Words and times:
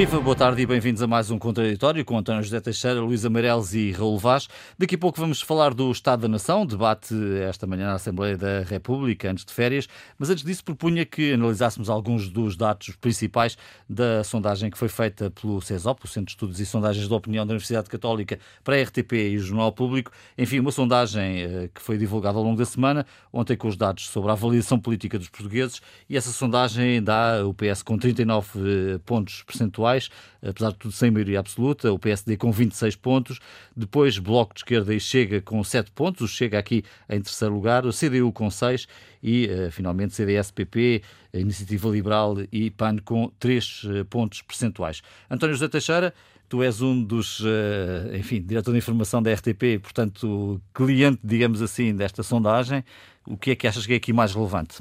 Viva, 0.00 0.18
boa 0.18 0.34
tarde 0.34 0.62
e 0.62 0.64
bem-vindos 0.64 1.02
a 1.02 1.06
mais 1.06 1.30
um 1.30 1.38
Contraditório 1.38 2.02
com 2.06 2.16
António 2.16 2.42
José 2.42 2.58
Teixeira, 2.58 3.02
Luísa 3.02 3.28
Meireles 3.28 3.74
e 3.74 3.90
Raul 3.90 4.18
Vaz. 4.18 4.48
Daqui 4.78 4.94
a 4.94 4.98
pouco 4.98 5.20
vamos 5.20 5.42
falar 5.42 5.74
do 5.74 5.90
Estado 5.92 6.22
da 6.22 6.28
Nação, 6.28 6.64
debate 6.64 7.14
esta 7.46 7.66
manhã 7.66 7.88
na 7.88 7.92
Assembleia 7.96 8.34
da 8.34 8.62
República, 8.62 9.30
antes 9.30 9.44
de 9.44 9.52
férias, 9.52 9.86
mas 10.18 10.30
antes 10.30 10.42
disso 10.42 10.64
propunha 10.64 11.04
que 11.04 11.34
analisássemos 11.34 11.90
alguns 11.90 12.30
dos 12.30 12.56
dados 12.56 12.96
principais 12.98 13.58
da 13.86 14.24
sondagem 14.24 14.70
que 14.70 14.78
foi 14.78 14.88
feita 14.88 15.30
pelo 15.30 15.60
CESOP, 15.60 16.02
o 16.06 16.08
Centro 16.08 16.24
de 16.24 16.30
Estudos 16.30 16.60
e 16.60 16.64
Sondagens 16.64 17.06
da 17.06 17.16
Opinião 17.16 17.46
da 17.46 17.52
Universidade 17.52 17.90
Católica, 17.90 18.38
para 18.64 18.76
a 18.76 18.82
RTP 18.82 19.12
e 19.12 19.36
o 19.36 19.40
Jornal 19.40 19.70
Público. 19.70 20.12
Enfim, 20.38 20.60
uma 20.60 20.72
sondagem 20.72 21.42
eh, 21.42 21.70
que 21.74 21.82
foi 21.82 21.98
divulgada 21.98 22.38
ao 22.38 22.42
longo 22.42 22.56
da 22.56 22.64
semana, 22.64 23.04
ontem 23.30 23.54
com 23.54 23.68
os 23.68 23.76
dados 23.76 24.08
sobre 24.08 24.30
a 24.30 24.32
avaliação 24.32 24.80
política 24.80 25.18
dos 25.18 25.28
portugueses, 25.28 25.82
e 26.08 26.16
essa 26.16 26.30
sondagem 26.30 27.02
dá 27.02 27.46
o 27.46 27.52
PS 27.52 27.82
com 27.82 27.98
39 27.98 28.94
eh, 28.94 28.98
pontos 29.04 29.42
percentuais 29.42 29.89
percentuais, 29.90 30.10
apesar 30.42 30.70
de 30.70 30.76
tudo 30.76 30.92
sem 30.92 31.10
maioria 31.10 31.40
absoluta, 31.40 31.92
o 31.92 31.98
PSD 31.98 32.36
com 32.36 32.52
26 32.52 32.96
pontos, 32.96 33.40
depois 33.76 34.18
Bloco 34.18 34.54
de 34.54 34.60
Esquerda 34.60 34.94
e 34.94 35.00
Chega 35.00 35.40
com 35.40 35.62
7 35.62 35.90
pontos, 35.90 36.22
o 36.22 36.28
Chega 36.28 36.58
aqui 36.58 36.84
em 37.08 37.20
terceiro 37.20 37.54
lugar, 37.54 37.84
o 37.84 37.90
CDU 37.90 38.32
com 38.32 38.50
6 38.50 38.86
e, 39.22 39.46
uh, 39.46 39.70
finalmente, 39.70 40.14
CDS-PP, 40.14 41.02
Iniciativa 41.34 41.88
Liberal 41.88 42.36
e 42.52 42.70
PAN 42.70 42.96
com 43.04 43.30
3 43.38 43.84
uh, 43.84 43.96
eh, 43.96 44.04
pontos 44.04 44.42
percentuais. 44.42 45.02
António 45.30 45.54
José 45.54 45.68
Teixeira, 45.68 46.14
tu 46.48 46.62
és 46.62 46.80
um 46.80 47.02
dos, 47.02 47.40
uh, 47.40 48.14
enfim, 48.14 48.40
diretor 48.42 48.72
de 48.72 48.78
informação 48.78 49.22
da 49.22 49.32
RTP, 49.32 49.78
portanto, 49.80 50.60
cliente, 50.72 51.20
digamos 51.22 51.60
assim, 51.62 51.94
desta 51.94 52.22
sondagem. 52.22 52.84
O 53.26 53.36
que 53.36 53.52
é 53.52 53.56
que 53.56 53.66
achas 53.66 53.86
que 53.86 53.92
é 53.92 53.96
aqui 53.96 54.12
mais 54.12 54.34
relevante? 54.34 54.78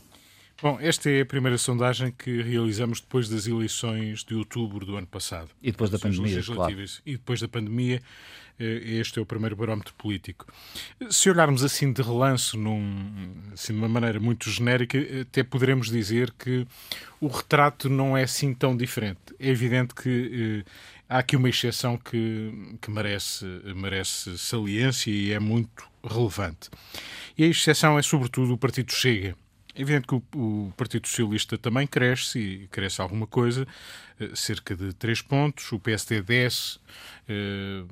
Bom, 0.62 0.78
esta 0.82 1.10
é 1.10 1.22
a 1.22 1.26
primeira 1.26 1.58
sondagem 1.58 2.12
que 2.12 2.42
realizamos 2.42 3.00
depois 3.00 3.30
das 3.30 3.48
eleições 3.48 4.26
de 4.26 4.36
outubro 4.36 4.86
do 4.86 4.98
ano 4.98 5.08
passado. 5.08 5.50
E 5.62 5.72
depois 5.72 5.90
da 5.90 5.98
pandemia, 5.98 6.44
claro. 6.44 6.76
E 7.06 7.12
depois 7.14 7.40
da 7.40 7.48
pandemia, 7.48 8.02
eh, 8.60 8.82
este 9.00 9.20
é 9.20 9.22
o 9.22 9.26
primeiro 9.26 9.56
barómetro 9.56 9.94
político. 9.94 10.46
Se 11.10 11.30
olharmos 11.30 11.64
assim 11.64 11.94
de 11.94 12.02
relance, 12.02 12.58
num, 12.58 13.34
assim, 13.54 13.72
de 13.72 13.80
uma 13.80 13.88
maneira 13.88 14.20
muito 14.20 14.50
genérica, 14.50 14.98
até 15.22 15.44
poderemos 15.44 15.90
dizer 15.90 16.34
que 16.38 16.68
o 17.22 17.28
retrato 17.28 17.88
não 17.88 18.18
é 18.18 18.24
assim 18.24 18.54
tão 18.54 18.76
diferente. 18.76 19.20
É 19.40 19.48
evidente 19.48 19.96
que 19.96 20.66
eh, 20.66 20.72
há 21.08 21.20
aqui 21.20 21.38
uma 21.38 21.48
exceção 21.48 21.98
que, 21.98 22.78
que 22.82 22.92
merece, 22.92 23.46
merece 23.76 24.38
saliência 24.38 25.10
e 25.10 25.32
é 25.32 25.40
muito 25.40 25.88
relevante. 26.04 26.70
E 27.38 27.46
a 27.46 27.48
exceção 27.48 27.98
é, 27.98 28.02
sobretudo, 28.02 28.54
o 28.54 28.58
Partido 28.58 28.92
Chega 28.92 29.38
é 29.76 29.82
evidente 29.82 30.08
que 30.08 30.16
o, 30.16 30.24
o, 30.36 30.74
Partido 30.76 31.08
Socialista 31.08 31.58
também 31.58 31.86
cresce 31.86 32.40
e 32.40 32.68
cresce 32.68 33.02
alguma 33.02 33.28
coisa, 33.28 33.68
eh, 34.20 34.32
cerca 34.34 34.76
de 34.76 34.94
3 34.94 35.22
pontos, 35.22 35.72
o 35.72 35.80
PSD 35.80 36.22
desce 36.22 36.80
eh, 37.28 37.84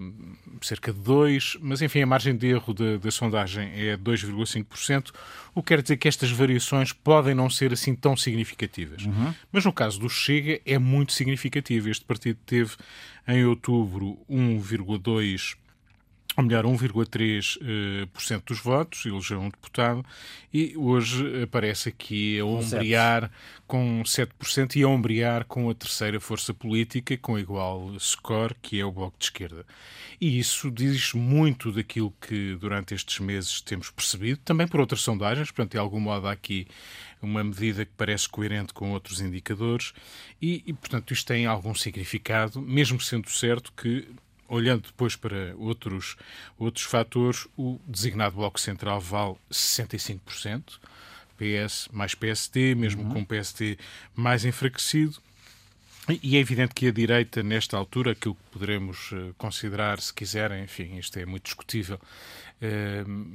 cerca 0.61 0.91
de 0.91 0.99
2, 0.99 1.57
mas 1.61 1.81
enfim, 1.81 2.01
a 2.01 2.05
margem 2.05 2.35
de 2.35 2.47
erro 2.47 2.73
da, 2.73 2.97
da 2.97 3.11
sondagem 3.11 3.69
é 3.73 3.95
2,5%, 3.95 5.11
o 5.53 5.61
que 5.61 5.67
quer 5.67 5.81
dizer 5.81 5.97
que 5.97 6.07
estas 6.07 6.31
variações 6.31 6.91
podem 6.91 7.35
não 7.35 7.49
ser 7.49 7.71
assim 7.71 7.95
tão 7.95 8.17
significativas. 8.17 9.05
Uhum. 9.05 9.33
Mas 9.51 9.63
no 9.63 9.71
caso 9.71 9.99
do 9.99 10.09
Chega 10.09 10.59
é 10.65 10.77
muito 10.79 11.13
significativo. 11.13 11.89
Este 11.89 12.05
partido 12.05 12.39
teve 12.45 12.75
em 13.27 13.45
outubro 13.45 14.17
1,2% 14.29 15.57
ou 16.37 16.43
melhor, 16.43 16.65
1,3% 16.65 18.37
uh, 18.37 18.43
dos 18.45 18.59
votos, 18.59 19.03
elegeu 19.07 19.41
um 19.41 19.49
deputado, 19.49 20.05
e 20.53 20.77
hoje 20.77 21.41
aparece 21.41 21.89
aqui 21.89 22.39
a 22.39 22.45
ombrear 22.45 23.31
com 23.65 24.03
7% 24.03 24.75
e 24.75 24.83
a 24.83 24.87
ombrear 24.87 25.45
com 25.45 25.67
a 25.67 25.73
terceira 25.73 26.19
força 26.19 26.53
política, 26.53 27.17
com 27.17 27.39
igual 27.39 27.99
score, 27.99 28.55
que 28.61 28.79
é 28.79 28.85
o 28.85 28.91
Bloco 28.91 29.17
de 29.17 29.25
Esquerda. 29.25 29.65
E 30.21 30.37
isso 30.37 30.69
diz 30.69 31.11
muito 31.13 31.71
daquilo 31.71 32.13
que 32.21 32.55
durante 32.61 32.93
estes 32.93 33.19
meses 33.19 33.59
temos 33.59 33.89
percebido, 33.89 34.39
também 34.45 34.67
por 34.67 34.79
outras 34.79 35.01
sondagens, 35.01 35.49
portanto, 35.49 35.71
de 35.71 35.79
algum 35.79 35.99
modo 35.99 36.27
há 36.27 36.33
aqui 36.33 36.67
uma 37.19 37.43
medida 37.43 37.83
que 37.83 37.93
parece 37.97 38.29
coerente 38.29 38.75
com 38.75 38.91
outros 38.91 39.21
indicadores, 39.21 39.91
e, 40.39 40.61
e 40.67 40.73
portanto, 40.73 41.11
isto 41.11 41.25
tem 41.25 41.47
algum 41.47 41.73
significado, 41.73 42.61
mesmo 42.61 43.01
sendo 43.01 43.27
certo 43.27 43.73
que 43.73 44.07
olhando 44.47 44.83
depois 44.87 45.15
para 45.15 45.55
outros, 45.57 46.15
outros 46.57 46.85
fatores, 46.85 47.47
o 47.57 47.79
designado 47.85 48.35
Bloco 48.35 48.59
Central 48.59 48.99
vale 48.99 49.35
65%, 49.51 50.79
PS 51.37 51.89
mais 51.91 52.15
PSD, 52.15 52.75
mesmo 52.75 53.03
uhum. 53.03 53.09
com 53.09 53.19
o 53.21 53.25
PSD 53.25 53.77
mais 54.15 54.45
enfraquecido. 54.45 55.17
E 56.09 56.37
é 56.37 56.39
evidente 56.39 56.73
que 56.73 56.87
a 56.87 56.91
direita, 56.91 57.43
nesta 57.43 57.75
altura, 57.75 58.11
aquilo 58.11 58.35
que 58.35 58.51
poderemos 58.51 59.09
eh, 59.11 59.33
considerar, 59.37 59.99
se 59.99 60.13
quiserem, 60.13 60.63
enfim, 60.63 60.97
isto 60.97 61.19
é 61.19 61.25
muito 61.25 61.43
discutível, 61.43 61.99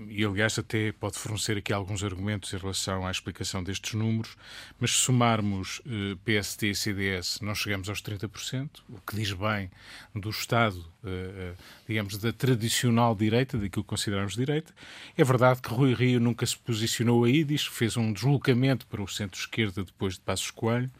e 0.09 0.25
aliás 0.25 0.59
até 0.59 0.91
pode 0.91 1.17
fornecer 1.17 1.57
aqui 1.57 1.73
alguns 1.73 2.03
argumentos 2.03 2.53
em 2.53 2.57
relação 2.57 3.07
à 3.07 3.11
explicação 3.11 3.63
destes 3.63 3.95
números, 3.95 4.37
mas 4.81 4.91
se 4.91 4.97
somarmos 4.97 5.81
eh, 5.87 6.17
PST 6.25 6.71
e 6.71 6.75
CDS 6.75 7.39
não 7.41 7.55
chegamos 7.55 7.89
aos 7.89 8.03
30%, 8.03 8.69
o 8.89 9.01
que 9.01 9.15
diz 9.15 9.33
bem 9.33 9.71
do 10.13 10.29
Estado, 10.29 10.85
eh, 11.05 11.09
eh, 11.09 11.55
digamos, 11.87 12.19
da 12.19 12.33
tradicional 12.33 13.15
direita, 13.15 13.57
daquilo 13.57 13.85
que 13.85 13.91
consideramos 13.91 14.35
direita. 14.35 14.75
É 15.17 15.23
verdade 15.23 15.63
que 15.63 15.69
Rui 15.69 15.95
Rio 15.95 16.19
nunca 16.19 16.45
se 16.45 16.59
posicionou 16.59 17.23
aí, 17.23 17.45
diz 17.45 17.69
que 17.69 17.75
fez 17.75 17.97
um 17.97 18.13
deslocamento 18.13 18.89
para 18.89 19.01
o 19.01 19.07
centro-esquerda 19.07 19.85
depois 19.85 20.15
de 20.15 20.21
Passos 20.21 20.51
Coelho, 20.51 20.91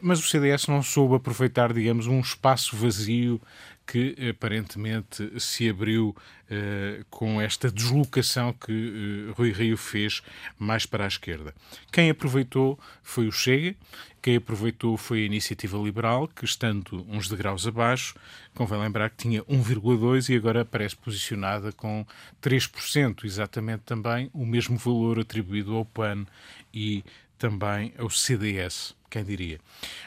mas 0.00 0.20
o 0.20 0.28
CDS 0.28 0.66
não 0.68 0.82
soube 0.82 1.16
aproveitar, 1.16 1.72
digamos, 1.72 2.06
um 2.06 2.20
espaço 2.20 2.76
vazio 2.76 3.40
que 3.86 4.14
aparentemente 4.30 5.40
se 5.40 5.68
abriu 5.68 6.14
uh, 6.50 7.04
com 7.10 7.40
esta 7.40 7.70
deslocação 7.70 8.52
que 8.52 9.32
Rui 9.36 9.52
Rio 9.52 9.76
fez 9.76 10.22
mais 10.58 10.86
para 10.86 11.04
a 11.04 11.08
esquerda. 11.08 11.52
Quem 11.90 12.08
aproveitou 12.10 12.78
foi 13.02 13.26
o 13.26 13.32
Chega, 13.32 13.74
quem 14.22 14.36
aproveitou 14.36 14.96
foi 14.96 15.22
a 15.22 15.26
Iniciativa 15.26 15.76
Liberal, 15.76 16.28
que 16.28 16.44
estando 16.44 17.04
uns 17.08 17.28
degraus 17.28 17.66
abaixo, 17.66 18.14
convém 18.54 18.78
lembrar 18.78 19.10
que 19.10 19.16
tinha 19.16 19.42
1,2% 19.44 20.28
e 20.28 20.36
agora 20.36 20.60
aparece 20.62 20.94
posicionada 20.94 21.72
com 21.72 22.06
3%, 22.40 23.24
exatamente 23.24 23.80
também 23.80 24.30
o 24.32 24.46
mesmo 24.46 24.78
valor 24.78 25.18
atribuído 25.18 25.74
ao 25.74 25.84
PAN 25.84 26.24
e 26.72 27.04
também 27.36 27.92
ao 27.98 28.08
CDS, 28.08 28.94
quem 29.12 29.24
diria. 29.24 29.60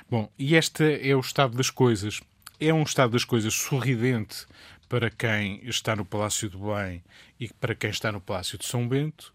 Bom, 0.10 0.30
e 0.38 0.56
este 0.56 1.00
é 1.08 1.16
o 1.16 1.20
estado 1.20 1.56
das 1.56 1.70
coisas 1.70 2.22
é 2.60 2.74
um 2.74 2.84
estado 2.84 3.12
das 3.12 3.26
coisas 3.26 3.54
sorridente 3.54 4.46
para 4.88 5.10
quem 5.10 5.60
está 5.64 5.96
no 5.96 6.06
Palácio 6.06 6.50
do 6.50 6.74
Bem 6.74 7.04
e 7.40 7.50
para 7.50 7.76
quem 7.76 7.90
está 7.90 8.12
no 8.12 8.22
Palácio 8.22 8.58
de 8.58 8.66
São 8.66 8.88
Bento. 8.88 9.34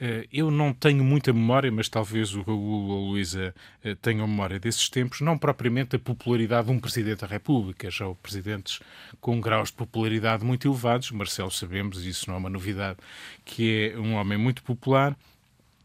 Eh, 0.00 0.28
eu 0.32 0.50
não 0.50 0.72
tenho 0.72 1.02
muita 1.02 1.32
memória, 1.32 1.72
mas 1.72 1.88
talvez 1.88 2.34
o 2.34 2.42
Raul 2.42 2.88
ou 2.88 2.96
a 2.96 3.10
Luísa 3.10 3.54
eh, 3.82 3.94
tenham 3.96 4.28
memória 4.28 4.60
desses 4.60 4.88
tempos, 4.88 5.20
não 5.20 5.38
propriamente 5.38 5.96
a 5.96 5.98
popularidade 5.98 6.66
de 6.66 6.72
um 6.72 6.78
Presidente 6.78 7.20
da 7.20 7.26
República, 7.26 7.90
já 7.90 8.06
houve 8.06 8.20
presidentes 8.20 8.80
com 9.20 9.40
graus 9.40 9.70
de 9.70 9.76
popularidade 9.76 10.44
muito 10.44 10.68
elevados, 10.68 11.10
Marcelo 11.10 11.50
sabemos, 11.50 12.04
isso 12.04 12.28
não 12.28 12.36
é 12.36 12.38
uma 12.38 12.50
novidade, 12.50 12.98
que 13.44 13.92
é 13.92 13.98
um 13.98 14.14
homem 14.14 14.38
muito 14.38 14.62
popular, 14.62 15.16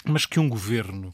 mas 0.06 0.25
que 0.25 0.39
um 0.39 0.50
governo 0.50 1.13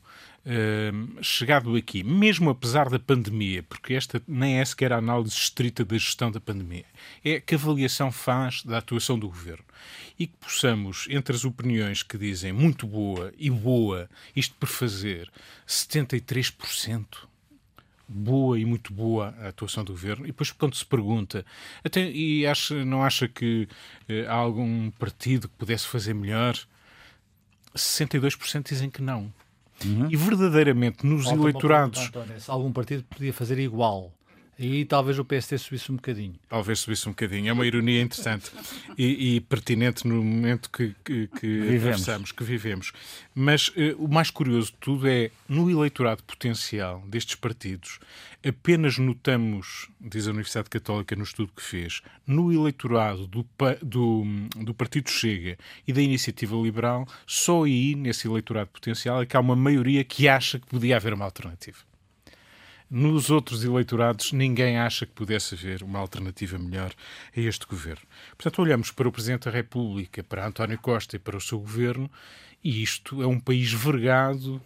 Chegado 1.22 1.76
aqui, 1.76 2.04
mesmo 2.04 2.50
apesar 2.50 2.90
da 2.90 2.98
pandemia, 2.98 3.62
porque 3.64 3.94
esta 3.94 4.22
nem 4.28 4.60
é 4.60 4.66
sequer 4.66 4.94
a 4.94 4.98
análise 4.98 5.36
estrita 5.36 5.84
da 5.86 5.98
gestão 5.98 6.32
da 6.32 6.40
pandemia, 6.40 6.86
é 7.24 7.40
que 7.40 7.56
avaliação 7.56 8.12
faz 8.12 8.64
da 8.64 8.78
atuação 8.78 9.20
do 9.20 9.28
governo. 9.28 9.66
E 10.18 10.28
que 10.28 10.38
possamos, 10.38 11.08
entre 11.10 11.36
as 11.36 11.46
opiniões 11.46 12.04
que 12.04 12.18
dizem 12.18 12.52
muito 12.52 12.88
boa 12.88 13.32
e 13.38 13.50
boa, 13.50 14.10
isto 14.36 14.56
por 14.56 14.68
fazer 14.68 15.30
73% 15.68 17.06
boa 18.10 18.60
e 18.60 18.66
muito 18.66 18.92
boa 18.92 19.36
a 19.40 19.50
atuação 19.50 19.84
do 19.84 19.94
governo. 19.94 20.26
E 20.26 20.28
depois, 20.28 20.52
quando 20.52 20.76
se 20.76 20.86
pergunta, 20.86 21.46
até, 21.84 22.10
e 22.10 22.46
acha, 22.48 22.84
não 22.84 23.04
acha 23.04 23.28
que 23.28 23.68
eh, 24.08 24.26
há 24.28 24.34
algum 24.34 24.90
partido 24.92 25.48
que 25.48 25.56
pudesse 25.56 25.88
fazer 25.88 26.16
melhor? 26.16 26.58
62% 27.76 28.68
dizem 28.68 28.90
que 28.90 29.02
não. 29.02 29.32
Uhum. 29.86 30.08
E 30.10 30.16
verdadeiramente 30.16 31.06
nos 31.06 31.26
Falta 31.26 31.40
eleitorados. 31.40 32.08
António, 32.08 32.36
algum 32.48 32.72
partido 32.72 33.04
podia 33.04 33.34
fazer 33.34 33.60
igual. 33.60 34.14
E 34.62 34.84
talvez 34.84 35.18
o 35.18 35.24
PST 35.24 35.58
subisse 35.58 35.90
um 35.90 35.96
bocadinho. 35.96 36.36
Talvez 36.50 36.80
subisse 36.80 37.08
um 37.08 37.14
bocadinho. 37.14 37.48
É 37.48 37.54
uma 37.54 37.66
ironia 37.66 38.02
interessante 38.02 38.52
e, 38.98 39.36
e, 39.36 39.40
pertinente 39.40 40.06
no 40.06 40.22
momento 40.22 40.70
que, 40.70 40.94
que, 41.06 41.28
que 41.28 41.48
vivemos. 41.62 42.34
que 42.34 42.44
vivemos. 42.44 42.92
Mas 43.34 43.70
uh, 43.70 43.96
o 43.98 44.10
mais 44.10 44.30
curioso 44.30 44.74
de 44.74 44.78
tudo 44.78 45.08
é, 45.08 45.32
no 45.48 45.72
eleitorado 45.72 46.22
potencial 46.24 47.02
destes 47.08 47.36
partidos, 47.36 48.00
apenas 48.46 48.98
notamos, 48.98 49.88
diz 49.98 50.28
a 50.28 50.32
Universidade 50.32 50.70
Católica 50.70 51.16
no 51.16 51.24
estudo 51.24 51.54
que 51.56 51.64
fez, 51.64 52.02
no 52.28 52.52
eleitorado 52.52 53.28
do, 53.28 53.48
do, 53.82 54.26
do 54.58 54.74
Partido 54.74 55.10
Chega 55.10 55.58
e 55.88 55.94
da 55.94 56.02
Iniciativa 56.02 56.58
Liberal, 56.58 57.08
só 57.26 57.64
aí, 57.64 57.96
nesse 57.96 58.28
eleitorado 58.28 58.70
potencial, 58.72 59.22
é 59.22 59.26
que 59.26 59.38
há 59.38 59.40
uma 59.40 59.56
maioria 59.56 60.04
que 60.04 60.28
acha 60.28 60.60
que 60.60 60.68
podia 60.68 60.98
haver 60.98 61.14
uma 61.14 61.24
alternativa. 61.24 61.89
Nos 62.90 63.30
outros 63.30 63.64
eleitorados 63.64 64.32
ninguém 64.32 64.78
acha 64.78 65.06
que 65.06 65.12
pudesse 65.12 65.56
haver 65.56 65.84
uma 65.84 66.00
alternativa 66.00 66.58
melhor 66.58 66.92
a 67.36 67.40
este 67.40 67.66
governo. 67.66 68.02
Portanto, 68.36 68.62
olhamos 68.62 68.92
para 68.92 69.08
o 69.08 69.12
Presidente 69.12 69.46
da 69.46 69.52
República, 69.52 70.24
para 70.24 70.48
António 70.48 70.80
Costa 70.80 71.16
e 71.16 71.20
para 71.20 71.38
o 71.38 71.42
seu 71.42 71.60
governo, 71.60 72.10
e 72.64 72.82
isto 72.82 73.22
é 73.22 73.28
um 73.28 73.40
país 73.40 73.72
vergado, 73.72 74.62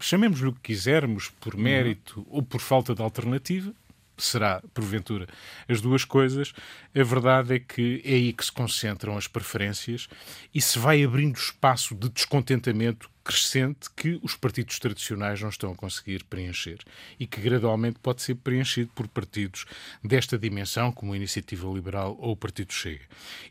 chamemos-lhe 0.00 0.48
o 0.48 0.52
que 0.52 0.60
quisermos, 0.60 1.30
por 1.40 1.56
mérito 1.56 2.20
uhum. 2.20 2.26
ou 2.28 2.42
por 2.42 2.60
falta 2.60 2.94
de 2.94 3.02
alternativa, 3.02 3.72
será, 4.16 4.60
porventura, 4.74 5.26
as 5.68 5.80
duas 5.80 6.04
coisas, 6.04 6.52
a 6.94 7.02
verdade 7.04 7.54
é 7.54 7.58
que 7.58 8.02
é 8.04 8.14
aí 8.14 8.32
que 8.32 8.44
se 8.44 8.52
concentram 8.52 9.16
as 9.16 9.28
preferências 9.28 10.08
e 10.52 10.60
se 10.60 10.78
vai 10.78 11.04
abrindo 11.04 11.36
espaço 11.36 11.94
de 11.94 12.08
descontentamento 12.08 13.08
crescente 13.28 13.90
que 13.94 14.18
os 14.22 14.34
partidos 14.34 14.78
tradicionais 14.78 15.42
não 15.42 15.50
estão 15.50 15.70
a 15.70 15.74
conseguir 15.74 16.24
preencher 16.24 16.78
e 17.20 17.26
que 17.26 17.42
gradualmente 17.42 17.98
pode 17.98 18.22
ser 18.22 18.36
preenchido 18.36 18.90
por 18.94 19.06
partidos 19.06 19.66
desta 20.02 20.38
dimensão, 20.38 20.90
como 20.90 21.12
a 21.12 21.16
Iniciativa 21.16 21.68
Liberal 21.68 22.16
ou 22.18 22.32
o 22.32 22.36
Partido 22.36 22.72
Chega. 22.72 23.04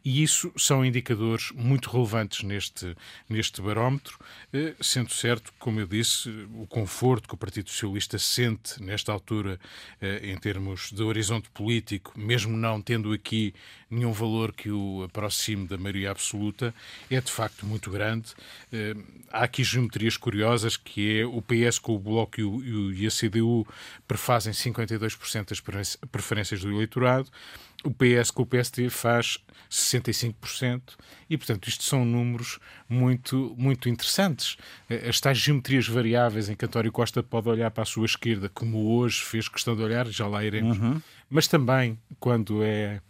E 0.03 0.23
isso 0.23 0.51
são 0.57 0.83
indicadores 0.83 1.51
muito 1.51 1.91
relevantes 1.91 2.41
neste, 2.41 2.97
neste 3.29 3.61
barómetro, 3.61 4.17
eh, 4.51 4.73
sendo 4.81 5.11
certo, 5.11 5.53
como 5.59 5.79
eu 5.79 5.85
disse, 5.85 6.27
o 6.55 6.65
conforto 6.65 7.27
que 7.27 7.35
o 7.35 7.37
Partido 7.37 7.69
Socialista 7.69 8.17
sente 8.17 8.81
nesta 8.81 9.11
altura 9.11 9.59
eh, 10.01 10.21
em 10.23 10.37
termos 10.37 10.91
de 10.91 11.03
horizonte 11.03 11.51
político, 11.51 12.19
mesmo 12.19 12.57
não 12.57 12.81
tendo 12.81 13.13
aqui 13.13 13.53
nenhum 13.91 14.11
valor 14.11 14.51
que 14.53 14.71
o 14.71 15.03
aproxime 15.03 15.67
da 15.67 15.77
maioria 15.77 16.09
absoluta, 16.09 16.73
é 17.11 17.21
de 17.21 17.31
facto 17.31 17.63
muito 17.63 17.91
grande. 17.91 18.33
Eh, 18.73 18.95
há 19.29 19.43
aqui 19.43 19.66
geometrias 19.67 20.17
curiosas, 20.17 20.77
que 20.77 21.19
é 21.19 21.25
o 21.25 21.41
PS 21.41 21.79
com 21.79 21.95
o 21.95 21.99
Bloco 21.99 22.39
e, 22.39 22.43
o, 22.43 22.93
e 22.93 23.05
a 23.05 23.09
CDU 23.09 23.67
prefazem 24.07 24.53
52% 24.53 25.49
das 25.49 25.95
preferências 26.11 26.61
do 26.61 26.71
eleitorado, 26.71 27.29
o 27.83 27.91
PS 27.91 28.31
com 28.31 28.43
o 28.43 28.45
PSD 28.45 28.89
faz 28.89 29.37
65%, 29.69 30.81
e 31.29 31.37
portanto 31.37 31.67
isto 31.67 31.83
são 31.83 32.03
números 32.03 32.59
muito, 32.89 33.53
muito 33.57 33.87
interessantes. 33.89 34.57
As 35.07 35.19
tais 35.19 35.37
geometrias 35.37 35.87
variáveis 35.87 36.49
em 36.49 36.55
que 36.55 36.65
António 36.65 36.91
Costa 36.91 37.21
pode 37.21 37.49
olhar 37.49 37.69
para 37.71 37.83
a 37.83 37.85
sua 37.85 38.05
esquerda, 38.05 38.49
como 38.49 38.97
hoje 38.97 39.21
fez 39.21 39.47
questão 39.47 39.75
de 39.75 39.83
olhar, 39.83 40.07
já 40.07 40.27
lá 40.27 40.43
iremos, 40.43 40.77
uhum. 40.77 41.01
mas 41.29 41.47
também 41.47 41.99
quando 42.19 42.63
é 42.63 43.01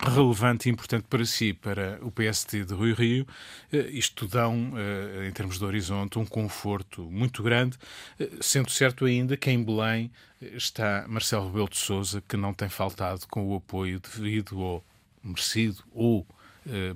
relevante 0.00 0.68
e 0.68 0.72
importante 0.72 1.06
para 1.08 1.24
si, 1.24 1.52
para 1.52 1.98
o 2.02 2.10
PST 2.10 2.64
de 2.64 2.74
Rui 2.74 2.92
Rio, 2.92 3.26
eh, 3.72 3.88
isto 3.90 4.28
dão, 4.28 4.72
eh, 4.76 5.28
em 5.28 5.32
termos 5.32 5.58
de 5.58 5.64
horizonte, 5.64 6.18
um 6.18 6.24
conforto 6.24 7.02
muito 7.10 7.42
grande, 7.42 7.76
eh, 8.18 8.30
sendo 8.40 8.70
certo 8.70 9.04
ainda 9.04 9.36
que 9.36 9.50
em 9.50 9.62
Belém 9.62 10.10
está 10.40 11.04
Marcelo 11.08 11.46
Rebelo 11.46 11.68
de 11.68 11.76
Sousa, 11.76 12.22
que 12.28 12.36
não 12.36 12.54
tem 12.54 12.68
faltado 12.68 13.26
com 13.28 13.48
o 13.48 13.56
apoio 13.56 14.00
devido 14.00 14.58
ou 14.58 14.84
merecido 15.22 15.82
ou 15.92 16.24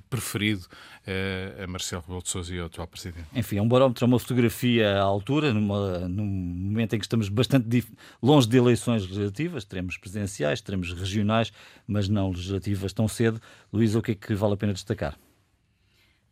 preferido 0.09 0.67
uh, 0.67 1.63
a 1.63 1.67
Marcelo 1.67 2.03
Rebelo 2.03 2.23
de 2.23 2.29
Sousa 2.29 2.55
e 2.55 2.59
ao 2.59 2.67
atual 2.67 2.87
Presidente. 2.87 3.27
Enfim, 3.35 3.57
é 3.59 3.63
um 3.63 3.69
barómetro, 3.69 4.05
é 4.05 4.07
uma 4.07 4.19
fotografia 4.19 4.97
à 4.99 5.03
altura, 5.03 5.53
numa, 5.53 6.01
num 6.09 6.25
momento 6.25 6.95
em 6.95 6.99
que 6.99 7.05
estamos 7.05 7.29
bastante 7.29 7.85
longe 8.23 8.49
de 8.49 8.57
eleições 8.57 9.03
legislativas, 9.03 9.65
teremos 9.65 9.97
presidenciais, 9.97 10.61
teremos 10.61 10.93
regionais, 10.93 11.53
mas 11.87 12.09
não 12.09 12.31
legislativas 12.31 12.93
tão 12.93 13.09
cedo. 13.09 13.41
Luísa, 13.73 13.99
o 13.99 14.03
que 14.03 14.13
é 14.13 14.15
que 14.15 14.35
vale 14.35 14.55
a 14.55 14.57
pena 14.57 14.73
destacar? 14.73 15.19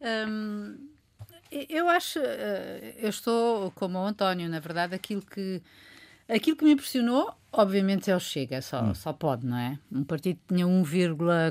Hum, 0.01 0.89
eu 1.69 1.89
acho, 1.89 2.19
eh, 2.19 2.95
eu 2.99 3.09
estou 3.09 3.71
como 3.73 3.99
o 3.99 4.07
António, 4.07 4.49
na 4.49 4.61
verdade, 4.61 4.95
aquilo 4.95 5.23
que 5.23 5.61
Aquilo 6.31 6.57
que 6.57 6.65
me 6.65 6.73
impressionou, 6.73 7.33
obviamente, 7.53 8.11
é 8.11 8.17
o 8.17 8.21
Chega, 8.21 8.63
só, 8.63 8.83
hum. 8.83 8.95
só 8.95 9.13
pode, 9.13 9.47
não 9.47 9.57
é? 9.57 9.79
Um 9.91 10.05
partido 10.05 10.39
que 10.47 10.55
tinha 10.55 10.67
1, 10.67 10.85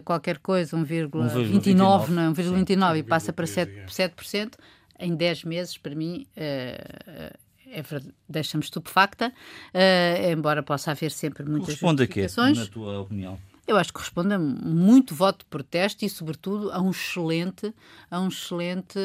qualquer 0.06 0.38
coisa, 0.38 0.78
1,29, 0.78 2.08
não 2.10 2.22
é? 2.22 2.28
1,29 2.32 2.98
e 2.98 3.04
passa 3.04 3.34
para 3.34 3.46
7%, 3.46 3.88
7% 3.88 4.54
em 5.00 5.16
10 5.16 5.44
meses, 5.46 5.78
para 5.78 5.96
mim, 5.96 6.28
uh, 6.36 7.38
é, 7.68 7.84
deixa-me 8.28 8.64
estupefacta, 8.64 9.34
uh, 9.74 10.32
embora 10.32 10.64
possa 10.64 10.92
haver 10.92 11.12
sempre 11.12 11.44
muitas 11.44 11.70
Responde 11.70 12.04
justificações. 12.04 12.58
a 12.58 12.62
quê, 12.62 12.68
na 12.68 12.74
tua 12.74 13.00
opinião? 13.00 13.40
Eu 13.68 13.78
acho 13.78 13.94
que 13.94 14.00
responde 14.00 14.34
a 14.34 14.40
muito 14.40 15.14
voto 15.14 15.40
de 15.40 15.46
protesto 15.46 16.04
e, 16.04 16.10
sobretudo, 16.10 16.72
a 16.72 16.82
um 16.82 16.90
excelente, 16.90 17.74
a 18.10 18.20
um 18.20 18.28
excelente 18.28 18.98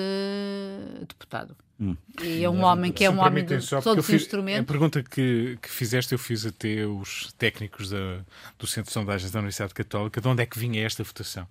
deputado. 1.06 1.54
Hum. 1.80 1.96
E 2.22 2.44
é 2.44 2.48
um 2.48 2.62
homem 2.62 2.92
que 2.92 3.04
é 3.04 3.10
um 3.10 3.18
homem 3.18 3.44
de 3.44 3.60
só, 3.60 3.80
todos 3.80 4.08
os 4.08 4.14
instrumentos. 4.14 4.62
A 4.62 4.64
pergunta 4.64 5.02
que, 5.02 5.58
que 5.60 5.68
fizeste 5.68 6.12
eu 6.12 6.18
fiz 6.18 6.46
até 6.46 6.86
os 6.86 7.32
técnicos 7.36 7.90
da, 7.90 8.20
do 8.58 8.66
Centro 8.66 8.90
de 8.90 8.92
Sondagens 8.92 9.32
da 9.32 9.40
Universidade 9.40 9.74
Católica 9.74 10.20
de 10.20 10.28
onde 10.28 10.42
é 10.42 10.46
que 10.46 10.58
vinha 10.58 10.84
esta 10.84 11.02
votação. 11.02 11.48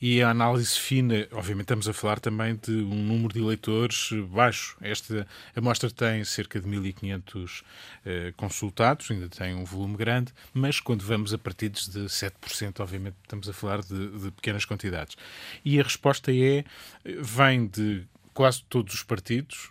E 0.00 0.20
a 0.20 0.30
análise 0.30 0.78
fina, 0.78 1.26
obviamente 1.30 1.66
estamos 1.66 1.88
a 1.88 1.92
falar 1.92 2.18
também 2.18 2.56
de 2.56 2.72
um 2.72 2.96
número 2.96 3.32
de 3.32 3.40
eleitores 3.40 4.10
baixo. 4.28 4.76
Esta 4.80 5.26
amostra 5.54 5.88
tem 5.88 6.24
cerca 6.24 6.60
de 6.60 6.68
1.500 6.68 7.62
eh, 8.04 8.34
consultados, 8.36 9.08
ainda 9.10 9.28
tem 9.28 9.54
um 9.54 9.64
volume 9.64 9.96
grande, 9.96 10.32
mas 10.52 10.80
quando 10.80 11.02
vamos 11.02 11.32
a 11.32 11.38
partidos 11.38 11.88
de 11.88 12.00
7%, 12.00 12.80
obviamente 12.80 13.14
estamos 13.22 13.48
a 13.48 13.52
falar 13.52 13.82
de, 13.82 14.18
de 14.18 14.30
pequenas 14.32 14.64
quantidades. 14.64 15.16
E 15.64 15.78
a 15.78 15.82
resposta 15.84 16.32
é, 16.34 16.64
vem 17.04 17.68
de 17.68 18.04
quase 18.34 18.62
todos 18.68 18.92
os 18.94 19.02
partidos, 19.02 19.70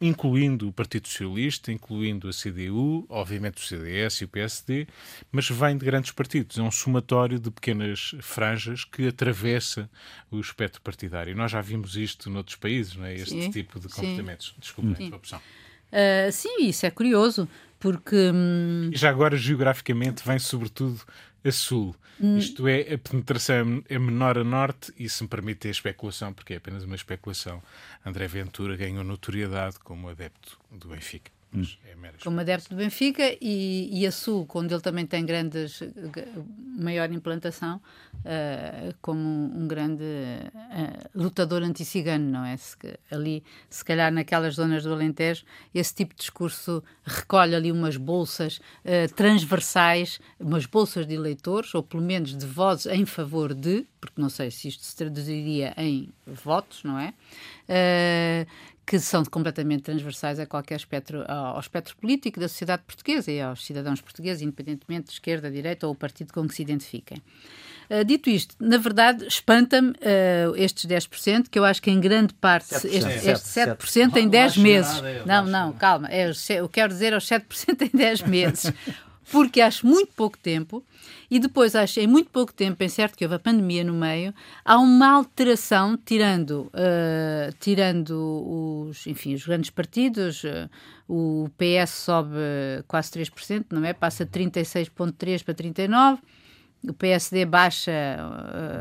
incluindo 0.00 0.68
o 0.68 0.72
Partido 0.72 1.06
Socialista, 1.06 1.70
incluindo 1.70 2.28
a 2.28 2.32
CDU, 2.32 3.06
obviamente 3.08 3.58
o 3.58 3.66
CDS 3.66 4.22
e 4.22 4.24
o 4.24 4.28
PSD, 4.28 4.86
mas 5.30 5.48
vem 5.48 5.76
de 5.76 5.84
grandes 5.84 6.10
partidos. 6.10 6.58
É 6.58 6.62
um 6.62 6.70
somatório 6.70 7.38
de 7.38 7.50
pequenas 7.50 8.14
franjas 8.20 8.84
que 8.84 9.08
atravessa 9.08 9.88
o 10.30 10.40
espectro 10.40 10.80
partidário. 10.80 11.36
Nós 11.36 11.52
já 11.52 11.60
vimos 11.60 11.96
isto 11.96 12.30
noutros 12.30 12.56
países, 12.56 12.96
não 12.96 13.04
é? 13.04 13.14
este 13.14 13.42
sim, 13.42 13.50
tipo 13.50 13.78
de 13.78 13.88
comportamentos. 13.88 14.54
Desculpem 14.58 15.12
a 15.12 15.16
opção. 15.16 15.38
Uh, 15.38 16.32
sim, 16.32 16.66
isso 16.66 16.86
é 16.86 16.90
curioso, 16.90 17.48
porque. 17.78 18.16
Hum... 18.32 18.90
Já 18.92 19.10
agora, 19.10 19.36
geograficamente, 19.36 20.22
vem 20.24 20.38
sobretudo 20.38 21.00
a 21.44 21.52
sul. 21.52 21.94
Hum. 22.20 22.36
Isto 22.36 22.68
é, 22.68 22.94
a 22.94 22.98
penetração 22.98 23.82
é 23.88 23.98
menor 23.98 24.36
a 24.38 24.44
norte 24.44 24.92
e, 24.98 25.08
se 25.08 25.22
me 25.22 25.28
permite 25.28 25.68
a 25.68 25.70
especulação, 25.70 26.32
porque 26.32 26.54
é 26.54 26.56
apenas 26.58 26.84
uma 26.84 26.94
especulação, 26.94 27.62
André 28.04 28.26
Ventura 28.26 28.76
ganhou 28.76 29.02
notoriedade 29.02 29.78
como 29.78 30.08
adepto 30.08 30.58
do 30.70 30.88
Benfica. 30.88 31.30
É 31.84 31.90
como 32.22 32.40
adepto 32.40 32.70
do 32.70 32.76
Benfica 32.76 33.36
e, 33.40 33.88
e 33.92 34.06
a 34.06 34.12
Sul, 34.12 34.46
onde 34.54 34.72
ele 34.72 34.80
também 34.80 35.06
tem 35.06 35.24
grandes, 35.24 35.82
maior 36.78 37.10
implantação, 37.10 37.80
uh, 38.18 38.94
como 39.00 39.20
um, 39.20 39.62
um 39.62 39.68
grande 39.68 40.04
uh, 40.04 41.10
lutador 41.14 41.62
anti-cigano, 41.62 42.24
não 42.30 42.44
é? 42.44 42.56
Se, 42.56 42.76
ali, 43.10 43.42
se 43.68 43.84
calhar 43.84 44.12
naquelas 44.12 44.54
zonas 44.54 44.84
do 44.84 44.92
Alentejo, 44.92 45.44
esse 45.74 45.94
tipo 45.94 46.14
de 46.14 46.20
discurso 46.20 46.82
recolhe 47.04 47.54
ali 47.54 47.72
umas 47.72 47.96
bolsas 47.96 48.58
uh, 48.84 49.12
transversais, 49.14 50.20
umas 50.38 50.66
bolsas 50.66 51.06
de 51.06 51.14
eleitores, 51.14 51.74
ou 51.74 51.82
pelo 51.82 52.02
menos 52.02 52.36
de 52.36 52.46
vozes 52.46 52.86
em 52.86 53.04
favor 53.04 53.54
de, 53.54 53.86
porque 54.00 54.20
não 54.20 54.28
sei 54.28 54.50
se 54.50 54.68
isto 54.68 54.84
se 54.84 54.96
traduziria 54.96 55.74
em 55.76 56.12
votos, 56.26 56.84
não 56.84 56.98
é? 56.98 57.12
Que 58.90 58.98
são 58.98 59.24
completamente 59.24 59.82
transversais 59.82 60.40
a 60.40 60.46
qualquer 60.46 60.74
espectro, 60.74 61.24
ao 61.28 61.60
espectro 61.60 61.96
político 61.96 62.40
da 62.40 62.48
sociedade 62.48 62.82
portuguesa 62.84 63.30
e 63.30 63.40
aos 63.40 63.64
cidadãos 63.64 64.00
portugueses, 64.00 64.42
independentemente 64.42 65.06
de 65.06 65.12
esquerda, 65.12 65.48
direita 65.48 65.86
ou 65.86 65.92
o 65.92 65.94
partido 65.94 66.32
com 66.32 66.48
que 66.48 66.56
se 66.56 66.62
identifiquem. 66.62 67.22
Uh, 67.88 68.04
dito 68.04 68.28
isto, 68.28 68.56
na 68.58 68.78
verdade, 68.78 69.24
espanta-me 69.28 69.90
uh, 69.90 70.56
estes 70.56 70.86
10%, 70.86 71.46
que 71.48 71.56
eu 71.56 71.64
acho 71.64 71.80
que 71.80 71.88
em 71.88 72.00
grande 72.00 72.34
parte, 72.34 72.74
7%, 72.74 72.84
este, 72.86 73.28
este 73.30 73.48
7%, 73.60 73.76
7% 73.76 74.16
em 74.16 74.28
10 74.28 74.56
meses. 74.56 75.00
Nada, 75.24 75.24
não, 75.24 75.46
não, 75.46 75.72
calma, 75.72 76.08
é, 76.08 76.32
eu 76.48 76.68
quero 76.68 76.88
dizer 76.92 77.14
os 77.14 77.24
7% 77.24 77.92
em 77.94 77.96
10 77.96 78.22
meses. 78.22 78.72
porque 79.30 79.60
acho 79.60 79.86
muito 79.86 80.12
pouco 80.14 80.36
tempo 80.38 80.84
e 81.30 81.38
depois 81.38 81.74
acho 81.74 82.00
em 82.00 82.06
muito 82.06 82.30
pouco 82.30 82.52
tempo, 82.52 82.82
em 82.82 82.88
certo 82.88 83.16
que 83.16 83.24
houve 83.24 83.36
a 83.36 83.38
pandemia 83.38 83.84
no 83.84 83.94
meio, 83.94 84.34
há 84.64 84.78
uma 84.78 85.08
alteração 85.08 85.96
tirando, 85.96 86.70
uh, 86.74 87.52
tirando 87.60 88.86
os, 88.88 89.06
enfim, 89.06 89.34
os 89.34 89.46
grandes 89.46 89.70
partidos, 89.70 90.42
uh, 90.44 90.68
o 91.08 91.48
PS 91.56 91.90
sobe 91.90 92.36
quase 92.88 93.10
3%, 93.12 93.66
não 93.70 93.84
é? 93.84 93.92
Passa 93.92 94.24
de 94.24 94.30
36,3% 94.30 95.44
para 95.44 95.54
39%. 95.54 96.18
O 96.88 96.94
PSD 96.94 97.44
baixa 97.44 97.92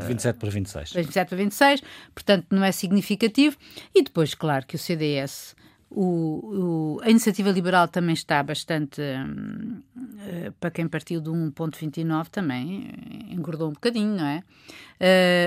uh, 0.02 0.08
27 0.08 0.40
para 0.40 0.50
26. 0.50 0.94
27 0.94 1.28
para 1.28 1.38
26, 1.38 1.84
portanto 2.16 2.48
não 2.50 2.64
é 2.64 2.72
significativo. 2.72 3.58
E 3.94 4.02
depois, 4.02 4.34
claro, 4.34 4.66
que 4.66 4.76
o 4.76 4.80
CDS 4.80 5.54
o, 5.92 6.98
o, 6.98 7.02
a 7.02 7.10
iniciativa 7.10 7.50
liberal 7.50 7.88
também 7.88 8.14
está 8.14 8.44
bastante, 8.44 9.02
hum, 9.02 9.82
uh, 9.98 10.52
para 10.60 10.70
quem 10.70 10.88
partiu 10.88 11.20
de 11.20 11.30
1,29 11.30 12.28
também 12.30 12.92
engordou 13.32 13.70
um 13.70 13.74
bocadinho, 13.74 14.16
não 14.16 14.26
é? 14.26 14.44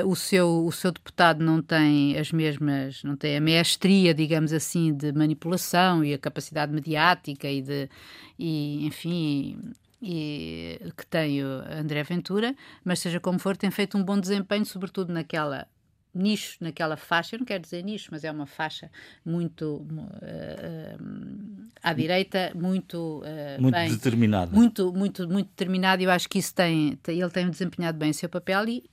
Uh, 0.02 0.08
o, 0.08 0.16
seu, 0.16 0.64
o 0.66 0.72
seu 0.72 0.90
deputado 0.90 1.44
não 1.44 1.62
tem 1.62 2.18
as 2.18 2.32
mesmas, 2.32 3.04
não 3.04 3.16
tem 3.16 3.36
a 3.36 3.40
mestria, 3.40 4.12
digamos 4.12 4.52
assim, 4.52 4.92
de 4.92 5.12
manipulação 5.12 6.04
e 6.04 6.12
a 6.12 6.18
capacidade 6.18 6.72
mediática 6.72 7.48
e 7.48 7.62
de, 7.62 7.88
e, 8.36 8.84
enfim, 8.84 9.58
e, 10.02 10.80
que 10.96 11.06
tem 11.06 11.44
o 11.44 11.62
André 11.70 12.02
Ventura, 12.02 12.56
mas 12.84 12.98
seja 12.98 13.20
como 13.20 13.38
for, 13.38 13.56
tem 13.56 13.70
feito 13.70 13.96
um 13.96 14.02
bom 14.02 14.18
desempenho, 14.18 14.66
sobretudo 14.66 15.12
naquela 15.12 15.68
nicho, 16.14 16.56
naquela 16.60 16.96
faixa, 16.96 17.36
eu 17.36 17.40
não 17.40 17.46
quero 17.46 17.62
dizer 17.62 17.82
nicho, 17.82 18.08
mas 18.10 18.24
é 18.24 18.30
uma 18.30 18.46
faixa 18.46 18.90
muito 19.24 19.86
uh, 19.86 21.70
à 21.82 21.92
direita, 21.92 22.52
muito 22.54 23.22
uh, 23.24 23.60
muito 23.60 23.74
bem, 23.74 23.90
determinada. 23.90 24.54
Muito, 24.54 24.92
muito, 24.92 25.28
muito 25.28 25.48
determinada. 25.48 26.02
Eu 26.02 26.10
acho 26.10 26.28
que 26.28 26.38
isso 26.38 26.54
tem, 26.54 26.98
ele 27.08 27.30
tem 27.30 27.48
desempenhado 27.48 27.98
bem 27.98 28.10
o 28.10 28.14
seu 28.14 28.28
papel 28.28 28.68
e, 28.68 28.84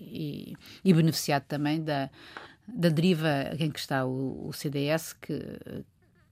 e, 0.00 0.54
e 0.84 0.92
beneficiado 0.92 1.44
também 1.44 1.82
da, 1.82 2.10
da 2.66 2.88
deriva 2.88 3.50
em 3.58 3.70
que 3.70 3.78
está 3.78 4.04
o, 4.04 4.48
o 4.48 4.52
CDS, 4.52 5.14
que 5.14 5.42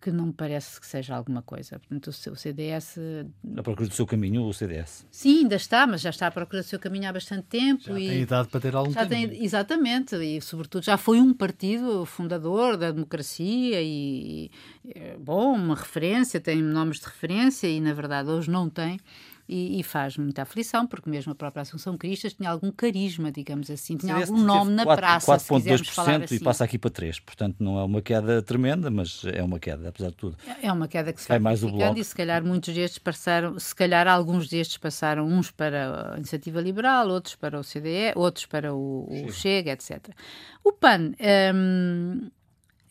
que 0.00 0.10
não 0.10 0.26
me 0.26 0.32
parece 0.32 0.80
que 0.80 0.86
seja 0.86 1.16
alguma 1.16 1.42
coisa. 1.42 1.78
Portanto, 1.78 2.08
o, 2.08 2.36
CDS. 2.36 2.98
A 3.56 3.62
procura 3.62 3.88
do 3.88 3.94
seu 3.94 4.06
caminho, 4.06 4.44
o 4.44 4.52
CDS? 4.52 5.06
Sim, 5.10 5.38
ainda 5.40 5.56
está, 5.56 5.86
mas 5.86 6.00
já 6.00 6.10
está 6.10 6.26
à 6.26 6.30
procura 6.30 6.62
do 6.62 6.64
seu 6.64 6.78
caminho 6.78 7.08
há 7.08 7.12
bastante 7.12 7.44
tempo. 7.44 7.82
Já 7.84 7.98
e 7.98 8.08
tem 8.08 8.20
idade 8.22 8.48
para 8.48 8.60
ter 8.60 8.74
algum 8.74 8.92
já 8.92 9.06
caminho. 9.06 9.30
Tem, 9.30 9.44
exatamente, 9.44 10.16
e 10.16 10.40
sobretudo 10.40 10.84
já 10.84 10.96
foi 10.96 11.20
um 11.20 11.32
partido 11.32 12.04
fundador 12.04 12.76
da 12.76 12.90
democracia 12.90 13.80
e, 13.82 14.50
bom, 15.18 15.54
uma 15.54 15.74
referência, 15.74 16.40
tem 16.40 16.62
nomes 16.62 16.98
de 16.98 17.06
referência 17.06 17.66
e, 17.66 17.80
na 17.80 17.92
verdade, 17.92 18.28
hoje 18.28 18.50
não 18.50 18.68
tem 18.68 18.98
e, 19.48 19.78
e, 19.78 19.82
faz 19.82 20.16
muita 20.16 20.42
aflição, 20.42 20.86
porque 20.86 21.08
mesmo 21.08 21.32
a 21.32 21.34
própria 21.34 21.62
Assunção 21.62 21.96
Cristas 21.96 22.34
tinha 22.34 22.50
algum 22.50 22.70
carisma, 22.70 23.30
digamos 23.30 23.70
assim, 23.70 23.96
tinha 23.96 24.14
algum 24.16 24.38
nome 24.38 24.72
na 24.72 24.84
4, 24.84 25.00
praça. 25.00 25.32
4,2% 25.38 26.24
assim. 26.24 26.34
e 26.34 26.40
passa 26.40 26.64
aqui 26.64 26.78
para 26.78 26.90
3%. 26.90 27.22
Portanto, 27.24 27.56
não 27.60 27.78
é 27.78 27.84
uma 27.84 28.02
queda 28.02 28.42
tremenda, 28.42 28.90
mas 28.90 29.22
é 29.24 29.42
uma 29.42 29.58
queda, 29.58 29.88
apesar 29.88 30.10
de 30.10 30.16
tudo. 30.16 30.36
É 30.62 30.72
uma 30.72 30.88
queda 30.88 31.12
que 31.12 31.20
se 31.20 31.28
vai 31.28 31.38
mais 31.38 31.62
o 31.62 31.70
bloco. 31.70 31.98
e 31.98 32.04
se 32.04 32.14
calhar 32.14 32.44
muitos 32.44 32.74
destes 32.74 32.98
passaram, 32.98 33.58
se 33.58 33.74
calhar 33.74 34.08
alguns 34.08 34.48
destes 34.48 34.76
passaram, 34.76 35.26
uns 35.26 35.50
para 35.50 36.14
a 36.14 36.16
Iniciativa 36.16 36.60
Liberal, 36.60 37.08
outros 37.08 37.34
para 37.34 37.58
o 37.58 37.62
CDE, 37.62 38.12
outros 38.14 38.46
para 38.46 38.74
o, 38.74 39.06
o 39.26 39.32
Chega, 39.32 39.72
etc. 39.72 40.08
O 40.64 40.72
PAN. 40.72 41.12
Hum, 41.54 42.30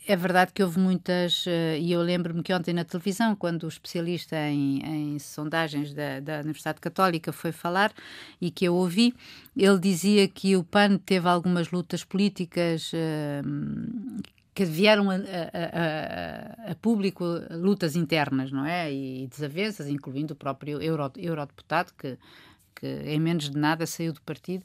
é 0.08 0.16
verdade 0.16 0.52
que 0.54 0.64
houve 0.64 0.80
muitas, 0.80 1.46
uh, 1.46 1.78
e 1.80 1.92
eu 1.92 2.02
lembro-me 2.02 2.44
que 2.44 2.54
ontem 2.54 2.74
na 2.74 2.84
televisão, 2.84 3.36
quando 3.36 3.64
o 3.64 3.68
especialista 3.68 4.36
em, 4.38 4.80
em 4.86 5.20
sondagens 5.20 5.94
da, 5.94 6.20
da, 6.20 6.40
Universidade 6.42 6.80
Católica 6.80 7.32
foi 7.32 7.52
falar 7.52 7.92
e 8.40 8.52
que 8.52 8.66
eu 8.66 8.76
ouvi, 8.76 9.14
ele 9.58 9.80
dizia 9.80 10.28
que 10.28 10.56
o 10.56 10.64
PAN 10.64 10.98
teve 10.98 11.28
algumas 11.28 11.72
lutas 11.72 12.04
políticas 12.04 12.92
uh, 12.94 14.24
que 14.54 14.64
vieram 14.64 15.10
a, 15.10 15.16
a, 15.16 15.20
a, 15.20 16.72
a, 16.72 16.76
público, 16.76 17.26
lutas 17.52 17.96
internas, 17.96 18.52
não 18.52 18.66
é? 18.66 18.92
E 18.92 19.28
desavenças, 19.28 19.88
incluindo 19.88 20.34
o 20.34 20.38
próprio 20.38 20.82
euro, 20.82 21.12
eurodeputado, 21.18 21.92
que, 21.98 22.18
que 22.74 22.88
em 22.88 23.20
menos 23.20 23.50
de 23.50 23.58
nada 23.58 23.86
saiu 23.86 24.14
do 24.14 24.22
partido. 24.22 24.64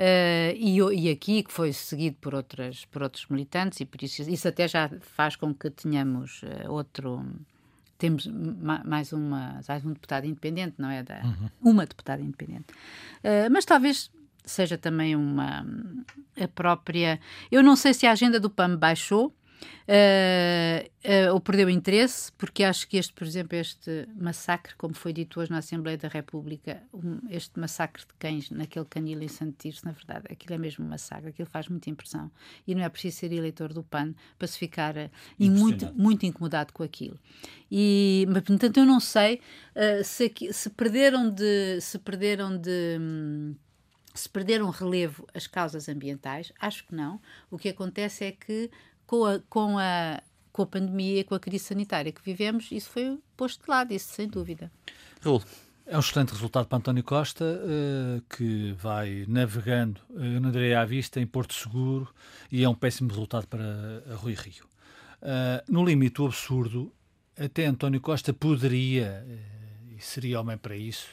Uh, 0.00 0.56
e, 0.56 0.78
e, 0.78 1.10
aqui, 1.10 1.42
que 1.42 1.52
foi 1.52 1.74
seguido 1.74 2.16
por, 2.22 2.34
outras, 2.34 2.86
por 2.86 3.02
outros 3.02 3.26
militantes, 3.28 3.80
e 3.80 3.84
por 3.84 4.02
isso, 4.02 4.22
isso 4.22 4.48
até 4.48 4.66
já 4.66 4.90
faz 5.00 5.36
com 5.36 5.52
que 5.54 5.68
tenhamos 5.68 6.42
uh, 6.42 6.72
outro. 6.72 7.22
Temos 7.98 8.26
mais 8.26 9.12
uma, 9.12 9.60
mais 9.68 9.84
um 9.84 9.92
deputado 9.92 10.26
independente, 10.26 10.76
não 10.78 10.88
é? 10.88 11.02
Da, 11.02 11.20
uhum. 11.20 11.50
Uma 11.60 11.84
deputada 11.84 12.22
independente. 12.22 12.72
Uh, 13.22 13.52
mas 13.52 13.66
talvez 13.66 14.10
seja 14.42 14.78
também 14.78 15.14
uma. 15.14 15.66
A 16.40 16.48
própria. 16.48 17.20
Eu 17.52 17.62
não 17.62 17.76
sei 17.76 17.92
se 17.92 18.06
a 18.06 18.12
agenda 18.12 18.40
do 18.40 18.48
PAM 18.48 18.78
baixou, 18.78 19.34
uh, 19.60 21.28
uh, 21.30 21.34
ou 21.34 21.40
perdeu 21.40 21.68
interesse, 21.68 22.32
porque 22.32 22.64
acho 22.64 22.88
que 22.88 22.96
este, 22.96 23.12
por 23.12 23.26
exemplo, 23.26 23.56
este 23.56 24.08
massacre, 24.16 24.74
como 24.76 24.94
foi 24.94 25.12
dito 25.12 25.40
hoje 25.40 25.50
na 25.50 25.58
Assembleia 25.58 25.96
da 25.96 26.08
República, 26.08 26.82
um, 26.92 27.20
este 27.28 27.58
massacre 27.58 28.02
de 28.02 28.14
cães 28.18 28.50
naquele 28.50 28.84
canil 28.84 29.22
em 29.22 29.28
Santo 29.28 29.56
Tirso, 29.58 29.84
na 29.84 29.92
verdade, 29.92 30.26
aquilo 30.30 30.54
é 30.54 30.58
mesmo 30.58 30.84
um 30.84 30.88
massacre, 30.88 31.30
aquilo 31.30 31.48
faz 31.48 31.68
muita 31.68 31.90
impressão. 31.90 32.30
E 32.66 32.74
não 32.74 32.82
é 32.82 32.88
preciso 32.88 33.18
ser 33.18 33.32
eleitor 33.32 33.72
do 33.72 33.82
PAN 33.82 34.14
para 34.38 34.48
se 34.48 34.58
ficar 34.58 34.96
uh, 34.96 35.10
muito, 35.38 35.92
muito 35.94 36.26
incomodado 36.26 36.72
com 36.72 36.82
aquilo. 36.82 37.18
E, 37.70 38.26
mas, 38.28 38.42
portanto, 38.42 38.76
eu 38.76 38.84
não 38.84 38.98
sei 38.98 39.40
se, 40.02 40.32
se 40.52 40.70
perderam 40.70 41.30
de. 41.30 41.80
Se 41.80 41.98
perderam 41.98 42.58
de 42.58 42.98
hum, 43.00 43.54
se 44.14 44.28
perderam 44.28 44.68
relevo 44.70 45.26
as 45.32 45.46
causas 45.46 45.88
ambientais, 45.88 46.52
acho 46.60 46.86
que 46.86 46.94
não. 46.94 47.20
O 47.50 47.58
que 47.58 47.68
acontece 47.68 48.24
é 48.24 48.32
que 48.32 48.70
com 49.10 49.26
a, 49.26 49.40
com 49.48 49.76
a, 49.76 50.22
com 50.52 50.62
a 50.62 50.66
pandemia 50.66 51.18
e 51.18 51.24
com 51.24 51.34
a 51.34 51.40
crise 51.40 51.64
sanitária 51.64 52.12
que 52.12 52.22
vivemos, 52.22 52.70
isso 52.70 52.90
foi 52.90 53.18
posto 53.36 53.64
de 53.64 53.68
lado, 53.68 53.92
isso 53.92 54.14
sem 54.14 54.28
dúvida. 54.28 54.70
Raul. 55.20 55.42
É 55.84 55.96
um 55.96 55.98
excelente 55.98 56.30
resultado 56.30 56.68
para 56.68 56.78
António 56.78 57.02
Costa, 57.02 57.44
uh, 57.44 58.22
que 58.36 58.70
vai 58.74 59.24
navegando, 59.26 60.00
uh, 60.10 60.40
não 60.40 60.52
direi 60.52 60.72
à 60.72 60.84
vista, 60.84 61.20
em 61.20 61.26
Porto 61.26 61.52
Seguro, 61.52 62.14
e 62.52 62.62
é 62.62 62.68
um 62.68 62.74
péssimo 62.76 63.08
resultado 63.08 63.48
para 63.48 63.64
a 64.08 64.14
Rui 64.14 64.34
Rio. 64.34 64.66
Uh, 65.20 65.60
no 65.68 65.84
limite, 65.84 66.22
o 66.22 66.26
absurdo, 66.26 66.94
até 67.36 67.66
António 67.66 68.00
Costa 68.00 68.32
poderia, 68.32 69.26
e 69.88 70.00
seria 70.00 70.40
homem 70.40 70.56
para 70.56 70.76
isso, 70.76 71.08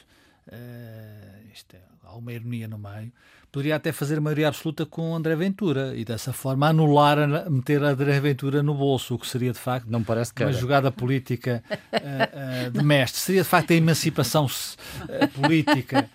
isto 1.51 1.75
é, 1.75 1.81
há 2.03 2.15
uma 2.15 2.31
ironia 2.31 2.67
no 2.67 2.77
meio, 2.77 3.11
poderia 3.57 3.75
até 3.75 3.91
fazer 3.91 4.21
maioria 4.21 4.49
absoluta 4.49 4.85
com 4.85 5.15
André 5.15 5.35
Ventura 5.35 5.95
e 5.95 6.05
dessa 6.05 6.31
forma 6.31 6.67
anular, 6.67 7.17
a, 7.17 7.49
meter 7.49 7.83
a 7.83 7.89
André 7.89 8.19
Ventura 8.19 8.61
no 8.61 8.75
bolso, 8.75 9.15
o 9.15 9.17
que 9.17 9.25
seria 9.25 9.51
de 9.51 9.57
facto 9.57 9.87
Não 9.89 10.03
parece 10.03 10.31
que 10.31 10.43
uma 10.43 10.51
era. 10.51 10.59
jogada 10.59 10.91
política 10.91 11.63
uh, 11.71 12.67
uh, 12.67 12.71
de 12.71 12.83
mestre. 12.83 13.19
Seria 13.19 13.41
de 13.41 13.47
facto 13.47 13.71
a 13.71 13.73
emancipação 13.73 14.45
uh, 14.45 15.27
política 15.29 16.07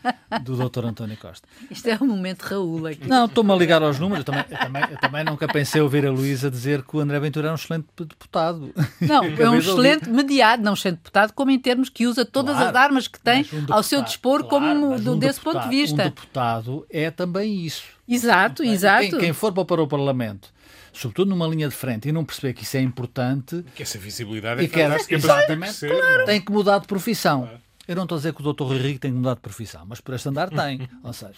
do 0.44 0.56
Dr. 0.56 0.84
António 0.84 1.16
Costa. 1.16 1.48
Isto 1.68 1.88
é 1.88 1.98
um 2.00 2.06
momento 2.06 2.42
Raul 2.42 2.86
aqui. 2.86 3.08
Não, 3.08 3.24
estou-me 3.24 3.50
a 3.50 3.56
ligar 3.56 3.82
aos 3.82 3.98
números. 3.98 4.24
Eu 4.24 4.32
também, 4.32 4.44
eu 4.48 4.58
também, 4.58 4.82
eu 4.92 5.00
também 5.00 5.24
nunca 5.24 5.48
pensei 5.48 5.80
ouvir 5.80 6.06
a 6.06 6.12
Luísa 6.12 6.48
dizer 6.48 6.84
que 6.84 6.96
o 6.96 7.00
André 7.00 7.18
Ventura 7.18 7.48
é 7.48 7.50
um 7.50 7.56
excelente 7.56 7.86
deputado. 7.98 8.72
Não, 9.00 9.24
é 9.24 9.50
um 9.50 9.56
excelente 9.56 10.08
mediado, 10.08 10.62
não 10.62 10.74
excelente 10.74 10.98
deputado, 10.98 11.32
como 11.32 11.50
em 11.50 11.58
termos 11.58 11.88
que 11.88 12.06
usa 12.06 12.24
todas 12.24 12.54
claro, 12.54 12.70
as 12.70 12.76
armas 12.76 13.08
que 13.08 13.18
tem 13.18 13.40
um 13.40 13.42
deputado, 13.42 13.72
ao 13.72 13.82
seu 13.82 14.00
dispor, 14.00 14.44
claro, 14.44 14.64
como 14.64 15.00
do, 15.00 15.14
um 15.14 15.18
desse 15.18 15.40
deputado, 15.40 15.62
ponto 15.62 15.70
de 15.70 15.76
vista. 15.76 16.02
Um 16.02 16.04
deputado 16.04 16.86
é 16.88 17.10
também 17.10 17.31
isso. 17.40 17.84
Exato, 18.08 18.62
exato. 18.62 19.10
Quem, 19.10 19.18
quem 19.18 19.32
for 19.32 19.52
para 19.52 19.82
o 19.82 19.86
Parlamento 19.86 20.52
sobretudo 20.92 21.30
numa 21.30 21.46
linha 21.46 21.68
de 21.68 21.74
frente, 21.74 22.08
e 22.08 22.12
não 22.12 22.24
perceber 22.24 22.52
que 22.52 22.64
isso 22.64 22.76
é 22.76 22.80
importante. 22.80 23.64
Que 23.74 23.82
essa 23.82 23.98
visibilidade 23.98 24.60
é 24.60 24.64
e 24.64 24.68
que 24.68 24.80
é, 24.80 24.96
exatamente, 25.08 25.86
claro. 25.86 26.24
tem 26.26 26.40
que 26.40 26.52
mudar 26.52 26.78
de 26.80 26.86
profissão. 26.86 27.42
Claro. 27.42 27.60
Eu 27.88 27.96
não 27.96 28.02
estou 28.04 28.16
a 28.16 28.18
dizer 28.18 28.32
que 28.32 28.42
o 28.42 28.52
Dr. 28.52 28.62
Rui 28.64 28.78
Rico 28.78 29.00
tem 29.00 29.10
que 29.10 29.16
mudar 29.16 29.34
de 29.34 29.40
profissão, 29.40 29.84
mas 29.86 30.00
por 30.00 30.14
este 30.14 30.28
andar 30.28 30.50
tem. 30.50 30.88
Ou 31.02 31.12
seja, 31.12 31.32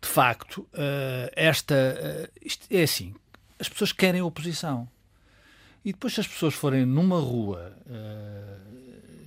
de 0.00 0.08
facto, 0.08 0.58
uh, 0.58 1.30
esta. 1.34 1.74
Uh, 1.74 2.30
isto 2.44 2.66
é 2.70 2.82
assim: 2.82 3.14
as 3.58 3.68
pessoas 3.68 3.92
querem 3.92 4.22
oposição. 4.22 4.88
E 5.84 5.92
depois, 5.92 6.14
se 6.14 6.20
as 6.20 6.28
pessoas 6.28 6.54
forem 6.54 6.86
numa 6.86 7.18
rua. 7.18 7.76
Uh, 7.86 8.71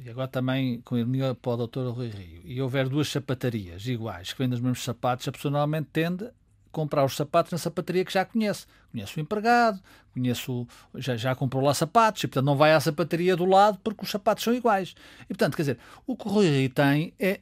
e 0.06 0.10
agora 0.10 0.28
também 0.28 0.82
com 0.82 0.96
ironia 0.96 1.34
para 1.34 1.52
o 1.54 1.58
doutor 1.58 1.92
Rui 1.92 2.10
Rio, 2.10 2.42
e 2.46 2.62
houver 2.62 2.88
duas 2.88 3.10
sapatarias 3.10 3.88
iguais 3.88 4.32
que 4.32 4.38
vendem 4.38 4.54
os 4.54 4.62
mesmos 4.62 4.84
sapatos, 4.84 5.28
a 5.28 5.32
pessoa 5.32 5.52
normalmente 5.52 5.88
tende 5.92 6.26
a 6.26 6.32
comprar 6.72 7.04
os 7.04 7.16
sapatos 7.16 7.52
na 7.52 7.58
sapataria 7.58 8.06
que 8.06 8.14
já 8.14 8.24
conhece. 8.24 8.68
Conhece 8.92 9.18
o 9.18 9.20
empregado, 9.20 9.82
conhece 10.14 10.46
já, 10.94 11.18
já 11.18 11.34
comprou 11.34 11.64
lá 11.64 11.74
sapatos, 11.74 12.24
e 12.24 12.28
portanto 12.28 12.46
não 12.46 12.56
vai 12.56 12.74
à 12.74 12.80
sapataria 12.80 13.36
do 13.36 13.46
lado 13.46 13.80
porque 13.84 14.04
os 14.04 14.12
sapatos 14.12 14.44
são 14.44 14.54
iguais. 14.54 14.94
E 15.24 15.30
portanto, 15.30 15.56
quer 15.56 15.64
dizer, 15.64 15.80
o 16.06 16.16
que 16.16 16.28
o 16.28 16.32
Rui 16.32 16.50
Rio 16.50 16.70
tem 16.70 17.12
é 17.20 17.40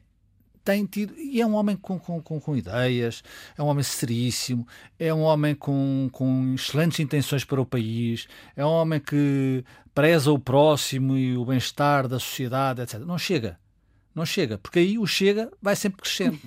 tem 0.64 0.86
tido, 0.86 1.14
e 1.16 1.40
é 1.40 1.46
um 1.46 1.54
homem 1.54 1.76
com, 1.76 1.98
com, 1.98 2.20
com, 2.22 2.40
com, 2.40 2.56
ideias, 2.56 3.22
é 3.56 3.62
um 3.62 3.66
homem 3.66 3.84
seríssimo, 3.84 4.66
é 4.98 5.12
um 5.12 5.20
homem 5.20 5.54
com, 5.54 6.08
com 6.10 6.54
excelentes 6.54 7.00
intenções 7.00 7.44
para 7.44 7.60
o 7.60 7.66
país, 7.66 8.26
é 8.56 8.64
um 8.64 8.70
homem 8.70 8.98
que 8.98 9.62
preza 9.94 10.32
o 10.32 10.38
próximo 10.38 11.16
e 11.16 11.36
o 11.36 11.44
bem-estar 11.44 12.08
da 12.08 12.18
sociedade, 12.18 12.80
etc. 12.80 13.00
Não 13.00 13.18
chega. 13.18 13.58
Não 14.14 14.24
chega, 14.24 14.58
porque 14.58 14.78
aí 14.78 14.98
o 14.98 15.06
chega 15.06 15.50
vai 15.60 15.76
sempre 15.76 16.00
crescendo. 16.00 16.38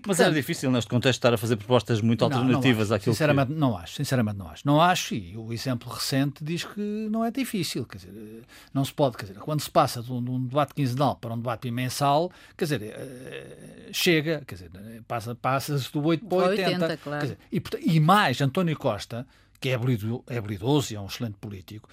Portanto, 0.00 0.08
Mas 0.08 0.20
era 0.20 0.34
difícil 0.34 0.70
neste 0.70 0.88
contexto 0.88 1.18
estar 1.18 1.34
a 1.34 1.38
fazer 1.38 1.56
propostas 1.56 2.00
muito 2.00 2.24
alternativas 2.24 2.88
não, 2.88 2.90
não 2.90 2.96
àquilo 2.96 3.14
sinceramente, 3.14 3.52
que... 3.52 3.58
não 3.58 3.76
acho, 3.76 3.94
sinceramente 3.94 4.38
não 4.38 4.48
acho. 4.48 4.66
Não 4.66 4.80
acho 4.80 5.14
e 5.14 5.36
o 5.36 5.52
exemplo 5.52 5.92
recente 5.92 6.44
diz 6.44 6.64
que 6.64 6.80
não 7.10 7.24
é 7.24 7.30
difícil, 7.30 7.84
quer 7.84 7.98
dizer, 7.98 8.42
não 8.72 8.84
se 8.84 8.92
pode, 8.92 9.16
quer 9.16 9.26
dizer, 9.26 9.38
quando 9.38 9.60
se 9.60 9.70
passa 9.70 10.02
de 10.02 10.12
um, 10.12 10.22
de 10.22 10.30
um 10.30 10.44
debate 10.44 10.74
quinzenal 10.74 11.16
para 11.16 11.32
um 11.32 11.36
debate 11.36 11.70
mensal, 11.70 12.30
quer 12.56 12.64
dizer, 12.64 12.82
uh, 12.82 13.88
chega, 13.92 14.42
quer 14.46 14.54
dizer, 14.54 14.70
passa, 15.06 15.34
passa-se 15.34 15.92
do 15.92 16.04
8 16.04 16.26
para 16.26 16.48
80. 16.48 16.70
80 16.70 16.96
claro. 16.98 17.22
dizer, 17.22 17.38
e, 17.52 17.62
e 17.96 18.00
mais, 18.00 18.40
António 18.40 18.76
Costa, 18.76 19.26
que 19.60 19.70
é, 19.70 19.72
é 19.72 20.36
habilidoso 20.38 20.92
e 20.92 20.96
é 20.96 21.00
um 21.00 21.06
excelente 21.06 21.36
político, 21.40 21.88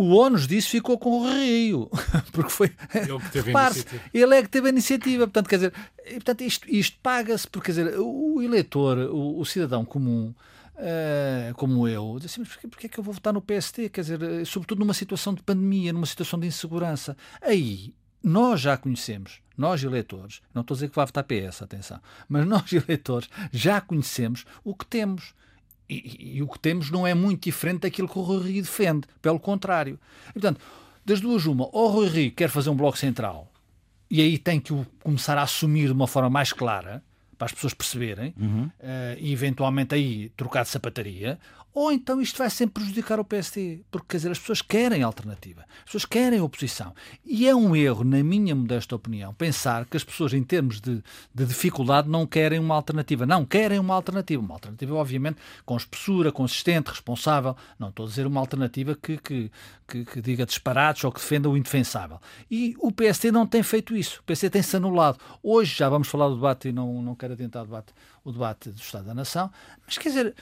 o 0.00 0.16
ónus 0.16 0.46
disso 0.46 0.70
ficou 0.70 0.98
com 0.98 1.10
o 1.10 1.30
Rio, 1.30 1.90
porque 2.32 2.50
foi. 2.50 2.72
Ele. 2.94 3.12
Ele 4.14 4.34
é 4.34 4.42
que 4.42 4.48
teve 4.48 4.68
a 4.68 4.70
iniciativa. 4.70 5.26
Portanto, 5.26 5.46
quer 5.46 5.56
dizer, 5.56 5.74
portanto, 6.14 6.40
isto, 6.40 6.70
isto 6.70 6.98
paga-se, 7.02 7.46
porque 7.46 7.66
quer 7.66 7.82
dizer, 7.82 7.98
o 7.98 8.40
eleitor, 8.40 8.96
o, 8.96 9.38
o 9.38 9.44
cidadão 9.44 9.84
comum. 9.84 10.34
Uh, 10.76 11.52
como 11.56 11.86
eu, 11.86 12.16
disse, 12.18 12.40
mas 12.40 12.48
porquê, 12.48 12.66
porquê 12.66 12.86
é 12.86 12.88
que 12.88 12.98
eu 12.98 13.04
vou 13.04 13.12
votar 13.12 13.34
no 13.34 13.42
PST? 13.42 13.90
Quer 13.90 14.00
dizer, 14.00 14.22
eh, 14.22 14.44
sobretudo 14.46 14.78
numa 14.78 14.94
situação 14.94 15.34
de 15.34 15.42
pandemia, 15.42 15.92
numa 15.92 16.06
situação 16.06 16.40
de 16.40 16.46
insegurança. 16.46 17.14
Aí, 17.42 17.92
nós 18.22 18.62
já 18.62 18.78
conhecemos, 18.78 19.42
nós 19.58 19.84
eleitores, 19.84 20.40
não 20.54 20.62
estou 20.62 20.74
a 20.74 20.76
dizer 20.76 20.88
que 20.88 20.96
vai 20.96 21.04
votar 21.04 21.22
PS, 21.22 21.60
atenção, 21.60 22.00
mas 22.26 22.46
nós 22.48 22.72
eleitores 22.72 23.28
já 23.52 23.78
conhecemos 23.78 24.46
o 24.64 24.74
que 24.74 24.86
temos. 24.86 25.34
E, 25.92 26.36
e, 26.36 26.42
o 26.42 26.46
que 26.46 26.58
temos 26.58 26.90
não 26.90 27.04
é 27.06 27.14
muito 27.14 27.42
diferente 27.42 27.80
daquilo 27.80 28.08
que 28.08 28.18
o 28.18 28.22
Rui 28.22 28.52
Rio 28.52 28.62
defende, 28.62 29.08
pelo 29.20 29.40
contrário. 29.40 29.98
E, 30.30 30.32
portanto, 30.34 30.60
das 31.04 31.20
duas, 31.20 31.46
uma, 31.46 31.68
ou 31.72 31.88
o 31.88 31.92
Rui 31.92 32.08
Rio 32.08 32.32
quer 32.32 32.48
fazer 32.48 32.70
um 32.70 32.76
bloco 32.76 32.96
central 32.96 33.50
e 34.10 34.20
aí 34.20 34.36
tem 34.36 34.58
que 34.58 34.72
o 34.72 34.84
começar 35.02 35.38
a 35.38 35.42
assumir 35.42 35.86
de 35.86 35.92
uma 35.92 36.08
forma 36.08 36.28
mais 36.28 36.52
clara, 36.52 37.02
para 37.38 37.46
as 37.46 37.52
pessoas 37.52 37.72
perceberem, 37.72 38.34
uhum. 38.38 38.64
uh, 38.64 39.16
e 39.18 39.32
eventualmente 39.32 39.94
aí 39.94 40.28
trocar 40.36 40.64
de 40.64 40.68
sapataria, 40.68 41.38
ou 41.72 41.92
então 41.92 42.20
isto 42.20 42.36
vai 42.36 42.50
sempre 42.50 42.82
prejudicar 42.82 43.20
o 43.20 43.24
PSD, 43.24 43.82
porque 43.90 44.08
quer 44.08 44.16
dizer, 44.16 44.30
as 44.32 44.38
pessoas 44.38 44.60
querem 44.60 45.02
alternativa, 45.02 45.64
as 45.78 45.84
pessoas 45.84 46.04
querem 46.04 46.40
oposição. 46.40 46.92
E 47.24 47.48
é 47.48 47.54
um 47.54 47.76
erro, 47.76 48.02
na 48.02 48.22
minha 48.24 48.54
modesta 48.54 48.96
opinião, 48.96 49.32
pensar 49.32 49.84
que 49.84 49.96
as 49.96 50.02
pessoas, 50.02 50.32
em 50.32 50.42
termos 50.42 50.80
de, 50.80 51.02
de 51.32 51.46
dificuldade, 51.46 52.08
não 52.08 52.26
querem 52.26 52.58
uma 52.58 52.74
alternativa. 52.74 53.24
Não, 53.24 53.44
querem 53.44 53.78
uma 53.78 53.94
alternativa. 53.94 54.42
Uma 54.42 54.54
alternativa, 54.54 54.94
obviamente, 54.94 55.38
com 55.64 55.76
espessura, 55.76 56.32
consistente, 56.32 56.90
responsável. 56.90 57.56
Não 57.78 57.90
estou 57.90 58.06
a 58.06 58.08
dizer 58.08 58.26
uma 58.26 58.40
alternativa 58.40 58.96
que, 59.00 59.16
que, 59.18 59.50
que, 59.86 60.04
que 60.04 60.20
diga 60.20 60.44
disparados 60.44 61.04
ou 61.04 61.12
que 61.12 61.20
defenda 61.20 61.48
o 61.48 61.56
indefensável. 61.56 62.20
E 62.50 62.74
o 62.78 62.90
PSD 62.90 63.30
não 63.30 63.46
tem 63.46 63.62
feito 63.62 63.96
isso. 63.96 64.20
O 64.20 64.24
PSD 64.24 64.50
tem-se 64.50 64.76
anulado. 64.76 65.18
Hoje 65.42 65.76
já 65.76 65.88
vamos 65.88 66.08
falar 66.08 66.28
do 66.28 66.34
debate 66.34 66.68
e 66.68 66.72
não, 66.72 67.00
não 67.00 67.14
quero 67.14 67.34
adiantar 67.34 67.62
o 67.62 67.66
debate, 67.66 67.92
o 68.24 68.32
debate 68.32 68.70
do 68.70 68.80
Estado 68.80 69.06
da 69.06 69.14
Nação, 69.14 69.50
mas 69.86 69.96
quer 69.98 70.08
dizer 70.10 70.34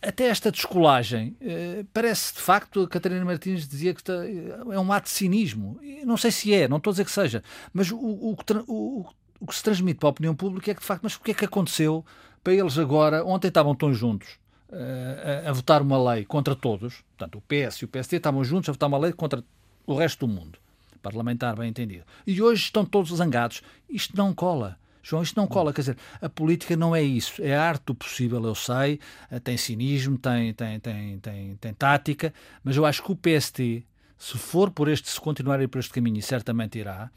até 0.00 0.26
esta 0.26 0.50
descolagem, 0.50 1.36
eh, 1.40 1.84
parece 1.92 2.34
de 2.34 2.40
facto, 2.40 2.82
a 2.82 2.88
Catarina 2.88 3.24
Martins 3.24 3.66
dizia 3.66 3.92
que 3.92 4.00
está, 4.00 4.14
é 4.14 4.78
um 4.78 4.92
ato 4.92 5.04
de 5.04 5.10
cinismo. 5.10 5.78
Não 6.04 6.16
sei 6.16 6.30
se 6.30 6.54
é, 6.54 6.68
não 6.68 6.76
estou 6.76 6.90
a 6.90 6.92
dizer 6.92 7.04
que 7.04 7.10
seja, 7.10 7.42
mas 7.72 7.90
o, 7.90 7.96
o, 7.96 8.36
o, 8.68 9.06
o 9.40 9.46
que 9.46 9.54
se 9.54 9.62
transmite 9.62 9.98
para 9.98 10.08
a 10.08 10.10
opinião 10.10 10.34
pública 10.34 10.70
é 10.70 10.74
que 10.74 10.80
de 10.80 10.86
facto, 10.86 11.02
mas 11.02 11.16
o 11.16 11.20
que 11.20 11.32
é 11.32 11.34
que 11.34 11.44
aconteceu 11.44 12.04
para 12.44 12.54
eles 12.54 12.78
agora? 12.78 13.24
Ontem 13.24 13.48
estavam 13.48 13.74
tão 13.74 13.92
juntos 13.92 14.38
uh, 14.70 15.46
a, 15.46 15.50
a, 15.50 15.52
votar 15.52 15.82
uma 15.82 16.12
lei 16.12 16.24
contra 16.24 16.54
todos, 16.54 17.02
portanto, 17.16 17.38
o 17.38 17.40
PS 17.42 17.78
e 17.78 17.84
o 17.84 17.88
PSD 17.88 18.16
estavam 18.16 18.44
juntos 18.44 18.68
a 18.68 18.72
votar 18.72 18.88
uma 18.88 18.98
lei 18.98 19.12
contra 19.12 19.42
o 19.84 19.94
resto 19.96 20.26
do 20.26 20.32
mundo, 20.32 20.58
parlamentar, 21.02 21.56
bem 21.56 21.68
entendido. 21.68 22.04
E 22.24 22.40
hoje 22.40 22.64
estão 22.64 22.84
todos 22.84 23.10
zangados. 23.10 23.62
Isto 23.90 24.16
não 24.16 24.32
cola. 24.32 24.78
João, 25.02 25.22
isto 25.22 25.36
não 25.36 25.46
cola, 25.46 25.72
quer 25.72 25.80
dizer, 25.80 25.96
a 26.20 26.28
política 26.28 26.76
não 26.76 26.94
é 26.94 27.02
isso, 27.02 27.42
é 27.42 27.56
a 27.56 27.62
arte 27.62 27.82
do 27.86 27.94
possível, 27.94 28.42
eu 28.44 28.54
sei, 28.54 29.00
eh, 29.30 29.40
tem 29.40 29.56
cinismo, 29.56 30.16
tem, 30.16 30.54
tem, 30.54 30.78
tem, 30.78 31.18
tem, 31.18 31.56
tem 31.56 31.74
tática, 31.74 32.32
mas 32.62 32.76
eu 32.76 32.86
acho 32.86 33.02
que 33.02 33.10
o 33.10 33.16
PST, 33.16 33.84
se 34.16 34.38
for 34.38 34.70
por 34.70 34.88
este, 34.88 35.10
se 35.10 35.20
continuar 35.20 35.58
a 35.58 35.64
ir 35.64 35.68
por 35.68 35.80
este 35.80 35.92
caminho, 35.92 36.18
e 36.18 36.22
certamente 36.22 36.78
irá, 36.78 37.10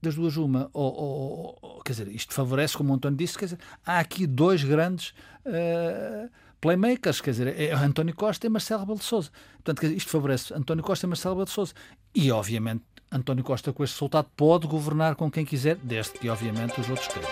das 0.00 0.14
duas 0.14 0.36
uma, 0.36 0.70
ou, 0.72 0.94
ou, 0.94 1.58
ou, 1.60 1.82
quer 1.82 1.92
dizer, 1.92 2.08
isto 2.08 2.32
favorece, 2.32 2.76
como 2.76 2.92
o 2.92 2.96
António 2.96 3.18
disse, 3.18 3.36
quer 3.36 3.46
dizer, 3.46 3.58
há 3.84 3.98
aqui 3.98 4.26
dois 4.26 4.62
grandes 4.62 5.12
uh, 5.44 6.30
playmakers, 6.60 7.20
quer 7.20 7.32
dizer, 7.32 7.60
é 7.60 7.72
António 7.72 8.14
Costa 8.14 8.46
e 8.46 8.50
Marcelo 8.50 8.80
Rebelo 8.80 8.98
de 8.98 9.04
Sousa. 9.04 9.30
Portanto, 9.54 9.80
dizer, 9.80 9.96
isto 9.96 10.10
favorece 10.10 10.54
António 10.54 10.84
Costa 10.84 11.06
e 11.06 11.08
Marcelo 11.08 11.34
Rebelo 11.34 11.46
de 11.46 11.52
Sousa. 11.52 11.74
E, 12.14 12.30
obviamente, 12.30 12.84
António 13.10 13.42
Costa, 13.42 13.72
com 13.72 13.82
este 13.82 13.94
resultado, 13.94 14.28
pode 14.36 14.66
governar 14.66 15.14
com 15.14 15.30
quem 15.30 15.44
quiser, 15.44 15.76
desde 15.82 16.12
que, 16.12 16.28
obviamente, 16.28 16.78
os 16.80 16.88
outros 16.88 17.08
queiram. 17.08 17.28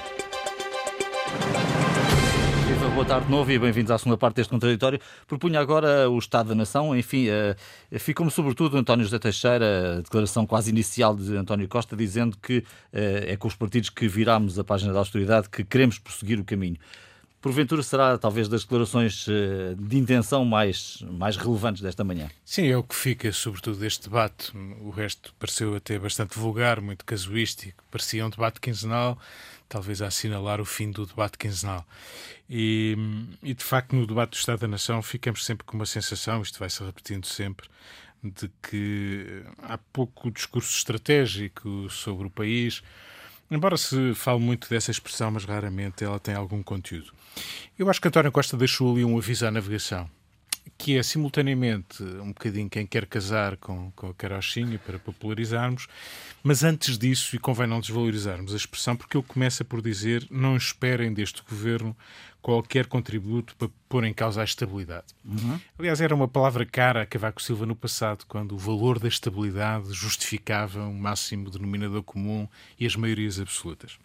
Viva, 2.67 2.89
boa 2.89 3.05
tarde 3.05 3.27
de 3.27 3.31
novo 3.31 3.51
e 3.53 3.59
bem-vindos 3.59 3.91
à 3.91 3.99
segunda 3.99 4.17
parte 4.17 4.37
deste 4.37 4.51
contraditório. 4.51 4.99
Propunha 5.27 5.61
agora 5.61 6.09
o 6.09 6.19
Estado 6.19 6.49
da 6.49 6.55
Nação, 6.55 6.97
enfim, 6.97 7.29
uh, 7.29 7.99
ficou-me 7.99 8.33
sobretudo 8.33 8.79
António 8.79 9.05
José 9.05 9.19
Teixeira, 9.19 9.99
a 9.99 10.01
declaração 10.01 10.47
quase 10.47 10.71
inicial 10.71 11.15
de 11.15 11.37
António 11.37 11.69
Costa, 11.69 11.95
dizendo 11.95 12.39
que 12.39 12.59
uh, 12.59 12.65
é 12.93 13.37
com 13.37 13.47
os 13.47 13.55
partidos 13.55 13.91
que 13.91 14.09
virámos 14.09 14.59
a 14.59 14.65
página 14.65 14.93
da 14.93 14.99
austeridade 14.99 15.49
que 15.51 15.63
queremos 15.63 15.99
prosseguir 15.99 16.41
o 16.41 16.45
caminho 16.45 16.79
porventura 17.41 17.83
será 17.83 18.19
talvez 18.19 18.49
das 18.49 18.63
declarações 18.63 19.27
eh, 19.29 19.75
de 19.79 19.97
intenção 19.99 20.45
mais, 20.45 21.03
mais 21.11 21.37
relevantes 21.37 21.83
desta 21.83 22.03
manhã. 22.03 22.29
Sim, 22.45 22.67
é 22.67 22.77
o 22.77 22.83
que 22.83 22.95
fica 22.95 23.33
sobretudo 23.33 23.79
deste 23.79 24.05
debate. 24.05 24.53
O 24.81 24.91
resto 24.91 25.35
pareceu 25.39 25.75
até 25.75 25.99
bastante 25.99 26.39
vulgar, 26.39 26.81
muito 26.81 27.05
casuístico. 27.05 27.85
Parecia 27.91 28.27
um 28.27 28.31
debate 28.31 28.61
quinzenal, 28.61 29.19
talvez 29.69 30.03
a 30.03 30.07
assinalar 30.07 30.61
o 30.61 30.65
fim 30.65 30.91
do 30.91 31.07
debate 31.07 31.39
quinzenal. 31.39 31.87
E, 32.49 32.97
e 33.43 33.55
de 33.55 33.65
facto, 33.65 33.95
no 33.95 34.07
debate 34.07 34.31
do 34.31 34.37
Estado 34.37 34.61
da 34.61 34.69
Nação, 34.69 35.03
ficamos 35.03 35.45
sempre 35.45 35.65
com 35.65 35.77
uma 35.77 35.87
sensação, 35.87 36.43
isto 36.43 36.59
vai 36.59 36.71
se 36.71 36.83
repetindo 36.83 37.27
sempre, 37.27 37.69
de 38.23 38.51
que 38.63 39.43
há 39.63 39.79
pouco 39.79 40.31
discurso 40.31 40.77
estratégico 40.77 41.89
sobre 41.91 42.27
o 42.27 42.31
país 42.31 42.83
Embora 43.51 43.77
se 43.77 44.15
fale 44.15 44.41
muito 44.41 44.69
dessa 44.69 44.91
expressão, 44.91 45.31
mas 45.31 45.45
raramente 45.45 46.03
ela 46.03 46.19
tem 46.19 46.35
algum 46.35 46.63
conteúdo. 46.63 47.13
Eu 47.79 47.89
acho 47.89 48.01
que 48.01 48.09
António 48.09 48.33
Costa 48.33 48.57
deixou 48.57 48.93
ali 48.93 49.05
um 49.05 49.17
aviso 49.17 49.47
à 49.47 49.51
navegação, 49.51 50.11
que 50.77 50.99
é 50.99 51.03
simultaneamente 51.03 52.03
um 52.03 52.29
bocadinho 52.29 52.69
quem 52.69 52.87
quer 52.87 53.07
casar 53.07 53.57
com, 53.57 53.93
com 53.93 54.09
a 54.09 54.15
carochinha 54.15 54.79
para 54.79 54.99
popularizarmos, 54.99 55.87
mas 56.43 56.65
antes 56.65 56.99
disso, 56.99 57.37
e 57.37 57.39
convém 57.39 57.67
não 57.67 57.81
desvalorizarmos 57.81 58.53
a 58.53 58.57
expressão, 58.57 58.97
porque 58.97 59.17
ele 59.17 59.25
começa 59.27 59.65
por 59.65 59.81
dizer 59.81 60.27
não 60.31 60.57
esperem 60.57 61.13
deste 61.13 61.43
governo 61.49 61.97
qualquer 62.47 62.87
contributo 62.87 63.57
para 63.57 63.69
pôr 63.89 64.05
em 64.05 64.15
causa 64.15 64.41
a 64.41 64.45
estabilidade. 64.45 65.07
Uhum. 65.25 65.59
Aliás, 65.77 66.01
era 66.01 66.15
uma 66.15 66.29
palavra 66.29 66.65
cara 66.65 67.03
a 67.03 67.07
Cavaco 67.07 67.43
Silva 67.43 67.67
no 67.67 67.75
passado, 67.75 68.25
quando 68.29 68.53
o 68.53 68.59
valor 68.59 69.01
da 69.01 69.09
estabilidade 69.09 69.93
justificava 69.93 70.85
um 70.85 70.97
máximo 70.97 71.51
denominador 71.51 72.05
comum 72.05 72.47
e 72.79 72.87
as 72.87 72.95
maiorias 72.95 73.41
absolutas. 73.41 73.99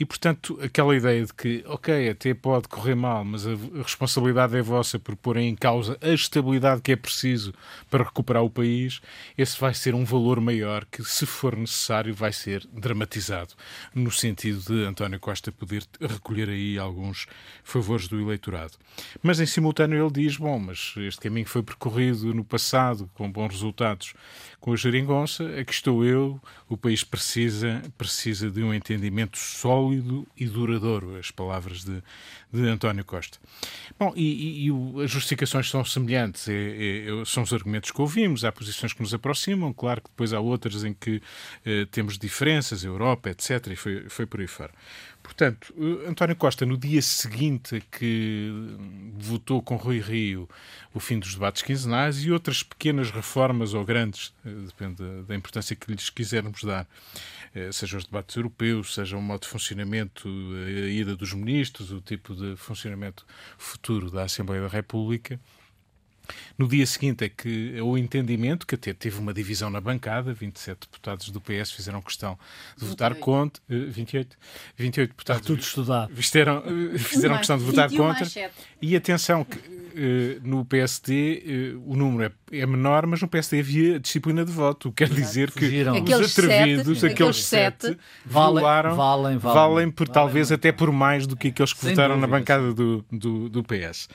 E, 0.00 0.04
portanto, 0.06 0.58
aquela 0.62 0.96
ideia 0.96 1.26
de 1.26 1.34
que, 1.34 1.62
ok, 1.66 2.08
até 2.08 2.32
pode 2.32 2.68
correr 2.68 2.94
mal, 2.94 3.22
mas 3.22 3.46
a 3.46 3.50
responsabilidade 3.82 4.56
é 4.56 4.62
vossa 4.62 4.98
por 4.98 5.14
pôr 5.14 5.36
em 5.36 5.54
causa 5.54 5.98
a 6.00 6.08
estabilidade 6.08 6.80
que 6.80 6.92
é 6.92 6.96
preciso 6.96 7.52
para 7.90 8.02
recuperar 8.02 8.42
o 8.42 8.48
país, 8.48 9.02
esse 9.36 9.60
vai 9.60 9.74
ser 9.74 9.94
um 9.94 10.02
valor 10.02 10.40
maior 10.40 10.86
que, 10.86 11.04
se 11.04 11.26
for 11.26 11.54
necessário, 11.54 12.14
vai 12.14 12.32
ser 12.32 12.66
dramatizado, 12.72 13.52
no 13.94 14.10
sentido 14.10 14.60
de 14.60 14.86
António 14.86 15.20
Costa 15.20 15.52
poder 15.52 15.84
recolher 16.00 16.48
aí 16.48 16.78
alguns 16.78 17.26
favores 17.62 18.08
do 18.08 18.18
eleitorado. 18.18 18.78
Mas, 19.22 19.38
em 19.38 19.44
simultâneo, 19.44 20.02
ele 20.02 20.24
diz: 20.24 20.38
bom, 20.38 20.58
mas 20.58 20.94
este 20.96 21.20
caminho 21.20 21.46
foi 21.46 21.62
percorrido 21.62 22.32
no 22.32 22.42
passado 22.42 23.10
com 23.12 23.30
bons 23.30 23.52
resultados 23.52 24.14
com 24.60 24.72
a 24.72 24.76
geringonça, 24.76 25.44
aqui 25.58 25.72
estou 25.72 26.04
eu, 26.04 26.40
o 26.68 26.76
país 26.76 27.02
precisa, 27.02 27.82
precisa 27.96 28.50
de 28.50 28.62
um 28.62 28.74
entendimento 28.74 29.38
sólido 29.38 30.26
e 30.36 30.46
duradouro, 30.46 31.16
as 31.16 31.30
palavras 31.30 31.82
de, 31.82 32.02
de 32.52 32.68
António 32.68 33.04
Costa. 33.04 33.38
Bom, 33.98 34.12
e, 34.14 34.66
e, 34.66 34.68
e 34.68 35.02
as 35.02 35.10
justificações 35.10 35.70
são 35.70 35.84
semelhantes, 35.84 36.46
é, 36.48 36.52
é, 36.52 37.24
são 37.24 37.42
os 37.42 37.52
argumentos 37.52 37.90
que 37.90 38.00
ouvimos, 38.00 38.44
há 38.44 38.52
posições 38.52 38.92
que 38.92 39.00
nos 39.00 39.14
aproximam, 39.14 39.72
claro 39.72 40.02
que 40.02 40.10
depois 40.10 40.32
há 40.32 40.40
outras 40.40 40.84
em 40.84 40.92
que 40.92 41.22
eh, 41.64 41.86
temos 41.90 42.18
diferenças, 42.18 42.84
Europa, 42.84 43.30
etc., 43.30 43.68
e 43.68 43.76
foi, 43.76 44.08
foi 44.08 44.26
por 44.26 44.40
aí 44.40 44.46
fora. 44.46 44.72
Portanto, 45.30 45.72
António 46.08 46.34
Costa, 46.34 46.66
no 46.66 46.76
dia 46.76 47.00
seguinte 47.00 47.80
que 47.92 48.50
votou 49.16 49.62
com 49.62 49.76
Rui 49.76 50.00
Rio 50.00 50.48
o 50.92 50.98
fim 50.98 51.20
dos 51.20 51.34
debates 51.34 51.62
quinzenais 51.62 52.24
e 52.24 52.32
outras 52.32 52.64
pequenas 52.64 53.12
reformas 53.12 53.72
ou 53.72 53.84
grandes, 53.84 54.34
eh, 54.44 54.50
depende 54.66 55.00
da 55.28 55.36
importância 55.36 55.76
que 55.76 55.92
lhes 55.92 56.10
quisermos 56.10 56.64
dar, 56.64 56.84
eh, 57.54 57.70
seja 57.70 57.96
os 57.96 58.06
debates 58.06 58.34
europeus, 58.34 58.92
seja 58.92 59.16
o 59.16 59.22
modo 59.22 59.42
de 59.42 59.48
funcionamento, 59.48 60.28
a 60.66 60.90
ida 60.90 61.14
dos 61.14 61.32
ministros, 61.32 61.92
o 61.92 62.00
tipo 62.00 62.34
de 62.34 62.56
funcionamento 62.56 63.24
futuro 63.56 64.10
da 64.10 64.24
Assembleia 64.24 64.62
da 64.62 64.68
República, 64.68 65.38
no 66.58 66.68
dia 66.68 66.86
seguinte 66.86 67.24
é 67.24 67.28
que 67.28 67.74
é 67.76 67.82
o 67.82 67.96
entendimento, 67.96 68.66
que 68.66 68.74
até 68.74 68.92
teve 68.92 69.18
uma 69.18 69.32
divisão 69.32 69.70
na 69.70 69.80
bancada, 69.80 70.32
27 70.32 70.80
deputados 70.80 71.30
do 71.30 71.40
PS 71.40 71.72
fizeram 71.72 72.00
questão 72.02 72.38
de 72.76 72.84
28. 72.84 72.88
votar 72.90 73.14
contra, 73.14 73.62
28, 73.68 74.36
28 74.76 75.10
deputados 75.10 75.46
tudo 75.46 75.60
estudado. 75.60 76.14
Fizeram, 76.14 76.62
eh, 76.94 76.98
fizeram 76.98 77.36
questão 77.38 77.58
de 77.58 77.64
votar 77.64 77.90
contra. 77.90 78.26
E 78.80 78.96
atenção, 78.96 79.44
que 79.44 79.58
uh, 79.58 80.40
no 80.42 80.64
PSD 80.64 81.76
o 81.84 81.96
número 81.96 82.32
é, 82.50 82.58
é, 82.60 82.66
menor, 82.66 83.06
mas 83.06 83.20
no 83.20 83.28
PSD 83.28 83.60
havia 83.60 84.00
disciplina 84.00 84.44
de 84.44 84.52
voto. 84.52 84.92
Quer 84.92 85.08
dizer 85.08 85.50
que 85.50 85.64
os 85.66 86.38
atrevidos, 86.38 87.00
sete, 87.00 87.12
aqueles 87.12 87.44
sete, 87.44 87.98
valem, 88.24 88.62
valem, 88.62 88.94
valem, 88.94 89.38
valem, 89.38 89.90
por 89.90 90.06
valem, 90.06 90.12
talvez 90.12 90.52
até 90.52 90.72
por 90.72 90.90
mais 90.92 91.26
do 91.26 91.36
que 91.36 91.48
aqueles 91.48 91.72
que 91.72 91.80
Sem 91.80 91.90
votaram 91.90 92.14
dúvidas. 92.14 92.30
na 92.30 92.38
bancada 92.38 92.74
do, 92.74 93.04
do, 93.10 93.48
do 93.48 93.62
PS. 93.62 94.08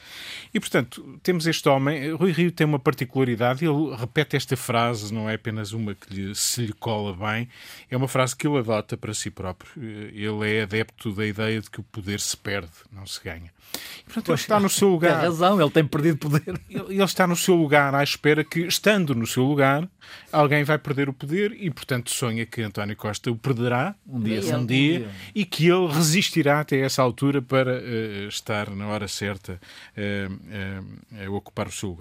E 0.54 0.60
portanto, 0.60 1.20
temos 1.22 1.46
este 1.48 1.68
homem 1.70 2.05
Bem, 2.06 2.14
Rui 2.14 2.32
Rio 2.32 2.52
tem 2.52 2.68
uma 2.68 2.78
particularidade, 2.78 3.66
ele 3.66 3.96
repete 3.96 4.36
esta 4.36 4.56
frase, 4.56 5.14
não 5.14 5.30
é 5.30 5.36
apenas 5.36 5.74
uma 5.74 5.96
que 5.96 6.14
lhe, 6.14 6.36
se 6.36 6.68
lhe 6.68 6.74
cola 6.74 7.16
bem, 7.16 7.50
é 7.90 7.98
uma 7.98 8.08
frase 8.08 8.36
que 8.36 8.48
ele 8.48 8.60
adota 8.60 8.96
para 8.96 9.14
si 9.14 9.32
próprio. 9.32 9.72
Ele 9.84 10.56
é 10.56 10.64
adepto 10.64 11.12
da 11.12 11.26
ideia 11.26 11.60
de 11.60 11.70
que 11.70 11.80
o 11.80 11.84
poder 11.84 12.20
se 12.20 12.38
perde, 12.38 12.72
não 12.92 13.06
se 13.06 13.22
ganha. 13.24 13.52
E, 14.00 14.04
portanto, 14.04 14.30
ele 14.30 14.36
está 14.36 14.60
no 14.60 14.70
seu 14.70 14.90
lugar. 14.90 15.20
Tem 15.20 15.30
razão, 15.30 15.60
ele 15.60 15.70
tem 15.70 15.86
perdido 15.86 16.18
poder. 16.18 16.62
Ele, 16.70 16.86
ele, 16.90 17.04
está 17.04 17.26
no 17.26 17.36
seu 17.36 17.56
lugar 17.56 17.94
à 17.96 18.04
espera 18.04 18.44
que, 18.44 18.62
estando 18.62 19.16
no 19.16 19.26
seu 19.26 19.44
lugar, 19.44 19.88
alguém 20.32 20.64
vai 20.64 20.78
perder 20.78 21.10
o 21.10 21.14
poder 21.14 21.52
e, 21.60 21.70
portanto, 21.72 22.12
sonha 22.12 22.46
que 22.46 22.62
António 22.62 22.96
Costa 22.96 23.32
o 23.32 23.36
perderá 23.36 23.96
um 24.08 24.20
dia, 24.20 24.42
um, 24.42 24.60
um 24.60 24.66
dia, 24.66 25.00
dia, 25.00 25.10
e 25.34 25.46
que 25.46 25.68
ele 25.68 25.88
resistirá 25.88 26.60
até 26.60 26.80
essa 26.80 27.02
altura 27.02 27.42
para 27.42 27.80
uh, 27.80 28.28
estar 28.28 28.70
na 28.70 28.88
hora 28.88 29.08
certa 29.08 29.60
uh, 29.98 30.34
uh, 30.34 31.26
a 31.26 31.30
ocupar 31.32 31.68
o 31.68 31.72
seu 31.72 31.90
lugar. 31.90 31.95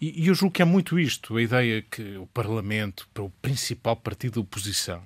E, 0.00 0.24
e 0.24 0.28
eu 0.28 0.34
julgo 0.34 0.52
que 0.52 0.62
é 0.62 0.64
muito 0.64 0.98
isto, 0.98 1.36
a 1.36 1.42
ideia 1.42 1.82
que 1.82 2.16
o 2.16 2.26
Parlamento, 2.26 3.08
para 3.14 3.22
o 3.22 3.30
principal 3.42 3.96
partido 3.96 4.34
da 4.34 4.40
oposição, 4.40 5.02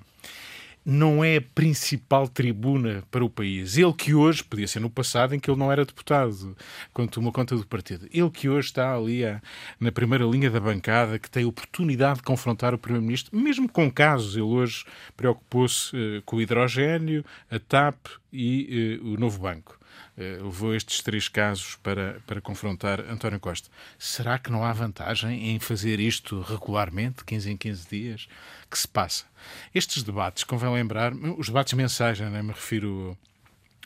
não 0.85 1.23
é 1.23 1.37
a 1.37 1.41
principal 1.41 2.27
tribuna 2.27 3.03
para 3.11 3.23
o 3.23 3.29
país. 3.29 3.77
Ele 3.77 3.93
que 3.93 4.13
hoje, 4.13 4.43
podia 4.43 4.67
ser 4.67 4.79
no 4.79 4.89
passado 4.89 5.35
em 5.35 5.39
que 5.39 5.49
ele 5.49 5.59
não 5.59 5.71
era 5.71 5.85
deputado, 5.85 6.55
quando 6.93 7.11
tomou 7.11 7.31
conta 7.31 7.55
do 7.55 7.65
partido, 7.65 8.07
ele 8.11 8.29
que 8.29 8.49
hoje 8.49 8.69
está 8.69 8.95
ali 8.95 9.23
a, 9.23 9.41
na 9.79 9.91
primeira 9.91 10.25
linha 10.25 10.49
da 10.49 10.59
bancada, 10.59 11.19
que 11.19 11.29
tem 11.29 11.43
a 11.43 11.47
oportunidade 11.47 12.17
de 12.17 12.23
confrontar 12.23 12.73
o 12.73 12.77
Primeiro-Ministro, 12.77 13.37
mesmo 13.37 13.69
com 13.69 13.91
casos, 13.91 14.35
ele 14.35 14.43
hoje 14.43 14.83
preocupou-se 15.15 15.95
uh, 15.95 16.21
com 16.25 16.37
o 16.37 16.41
hidrogênio, 16.41 17.23
a 17.49 17.59
TAP 17.59 18.07
e 18.33 18.99
uh, 19.01 19.13
o 19.13 19.17
novo 19.17 19.39
banco. 19.39 19.79
Uh, 20.17 20.43
levou 20.43 20.75
estes 20.75 21.01
três 21.01 21.27
casos 21.27 21.77
para, 21.77 22.21
para 22.27 22.41
confrontar 22.41 22.99
António 22.99 23.39
Costa. 23.39 23.69
Será 23.97 24.37
que 24.37 24.51
não 24.51 24.63
há 24.63 24.73
vantagem 24.73 25.49
em 25.49 25.59
fazer 25.59 25.99
isto 25.99 26.41
regularmente, 26.41 27.23
15 27.23 27.51
em 27.51 27.57
15 27.57 27.87
dias? 27.89 28.27
Que 28.69 28.77
se 28.77 28.87
passa? 28.87 29.25
Estes 29.73 30.03
debates, 30.03 30.43
convém 30.43 30.71
lembrar, 30.71 31.13
os 31.13 31.47
debates 31.47 31.73
mensagem, 31.73 32.29
né, 32.29 32.41
me 32.41 32.51
refiro 32.51 33.17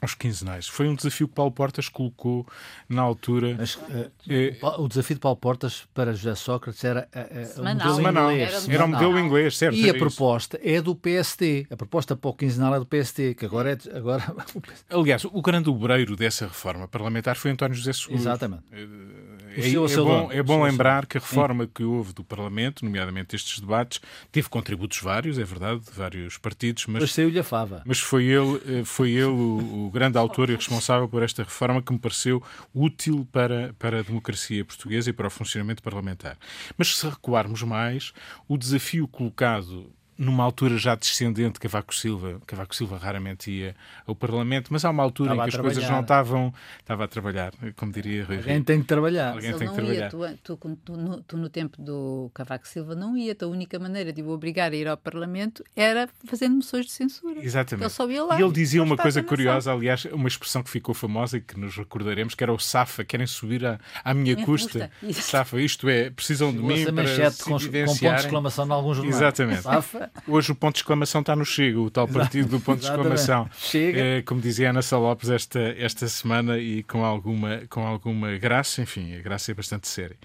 aos 0.01 0.13
quinzenais. 0.13 0.67
Foi 0.67 0.87
um 0.87 0.95
desafio 0.95 1.27
que 1.27 1.33
Paulo 1.33 1.51
Portas 1.51 1.89
colocou 1.89 2.45
na 2.87 3.01
altura. 3.01 3.55
Mas, 3.57 3.75
uh, 3.75 4.81
o 4.81 4.87
desafio 4.87 5.15
de 5.15 5.19
Paulo 5.19 5.37
Portas 5.37 5.87
para 5.93 6.13
José 6.13 6.35
Sócrates 6.35 6.83
era 6.83 7.07
uh, 7.13 7.61
um 7.61 7.63
modelo 7.63 8.01
inglês. 8.01 8.69
Era, 8.69 8.85
um 8.85 8.87
modelo 8.87 9.19
inglês, 9.19 9.57
certo. 9.57 9.77
E 9.77 9.89
a 9.89 9.93
proposta 9.93 10.57
isso. 10.57 10.67
é 10.67 10.81
do 10.81 10.95
PSD. 10.95 11.67
A 11.69 11.77
proposta 11.77 12.15
para 12.15 12.29
o 12.29 12.33
quinzenal 12.33 12.75
é 12.75 12.79
do 12.79 12.85
PSD, 12.85 13.35
que 13.35 13.45
agora 13.45 13.71
é. 13.71 13.97
Agora... 13.97 14.23
Aliás, 14.89 15.25
o 15.25 15.41
grande 15.41 15.69
obreiro 15.69 16.15
dessa 16.15 16.45
reforma 16.45 16.87
parlamentar 16.87 17.35
foi 17.35 17.51
António 17.51 17.75
José 17.75 17.93
Seguro. 17.93 18.19
Exatamente. 18.19 18.63
Uh, 18.71 19.34
é, 19.55 19.69
é, 19.69 19.97
bom, 19.97 20.31
é 20.31 20.43
bom 20.43 20.63
lembrar 20.63 21.05
que 21.05 21.17
a 21.17 21.21
reforma 21.21 21.67
que 21.67 21.83
houve 21.83 22.13
do 22.13 22.23
Parlamento, 22.23 22.83
nomeadamente 22.83 23.35
estes 23.35 23.59
debates, 23.59 24.01
teve 24.31 24.49
contributos 24.49 24.99
vários, 24.99 25.39
é 25.39 25.43
verdade, 25.43 25.81
de 25.81 25.91
vários 25.91 26.37
partidos, 26.37 26.85
mas, 26.87 27.03
mas 27.03 27.13
saiu-lhe 27.13 27.39
a 27.39 27.43
fava. 27.43 27.81
Mas 27.85 27.99
foi 27.99 28.25
ele, 28.25 28.83
foi 28.83 29.11
ele 29.11 29.25
o, 29.25 29.85
o, 29.85 29.91
grande 29.91 30.17
autor 30.17 30.49
e 30.49 30.55
responsável 30.55 31.07
por 31.07 31.23
esta 31.23 31.43
reforma 31.43 31.81
que 31.81 31.93
me 31.93 31.99
pareceu 31.99 32.43
útil 32.73 33.27
para, 33.31 33.73
para 33.79 33.99
a 33.99 34.03
democracia 34.03 34.63
portuguesa 34.65 35.09
e 35.09 35.13
para 35.13 35.27
o 35.27 35.29
funcionamento 35.29 35.81
parlamentar. 35.81 36.37
Mas 36.77 36.97
se 36.97 37.07
recuarmos 37.07 37.63
mais, 37.63 38.13
o 38.47 38.57
desafio 38.57 39.07
colocado 39.07 39.94
numa 40.17 40.43
altura 40.43 40.77
já 40.77 40.95
descendente, 40.95 41.59
Cavaco 41.59 41.93
Silva, 41.93 42.41
Cavaco 42.45 42.75
Silva 42.75 42.97
raramente 42.97 43.51
ia 43.51 43.75
ao 44.07 44.15
Parlamento, 44.15 44.71
mas 44.71 44.85
há 44.85 44.89
uma 44.89 45.03
altura 45.03 45.31
estava 45.31 45.47
em 45.47 45.51
que 45.51 45.55
as 45.55 45.61
coisas 45.61 45.89
não 45.89 46.01
estavam, 46.01 46.53
estava 46.79 47.03
a 47.03 47.07
trabalhar, 47.07 47.53
como 47.75 47.91
diria 47.91 48.23
Rui 48.23 48.37
Alguém 48.37 48.63
tem 48.63 48.81
que 48.81 48.87
trabalhar. 48.87 49.33
Alguém 49.33 49.53
tem 49.53 49.67
que 49.67 49.73
trabalhar. 49.73 50.13
Ia, 50.13 50.37
tu, 50.43 50.57
tu, 50.57 50.77
tu, 50.83 50.97
no, 50.97 51.21
tu, 51.21 51.37
no, 51.37 51.49
tempo 51.49 51.81
do 51.81 52.31
Cavaco 52.33 52.67
Silva 52.67 52.95
não 52.95 53.17
ia, 53.17 53.35
a 53.39 53.45
única 53.45 53.77
maneira 53.77 54.13
de 54.13 54.21
o 54.21 54.29
obrigar 54.29 54.71
a 54.71 54.75
ir 54.75 54.87
ao 54.87 54.97
Parlamento 54.97 55.63
era 55.75 56.07
fazendo 56.25 56.55
moções 56.55 56.85
de 56.85 56.91
censura. 56.91 57.43
Exatamente. 57.43 57.83
Ele 57.83 57.89
só 57.89 58.09
ia 58.09 58.23
lá. 58.23 58.39
E 58.39 58.43
ele 58.43 58.53
dizia 58.53 58.81
uma 58.81 58.95
coisa 58.95 59.21
curiosa, 59.21 59.73
aliás, 59.73 60.05
uma 60.05 60.27
expressão 60.27 60.63
que 60.63 60.69
ficou 60.69 60.95
famosa 60.95 61.37
e 61.37 61.41
que 61.41 61.59
nos 61.59 61.75
recordaremos, 61.75 62.35
que 62.35 62.43
era 62.43 62.53
o 62.53 62.59
Safa, 62.59 63.03
querem 63.03 63.27
subir 63.27 63.65
à, 63.65 63.79
à 64.03 64.13
minha, 64.13 64.35
minha 64.35 64.45
custa. 64.45 64.89
custa. 64.99 65.21
Safa, 65.21 65.59
isto 65.59 65.89
é, 65.89 66.09
precisam 66.09 66.51
de 66.51 66.59
mim 66.59 66.85
para 66.93 67.31
se 67.31 67.43
com, 67.43 67.51
com 67.51 67.59
ponto 67.59 67.69
de 67.69 68.07
exclamação 68.07 68.65
em 68.65 68.71
alguns 68.71 68.97
jornais. 68.97 69.17
Exatamente. 69.17 69.61
Safa. 69.61 70.04
Hoje 70.27 70.51
o 70.51 70.55
ponto 70.55 70.75
de 70.75 70.79
exclamação 70.79 71.21
está 71.21 71.35
no 71.35 71.45
Chega, 71.45 71.79
o 71.79 71.89
tal 71.89 72.07
partido 72.07 72.49
do 72.49 72.59
ponto 72.59 72.79
de 72.79 72.85
exclamação. 72.85 73.49
Chega. 73.57 73.99
É, 73.99 74.21
como 74.21 74.41
dizia 74.41 74.69
Ana 74.69 74.81
Salopes 74.81 75.29
esta, 75.29 75.59
esta 75.77 76.07
semana 76.07 76.57
e 76.57 76.83
com 76.83 77.03
alguma, 77.03 77.61
com 77.69 77.85
alguma 77.85 78.37
graça, 78.37 78.81
enfim, 78.81 79.15
a 79.15 79.21
graça 79.21 79.51
é 79.51 79.53
bastante 79.53 79.87
séria. 79.87 80.17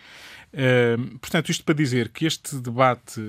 Portanto, 1.20 1.50
isto 1.50 1.64
para 1.64 1.74
dizer 1.74 2.08
que 2.08 2.26
este 2.26 2.56
debate, 2.56 3.20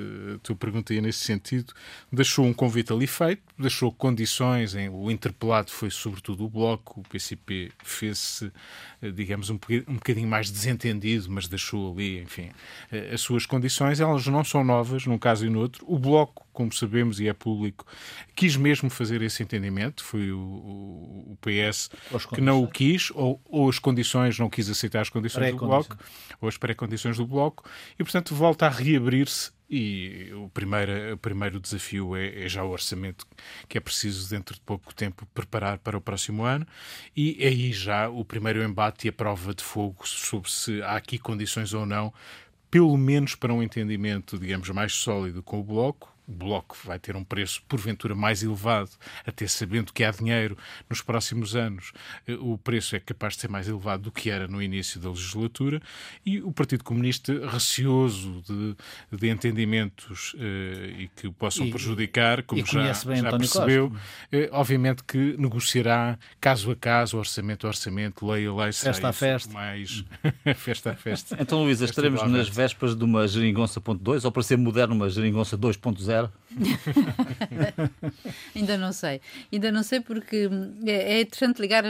tu 0.42 0.56
perguntei 0.56 1.00
nesse 1.02 1.20
sentido, 1.20 1.74
deixou 2.12 2.46
um 2.46 2.54
convite 2.54 2.92
ali 2.92 3.06
feito, 3.06 3.44
deixou 3.58 3.92
condições, 3.92 4.76
em, 4.76 4.90
o 4.90 5.10
interpelado 5.12 5.72
foi 5.72 5.90
sobretudo 5.90 6.46
o 6.46 6.50
Bloco, 6.50 7.02
o 7.02 7.04
PCP 7.04 7.72
fez-se, 7.84 8.52
eh, 9.02 9.12
digamos, 9.12 9.50
um, 9.50 9.60
um 9.88 9.94
bocadinho 9.96 10.28
mais 10.28 10.50
desentendido, 10.50 11.30
mas 11.30 11.48
deixou 11.48 11.94
ali, 11.94 12.22
enfim, 12.22 12.50
eh, 12.92 13.12
as 13.14 13.22
suas 13.22 13.46
condições, 13.46 14.00
elas 14.00 14.26
não 14.28 14.44
são 14.44 14.64
novas, 14.64 15.06
num 15.06 15.18
caso 15.18 15.46
e 15.46 15.50
no 15.50 15.60
outro. 15.60 15.86
O 15.88 16.00
Bloco 16.00 16.46
como 16.52 16.74
sabemos 16.74 17.20
e 17.20 17.28
é 17.28 17.34
público, 17.34 17.86
quis 18.36 18.56
mesmo 18.56 18.90
fazer 18.90 19.22
esse 19.22 19.42
entendimento. 19.44 20.04
Foi 20.04 20.32
o, 20.32 20.38
o, 20.38 21.32
o 21.34 21.38
PS 21.42 21.90
que 22.34 22.42
não 22.42 22.64
o 22.64 22.68
quis, 22.68 23.12
ou, 23.12 23.42
ou, 23.46 23.70
as 23.70 23.80
condições, 23.80 24.38
não 24.38 24.50
quis 24.50 24.70
aceitar 24.70 25.02
as 25.02 25.10
condições 25.10 25.52
do 25.52 25.58
Bloco, 25.58 25.98
ou 26.40 26.48
as 26.48 26.58
pré-condições 26.58 27.18
do 27.18 27.26
Bloco, 27.26 27.64
e 27.98 28.04
portanto 28.04 28.36
volta 28.36 28.66
a 28.66 28.70
reabrir-se. 28.70 29.52
E 29.74 30.30
o 30.34 30.50
primeiro, 30.50 31.14
o 31.14 31.18
primeiro 31.18 31.58
desafio 31.58 32.14
é, 32.14 32.44
é, 32.44 32.50
já 32.50 32.62
o 32.62 32.72
orçamento 32.72 33.26
que 33.70 33.78
é 33.78 33.82
preciso, 33.82 34.30
dentro 34.30 34.54
de 34.54 34.60
pouco 34.60 34.94
tempo, 34.94 35.26
preparar 35.34 35.78
para 35.78 35.98
o 35.98 36.02
próximo 36.02 36.44
ano. 36.44 36.68
E 37.16 37.38
é 37.40 37.48
aí 37.48 37.72
já 37.72 38.10
o 38.10 38.26
primeiro 38.26 38.62
embate 38.62 39.08
e 39.08 39.10
a 39.10 39.14
prova 39.14 39.54
de 39.56 39.64
fogo 39.64 40.06
sobre 40.06 40.52
se 40.52 40.82
há 40.82 40.98
aqui 40.98 41.18
condições 41.18 41.74
ou 41.74 41.86
não 41.86 42.14
pelo 42.72 42.96
menos 42.98 43.36
para 43.36 43.54
um 43.54 43.62
entendimento, 43.62 44.40
digamos, 44.40 44.70
mais 44.70 44.94
sólido 44.94 45.44
com 45.44 45.60
o 45.60 45.64
Bloco, 45.64 46.11
o 46.32 46.34
Bloco 46.34 46.78
vai 46.86 46.98
ter 46.98 47.16
um 47.16 47.24
preço, 47.24 47.62
porventura, 47.68 48.16
mais 48.16 48.42
elevado, 48.42 48.92
até 49.26 49.46
sabendo 49.46 49.92
que 49.92 50.04
há 50.04 50.12
dinheiro 50.12 50.58
nos 50.90 51.02
próximos 51.02 51.56
anos, 51.56 51.92
eh, 52.26 52.38
o 52.40 52.58
preço 52.58 52.96
é 52.96 53.00
capaz 53.00 53.36
de 53.36 53.42
ser 53.42 53.50
mais 53.50 53.68
elevado 53.68 54.04
do 54.04 54.12
que 54.12 54.30
era 54.30 54.48
no 54.48 54.62
início 54.62 55.00
da 55.00 55.10
legislatura, 55.10 55.82
e 56.26 56.42
o 56.42 56.52
Partido 56.52 56.84
Comunista, 56.86 57.34
receoso 57.50 58.42
de, 58.48 58.76
de 59.12 59.30
entendimentos 59.30 60.34
eh, 60.40 60.96
e 61.00 61.08
que 61.10 61.28
o 61.28 61.34
possam 61.34 61.66
e, 61.66 61.72
prejudicar, 61.72 62.44
como 62.44 62.66
já, 62.66 62.94
já 62.94 63.38
percebeu, 63.38 63.94
eh, 64.32 64.50
obviamente 64.54 65.04
que 65.04 65.36
negociará 65.38 66.18
caso 66.40 66.72
a 66.72 66.76
caso, 66.76 67.18
orçamento 67.18 67.68
a 67.68 67.70
orçamento, 67.70 68.26
lei 68.26 68.48
a 68.48 68.54
lei, 68.54 68.72
festa 68.72 69.10
a 69.10 69.14
festa. 69.14 69.54
Mais... 69.54 70.06
festa 70.56 70.92
a 70.92 70.96
festa. 70.96 71.38
Então, 71.40 71.64
Luísa, 71.64 71.84
estaremos 71.84 72.24
nas 72.24 72.48
vésperas 72.48 72.96
de 72.96 73.04
uma 73.04 73.28
geringonça 73.28 73.82
ponto 73.82 74.02
.2, 74.04 74.24
ou 74.24 74.32
para 74.32 74.44
ser 74.44 74.58
moderno, 74.58 74.96
uma 74.96 75.10
geringonça 75.10 75.58
2.0? 75.58 76.21
well. 76.22 76.41
Ainda 78.56 78.78
não 78.78 78.92
sei. 78.92 79.22
Ainda 79.52 79.72
não 79.72 79.84
sei 79.84 80.02
porque 80.02 80.50
é, 80.86 80.92
é 80.92 81.22
interessante 81.22 81.62
ligar 81.62 81.84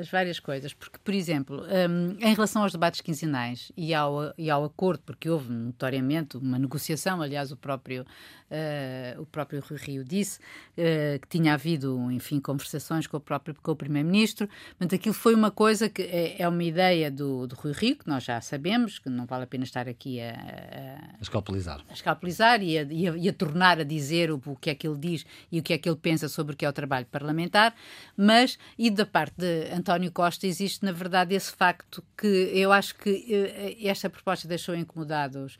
as 0.00 0.08
várias 0.08 0.40
coisas. 0.40 0.72
Porque, 0.72 0.98
por 1.02 1.14
exemplo, 1.14 1.62
um, 1.62 2.16
em 2.20 2.34
relação 2.34 2.62
aos 2.62 2.72
debates 2.72 3.00
quinzenais 3.00 3.70
e 3.76 3.94
ao, 3.94 4.34
e 4.36 4.50
ao 4.50 4.64
acordo, 4.64 5.02
porque 5.04 5.28
houve 5.28 5.52
notoriamente 5.52 6.36
uma 6.36 6.58
negociação, 6.58 7.22
aliás, 7.22 7.52
o 7.52 7.56
próprio 7.56 8.04
uh, 8.50 9.20
o 9.20 9.26
próprio 9.26 9.62
Rui 9.68 9.78
Rio 9.78 10.04
disse, 10.04 10.38
uh, 10.38 11.18
que 11.20 11.28
tinha 11.28 11.54
havido, 11.54 12.10
enfim, 12.10 12.40
conversações 12.40 13.06
com 13.06 13.16
o 13.16 13.20
próprio 13.20 13.54
com 13.62 13.72
o 13.72 13.76
Primeiro-Ministro. 13.76 14.48
Portanto, 14.70 14.94
aquilo 14.94 15.14
foi 15.14 15.34
uma 15.34 15.50
coisa 15.50 15.88
que 15.88 16.02
é, 16.02 16.42
é, 16.42 16.48
uma 16.48 16.62
ideia 16.62 17.10
do, 17.10 17.46
do 17.46 17.54
Rui 17.54 17.72
Rio, 17.72 17.96
que 17.96 18.08
nós 18.08 18.24
já 18.24 18.40
sabemos, 18.40 18.98
que 18.98 19.08
não 19.08 19.26
vale 19.26 19.44
a 19.44 19.46
pena 19.46 19.64
estar 19.64 19.88
aqui 19.88 20.20
a, 20.20 20.30
a, 20.30 21.18
a 21.18 21.22
escalpelizar, 21.22 21.80
a 21.88 21.92
escalpelizar 21.92 22.62
e 22.62 22.78
a, 22.78 22.82
e, 22.82 23.08
a, 23.08 23.16
e 23.16 23.28
a 23.28 23.32
tornar 23.32 23.73
a 23.80 23.84
dizer 23.84 24.30
o, 24.30 24.40
o 24.46 24.56
que 24.56 24.70
é 24.70 24.74
que 24.74 24.86
ele 24.86 24.98
diz 24.98 25.26
e 25.50 25.58
o 25.58 25.62
que 25.62 25.72
é 25.72 25.78
que 25.78 25.88
ele 25.88 25.96
pensa 25.96 26.28
sobre 26.28 26.54
o 26.54 26.56
que 26.56 26.64
é 26.64 26.68
o 26.68 26.72
trabalho 26.72 27.06
parlamentar, 27.06 27.74
mas, 28.16 28.58
e 28.78 28.90
da 28.90 29.06
parte 29.06 29.34
de 29.36 29.70
António 29.72 30.10
Costa, 30.12 30.46
existe, 30.46 30.84
na 30.84 30.92
verdade, 30.92 31.34
esse 31.34 31.52
facto 31.52 32.02
que 32.16 32.50
eu 32.54 32.72
acho 32.72 32.94
que 32.96 33.10
uh, 33.10 33.88
esta 33.88 34.08
proposta 34.08 34.46
deixou 34.46 34.74
incomodados 34.74 35.58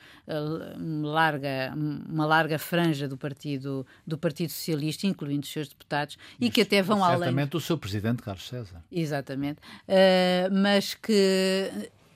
uma 0.76 1.08
larga, 1.08 1.74
uma 1.74 2.26
larga 2.26 2.58
franja 2.58 3.08
do 3.08 3.16
Partido, 3.16 3.86
do 4.06 4.16
partido 4.16 4.50
Socialista, 4.50 5.06
incluindo 5.06 5.44
os 5.44 5.52
seus 5.52 5.68
deputados, 5.68 6.16
e, 6.40 6.46
e 6.46 6.50
que 6.50 6.62
até 6.62 6.82
vão 6.82 6.98
certamente 6.98 7.16
além. 7.16 7.28
Certamente 7.28 7.56
o 7.56 7.60
seu 7.60 7.78
presidente, 7.78 8.22
Carlos 8.22 8.48
César. 8.48 8.82
Exatamente. 8.90 9.58
Uh, 9.88 10.52
mas 10.52 10.94
que 10.94 11.70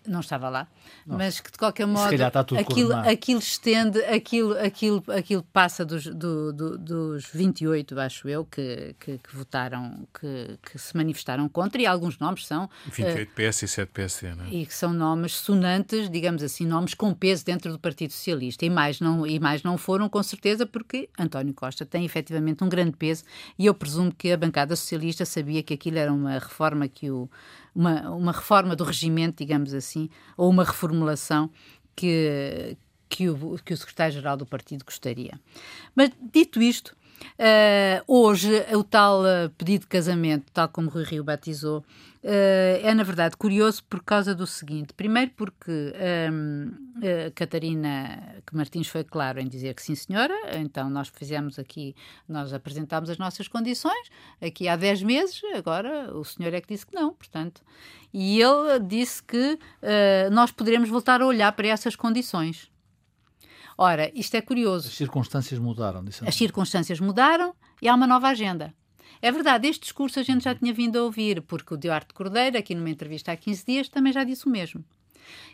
não 0.09 0.21
estava 0.21 0.49
lá, 0.49 0.67
Nossa. 1.07 1.19
mas 1.19 1.41
que 1.41 1.51
de 1.51 1.59
qualquer 1.59 1.87
modo 1.87 2.15
aquilo, 2.59 2.95
aquilo 2.95 3.39
estende, 3.39 4.03
aquilo, 4.05 4.59
aquilo, 4.59 5.05
aquilo 5.09 5.43
passa 5.53 5.85
dos, 5.85 6.05
do, 6.05 6.53
do, 6.53 6.79
dos 6.79 7.27
28, 7.33 7.99
acho 8.01 8.29
eu, 8.29 8.45
que, 8.45 8.95
que, 8.99 9.19
que 9.19 9.37
votaram, 9.37 10.07
que, 10.19 10.59
que, 10.63 10.79
se 10.79 10.97
manifestaram 10.97 11.49
contra, 11.49 11.81
e 11.81 11.87
alguns 11.87 12.19
nomes 12.19 12.47
são. 12.47 12.69
28 12.87 13.29
uh, 13.29 13.35
PS 13.35 13.63
e 13.63 13.69
7 13.69 13.91
PSD, 13.93 14.35
não 14.35 14.45
é? 14.45 14.49
E 14.49 14.67
que 14.67 14.75
são 14.75 14.93
nomes 14.93 15.33
sonantes, 15.33 16.11
digamos 16.11 16.43
assim, 16.43 16.67
nomes 16.67 16.95
com 16.95 17.13
peso 17.13 17.45
dentro 17.45 17.71
do 17.73 17.79
Partido 17.79 18.13
Socialista. 18.13 18.65
E 18.65 18.71
mais 18.71 19.01
não, 19.01 19.27
e 19.27 19.39
mais 19.39 19.63
não 19.63 19.77
foram, 19.77 20.09
com 20.09 20.23
certeza, 20.23 20.67
porque 20.67 21.09
António 21.19 21.55
Costa 21.55 21.85
tem 21.85 22.05
efetivamente 22.05 22.65
um 22.65 22.69
grande 22.69 22.97
peso, 22.97 23.25
e 23.59 23.67
eu 23.67 23.75
presumo 23.75 24.13
que 24.13 24.33
a 24.33 24.37
bancada 24.37 24.75
socialista 24.77 25.25
sabia 25.25 25.63
que 25.63 25.75
aquilo 25.75 25.99
era 25.99 26.13
uma 26.13 26.35
reforma 26.35 26.89
que 26.89 27.11
o 27.11 27.29
uma, 27.75 28.11
uma 28.11 28.33
reforma 28.33 28.75
do 28.75 28.85
regimento, 28.85 29.39
digamos 29.39 29.73
assim, 29.75 30.09
ou 30.37 30.51
uma 30.51 30.65
reformulação 30.65 31.51
que, 31.95 32.77
que 33.09 33.29
o, 33.29 33.59
que 33.65 33.73
o 33.73 33.77
secretário-geral 33.77 34.37
do 34.37 34.47
partido 34.47 34.85
gostaria. 34.85 35.39
Mas, 35.95 36.11
dito 36.33 36.61
isto, 36.61 36.97
Uh, 37.39 38.03
hoje, 38.07 38.51
o 38.75 38.83
tal 38.83 39.23
uh, 39.23 39.49
pedido 39.57 39.83
de 39.83 39.87
casamento, 39.87 40.51
tal 40.53 40.69
como 40.69 40.91
Rui 40.91 41.05
Rio 41.05 41.23
batizou, 41.23 41.79
uh, 41.79 42.83
é 42.83 42.93
na 42.95 43.03
verdade 43.03 43.37
curioso 43.37 43.85
por 43.85 44.03
causa 44.03 44.35
do 44.35 44.47
seguinte: 44.47 44.93
primeiro, 44.93 45.31
porque 45.37 45.93
um, 46.33 46.73
Catarina 47.35 48.41
que 48.45 48.57
Martins 48.57 48.89
foi 48.89 49.05
claro 49.05 49.39
em 49.39 49.47
dizer 49.47 49.73
que 49.75 49.83
sim, 49.83 49.95
senhora, 49.95 50.35
então 50.57 50.91
nós 50.91 51.09
fizemos 51.09 51.59
aqui, 51.59 51.95
nós 52.29 52.53
apresentámos 52.53 53.09
as 53.09 53.19
nossas 53.19 53.47
condições 53.47 54.09
aqui 54.43 54.67
há 54.67 54.75
10 54.75 55.05
meses, 55.05 55.41
agora 55.55 56.13
o 56.17 56.25
senhor 56.25 56.53
é 56.53 56.61
que 56.61 56.67
disse 56.67 56.85
que 56.85 56.95
não, 56.95 57.13
portanto. 57.13 57.63
E 58.13 58.41
ele 58.41 58.81
disse 58.81 59.23
que 59.23 59.59
nós 60.33 60.51
poderemos 60.51 60.89
voltar 60.89 61.21
a 61.21 61.27
olhar 61.27 61.53
para 61.53 61.69
essas 61.69 61.95
condições. 61.95 62.69
Ora, 63.81 64.11
isto 64.13 64.35
é 64.35 64.41
curioso. 64.41 64.89
As 64.89 64.95
circunstâncias 64.95 65.61
mudaram. 65.61 66.05
As 66.27 66.35
circunstâncias 66.35 66.99
mudaram 66.99 67.55
e 67.81 67.89
há 67.89 67.95
uma 67.95 68.09
nova 68.09 68.27
agenda. 68.27 68.75
É 69.23 69.31
verdade, 69.31 69.69
este 69.69 69.83
discurso 69.83 70.19
a 70.19 70.23
gente 70.25 70.45
já 70.45 70.55
tinha 70.55 70.73
vindo 70.73 70.99
a 70.99 71.03
ouvir, 71.05 71.43
porque 71.43 71.75
o 71.75 71.77
Duarte 71.77 72.13
Cordeiro, 72.13 72.59
aqui 72.59 72.75
numa 72.75 72.91
entrevista 72.91 73.31
há 73.31 73.37
15 73.37 73.65
dias, 73.65 73.89
também 73.89 74.13
já 74.13 74.25
disse 74.25 74.47
o 74.47 74.51
mesmo. 74.51 74.85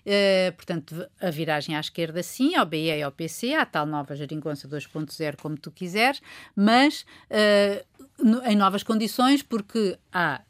Uh, 0.07 0.53
portanto, 0.57 1.07
a 1.21 1.31
viragem 1.31 1.77
à 1.77 1.81
esquerda 1.81 2.23
sim, 2.23 2.55
ao 2.55 2.65
BE 2.65 2.97
e 2.97 3.03
ao 3.03 3.13
PC, 3.13 3.55
à 3.55 3.67
tal 3.67 3.85
nova 3.85 4.15
geringonça 4.17 4.67
2.0, 4.69 5.37
como 5.41 5.59
tu 5.59 5.71
quiseres, 5.71 6.23
mas 6.57 7.05
uh, 7.31 8.41
em 8.49 8.57
novas 8.57 8.83
condições, 8.83 9.43
porque 9.43 9.99
há 10.13 10.41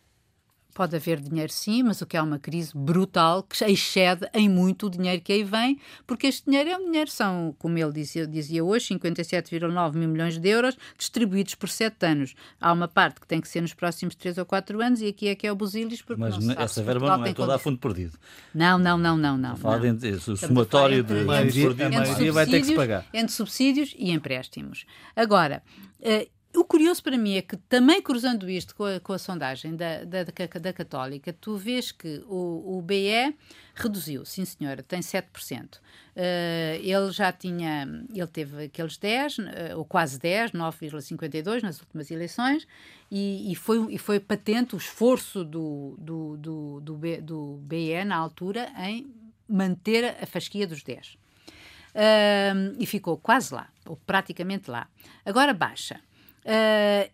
Pode 0.74 0.96
haver 0.96 1.20
dinheiro 1.20 1.52
sim, 1.52 1.84
mas 1.84 2.00
o 2.00 2.06
que 2.06 2.16
é 2.16 2.20
uma 2.20 2.38
crise 2.38 2.72
brutal 2.74 3.44
que 3.44 3.64
excede 3.64 4.28
em 4.34 4.48
muito 4.48 4.88
o 4.88 4.90
dinheiro 4.90 5.22
que 5.22 5.32
aí 5.32 5.44
vem, 5.44 5.78
porque 6.04 6.26
este 6.26 6.44
dinheiro 6.46 6.68
é 6.68 6.76
um 6.76 6.84
dinheiro, 6.86 7.08
são, 7.08 7.54
como 7.60 7.78
ele 7.78 7.92
dizia, 7.92 8.26
dizia 8.26 8.64
hoje, 8.64 8.92
57,9 8.92 9.94
mil 9.94 10.08
milhões 10.08 10.36
de 10.36 10.48
euros 10.48 10.76
distribuídos 10.98 11.54
por 11.54 11.68
sete 11.68 12.04
anos. 12.04 12.34
Há 12.60 12.72
uma 12.72 12.88
parte 12.88 13.20
que 13.20 13.26
tem 13.26 13.40
que 13.40 13.46
ser 13.46 13.60
nos 13.60 13.72
próximos 13.72 14.16
três 14.16 14.36
ou 14.36 14.44
quatro 14.44 14.82
anos 14.82 15.00
e 15.00 15.06
aqui 15.06 15.28
é 15.28 15.36
que 15.36 15.46
é 15.46 15.52
o 15.52 15.54
Busilis, 15.54 16.02
porque 16.02 16.20
Mas 16.20 16.44
não 16.44 16.54
essa 16.58 16.82
verba 16.82 17.16
não 17.16 17.24
é 17.24 17.32
toda 17.32 17.54
a 17.54 17.58
fundo 17.58 17.78
perdido. 17.78 18.18
Não, 18.52 18.76
não, 18.76 18.98
não, 18.98 19.16
não. 19.16 19.38
não, 19.38 19.56
Fala 19.56 19.80
o 20.26 20.36
somatório 20.36 21.04
de... 21.04 21.20
A 21.20 21.24
maioria 21.24 22.32
vai 22.32 22.46
ter 22.46 22.60
que 22.60 22.66
se 22.66 22.74
pagar. 22.74 23.06
Entre 23.14 23.32
subsídios 23.32 23.94
e 23.96 24.10
empréstimos. 24.10 24.86
Agora, 25.14 25.62
uh, 26.00 26.33
o 26.56 26.64
curioso 26.64 27.02
para 27.02 27.18
mim 27.18 27.36
é 27.36 27.42
que, 27.42 27.56
também 27.56 28.00
cruzando 28.00 28.48
isto 28.48 28.74
com 28.74 28.84
a, 28.84 29.00
com 29.00 29.12
a 29.12 29.18
sondagem 29.18 29.74
da, 29.74 30.04
da, 30.04 30.24
da, 30.24 30.60
da, 30.60 30.72
Católica, 30.72 31.32
tu 31.32 31.56
vês 31.56 31.90
que 31.90 32.22
o, 32.26 32.78
o 32.78 32.82
BE 32.82 33.34
reduziu, 33.74 34.24
sim 34.24 34.44
senhora, 34.44 34.82
tem 34.82 35.00
7%. 35.00 35.74
Uh, 35.74 35.80
eh, 36.16 36.80
ele 36.82 37.10
já 37.10 37.32
tinha, 37.32 37.88
ele 38.12 38.26
teve 38.28 38.64
aqueles 38.64 38.96
10, 38.96 39.38
uh, 39.38 39.42
eh, 39.48 39.76
ou 39.76 39.84
quase 39.84 40.18
10, 40.18 40.52
9,52 40.52 41.62
nas 41.62 41.80
últimas 41.80 42.10
eleições, 42.10 42.66
e, 43.10 43.50
e, 43.50 43.54
foi, 43.56 43.92
e 43.92 43.98
foi 43.98 44.20
patente 44.20 44.74
o 44.74 44.78
esforço 44.78 45.44
do, 45.44 45.96
do, 45.98 46.36
do, 46.36 46.80
do, 46.80 46.94
B, 46.94 47.20
do 47.20 47.58
BE 47.62 48.04
na 48.04 48.16
altura 48.16 48.70
em 48.78 49.12
manter 49.48 50.16
a 50.22 50.26
fasquia 50.26 50.66
dos 50.66 50.82
10. 50.82 51.16
Uh, 51.94 52.74
e 52.78 52.86
ficou 52.86 53.16
quase 53.16 53.52
lá, 53.52 53.68
ou 53.86 53.96
praticamente 53.96 54.70
lá. 54.70 54.88
Agora 55.24 55.52
baixa. 55.52 56.00
Uh, 56.44 57.10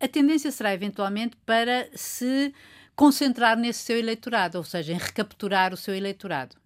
a 0.00 0.08
tendência 0.08 0.50
será 0.50 0.72
eventualmente 0.72 1.36
para 1.44 1.88
se 1.94 2.54
concentrar 2.94 3.56
nesse 3.56 3.80
seu 3.80 3.98
eleitorado, 3.98 4.58
ou 4.58 4.64
seja, 4.64 4.92
em 4.92 4.98
recapturar 4.98 5.72
o 5.72 5.76
seu 5.76 5.94
eleitorado. 5.94 6.56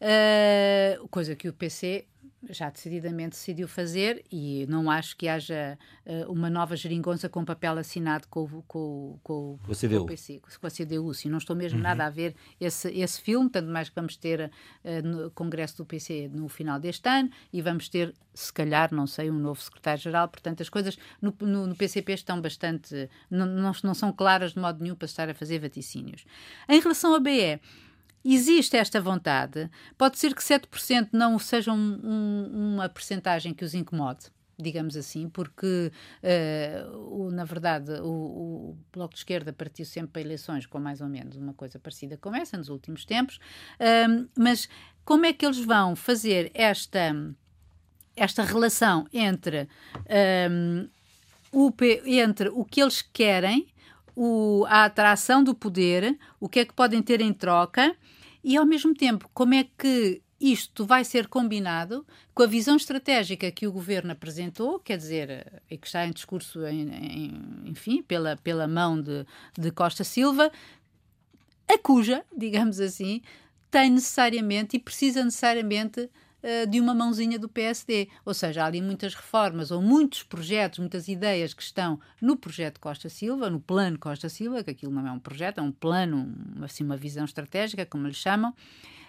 Uh, 0.00 1.08
coisa 1.08 1.34
que 1.34 1.48
o 1.48 1.52
PC 1.52 2.06
já 2.50 2.70
decididamente 2.70 3.30
decidiu 3.30 3.68
fazer 3.68 4.24
e 4.30 4.66
não 4.68 4.90
acho 4.90 5.16
que 5.16 5.28
haja 5.28 5.78
uh, 6.04 6.32
uma 6.32 6.48
nova 6.48 6.76
geringonça 6.76 7.28
com 7.28 7.44
papel 7.44 7.78
assinado 7.78 8.26
com, 8.28 8.46
com, 8.66 9.18
com, 9.22 9.58
com, 9.64 9.72
CDU. 9.72 9.98
Com, 9.98 10.04
o 10.04 10.06
PC, 10.06 10.40
com 10.60 10.66
a 10.66 10.70
CDU. 10.70 11.14
Sim, 11.14 11.30
não 11.30 11.38
estou 11.38 11.54
mesmo 11.56 11.78
uhum. 11.78 11.82
nada 11.82 12.06
a 12.06 12.10
ver 12.10 12.34
esse, 12.60 12.88
esse 12.90 13.20
filme, 13.20 13.48
tanto 13.50 13.70
mais 13.70 13.88
que 13.88 13.94
vamos 13.94 14.16
ter 14.16 14.50
uh, 14.84 15.06
no 15.06 15.30
Congresso 15.30 15.78
do 15.78 15.84
PC 15.84 16.28
no 16.32 16.48
final 16.48 16.78
deste 16.78 17.08
ano 17.08 17.30
e 17.52 17.60
vamos 17.60 17.88
ter, 17.88 18.14
se 18.34 18.52
calhar, 18.52 18.92
não 18.92 19.06
sei, 19.06 19.30
um 19.30 19.38
novo 19.38 19.60
secretário-geral. 19.60 20.28
Portanto, 20.28 20.62
as 20.62 20.68
coisas 20.68 20.98
no, 21.20 21.34
no, 21.40 21.66
no, 21.66 21.76
PCP 21.76 22.12
estão 22.12 22.40
bastante. 22.40 23.08
Não, 23.30 23.46
não, 23.46 23.72
não 23.82 23.94
são 23.94 24.12
claras 24.12 24.52
de 24.52 24.58
modo 24.58 24.82
nenhum 24.82 24.94
para 24.94 25.06
estar 25.06 25.28
a 25.28 25.34
fazer 25.34 25.58
vaticínios. 25.58 26.24
Em 26.68 26.80
relação 26.80 27.14
à 27.14 27.20
BE, 27.20 27.60
existe 28.34 28.76
esta 28.76 29.00
vontade. 29.00 29.70
Pode 29.96 30.18
ser 30.18 30.34
que 30.34 30.42
7% 30.42 31.10
não 31.12 31.38
seja 31.38 31.72
um, 31.72 32.00
um, 32.02 32.74
uma 32.74 32.88
percentagem 32.88 33.54
que 33.54 33.64
os 33.64 33.74
incomode 33.74 34.26
digamos 34.58 34.96
assim, 34.96 35.28
porque, 35.28 35.92
uh, 36.22 36.96
o, 36.96 37.30
na 37.30 37.44
verdade, 37.44 37.92
o, 38.00 38.06
o, 38.06 38.78
Bloco 38.92 39.12
de 39.12 39.20
Esquerda 39.20 39.52
partiu 39.52 39.84
sempre 39.84 40.12
para 40.12 40.22
eleições 40.22 40.64
com 40.64 40.78
mais 40.78 41.00
ou 41.00 41.08
menos 41.08 41.36
uma 41.36 41.52
coisa 41.52 41.78
parecida 41.78 42.16
com 42.16 42.34
essa 42.34 42.56
nos 42.56 42.68
últimos 42.68 43.04
tempos, 43.04 43.36
uh, 43.36 44.28
mas 44.34 44.68
como 45.04 45.26
é 45.26 45.32
que 45.32 45.44
eles 45.44 45.58
vão 45.58 45.94
fazer 45.94 46.50
esta, 46.54 47.14
esta 48.16 48.42
relação 48.42 49.06
entre, 49.12 49.68
um, 50.50 50.88
o, 51.52 51.72
entre 52.06 52.48
o 52.48 52.64
que 52.64 52.80
eles 52.80 53.02
querem, 53.02 53.68
o, 54.14 54.64
a 54.68 54.86
atração 54.86 55.44
do 55.44 55.54
poder, 55.54 56.18
o 56.40 56.48
que 56.48 56.60
é 56.60 56.64
que 56.64 56.72
podem 56.72 57.02
ter 57.02 57.20
em 57.20 57.32
troca 57.34 57.94
e, 58.46 58.56
ao 58.56 58.64
mesmo 58.64 58.94
tempo, 58.94 59.28
como 59.34 59.54
é 59.54 59.66
que 59.76 60.22
isto 60.40 60.86
vai 60.86 61.04
ser 61.04 61.26
combinado 61.26 62.06
com 62.32 62.44
a 62.44 62.46
visão 62.46 62.76
estratégica 62.76 63.50
que 63.50 63.66
o 63.66 63.72
governo 63.72 64.12
apresentou, 64.12 64.78
quer 64.78 64.96
dizer, 64.96 65.60
e 65.68 65.76
que 65.76 65.88
está 65.88 66.06
em 66.06 66.12
discurso, 66.12 66.64
em, 66.64 66.88
em, 66.88 67.62
enfim, 67.64 68.04
pela, 68.04 68.36
pela 68.36 68.68
mão 68.68 69.02
de, 69.02 69.26
de 69.58 69.72
Costa 69.72 70.04
Silva, 70.04 70.52
a 71.66 71.76
cuja, 71.76 72.24
digamos 72.38 72.78
assim, 72.78 73.20
tem 73.68 73.90
necessariamente 73.90 74.76
e 74.76 74.78
precisa 74.78 75.24
necessariamente 75.24 76.08
eh, 76.42 76.66
de 76.66 76.80
uma 76.80 76.94
mãozinha 76.94 77.38
do 77.38 77.48
PSD. 77.48 78.08
Ou 78.24 78.34
seja, 78.34 78.62
há 78.62 78.66
ali 78.66 78.80
muitas 78.80 79.14
reformas 79.14 79.70
ou 79.70 79.80
muitos 79.80 80.22
projetos, 80.22 80.78
muitas 80.78 81.08
ideias 81.08 81.54
que 81.54 81.62
estão 81.62 81.98
no 82.20 82.36
projeto 82.36 82.78
Costa 82.78 83.08
Silva, 83.08 83.50
no 83.50 83.58
plano 83.58 83.98
Costa 83.98 84.28
Silva, 84.28 84.62
que 84.62 84.70
aquilo 84.70 84.92
não 84.92 85.06
é 85.06 85.12
um 85.12 85.18
projeto, 85.18 85.58
é 85.58 85.62
um 85.62 85.72
plano, 85.72 86.32
assim, 86.62 86.84
uma 86.84 86.96
visão 86.96 87.24
estratégica, 87.24 87.86
como 87.86 88.06
lhe 88.06 88.14
chamam. 88.14 88.50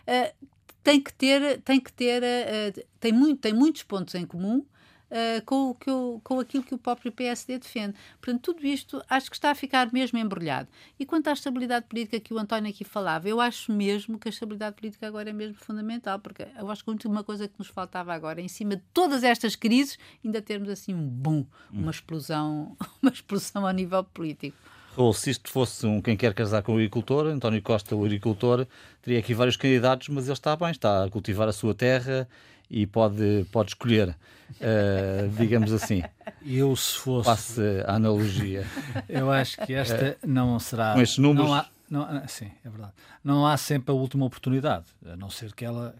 Uh, 0.07 0.47
tem 0.81 1.01
que 1.01 1.13
ter, 1.13 1.61
tem 1.61 1.79
que 1.79 1.91
ter, 1.91 2.23
uh, 2.23 2.87
tem, 2.99 3.11
muito, 3.11 3.41
tem 3.41 3.53
muitos 3.53 3.83
pontos 3.83 4.15
em 4.15 4.25
comum, 4.25 4.65
uh, 5.11 5.43
com, 5.45 5.69
o 5.69 5.75
que 5.75 5.89
eu, 5.89 6.21
com 6.23 6.39
aquilo 6.39 6.63
que 6.63 6.73
o 6.73 6.77
próprio 6.77 7.11
PSD 7.11 7.59
defende. 7.59 7.95
Portanto, 8.21 8.41
tudo 8.41 8.65
isto 8.65 9.01
acho 9.09 9.29
que 9.29 9.35
está 9.35 9.51
a 9.51 9.55
ficar 9.55 9.91
mesmo 9.91 10.17
embrulhado. 10.17 10.67
E 10.99 11.05
quanto 11.05 11.27
à 11.27 11.33
estabilidade 11.33 11.85
política 11.87 12.19
que 12.19 12.33
o 12.33 12.39
António 12.39 12.69
aqui 12.69 12.83
falava, 12.83 13.27
eu 13.27 13.39
acho 13.39 13.71
mesmo 13.71 14.17
que 14.17 14.27
a 14.27 14.31
estabilidade 14.31 14.75
política 14.75 15.07
agora 15.07 15.29
é 15.29 15.33
mesmo 15.33 15.55
fundamental, 15.55 16.19
porque 16.19 16.47
eu 16.57 16.69
acho 16.69 16.83
que 16.83 16.89
a 16.89 16.93
última 16.93 17.23
coisa 17.23 17.47
que 17.47 17.55
nos 17.57 17.67
faltava 17.67 18.13
agora, 18.13 18.41
em 18.41 18.47
cima 18.47 18.75
de 18.75 18.83
todas 18.93 19.23
estas 19.23 19.55
crises, 19.55 19.97
ainda 20.23 20.41
termos 20.41 20.69
assim 20.69 20.93
um 20.93 21.07
bom, 21.07 21.45
uma 21.71 21.91
explosão, 21.91 22.75
uma 23.01 23.11
explosão 23.11 23.65
a 23.65 23.73
nível 23.73 24.03
político. 24.03 24.57
Ou 24.97 25.13
se 25.13 25.29
isto 25.29 25.51
fosse 25.51 25.85
um 25.85 26.01
quem 26.01 26.17
quer 26.17 26.33
casar 26.33 26.63
com 26.63 26.71
o 26.71 26.75
agricultor, 26.75 27.27
António 27.27 27.61
Costa, 27.61 27.95
o 27.95 28.03
agricultor, 28.03 28.65
teria 28.99 29.19
aqui 29.19 29.31
vários 29.31 29.55
candidatos, 29.55 30.09
mas 30.09 30.25
ele 30.25 30.33
está 30.33 30.55
bem, 30.55 30.71
está 30.71 31.03
a 31.03 31.09
cultivar 31.09 31.47
a 31.47 31.53
sua 31.53 31.75
terra, 31.75 32.27
e 32.69 32.85
pode, 32.85 33.45
pode 33.51 33.69
escolher, 33.69 34.09
uh, 34.09 35.29
digamos 35.37 35.71
assim. 35.71 36.03
Eu, 36.45 36.75
se 36.75 36.97
fosse. 36.97 37.25
Passe 37.25 37.61
a 37.85 37.95
analogia. 37.95 38.65
Eu 39.07 39.31
acho 39.31 39.57
que 39.65 39.73
esta 39.73 40.17
não 40.25 40.59
será. 40.59 40.93
Com 40.93 41.01
estes 41.01 41.17
números. 41.17 41.49
Não 41.49 41.55
há, 41.55 41.65
não, 41.89 42.01
ah, 42.03 42.27
sim, 42.27 42.51
é 42.63 42.69
verdade. 42.69 42.93
Não 43.23 43.45
há 43.45 43.57
sempre 43.57 43.91
a 43.91 43.95
última 43.95 44.25
oportunidade, 44.25 44.85
a 45.05 45.15
não 45.15 45.29
ser 45.29 45.53
que 45.53 45.63
ela 45.65 45.95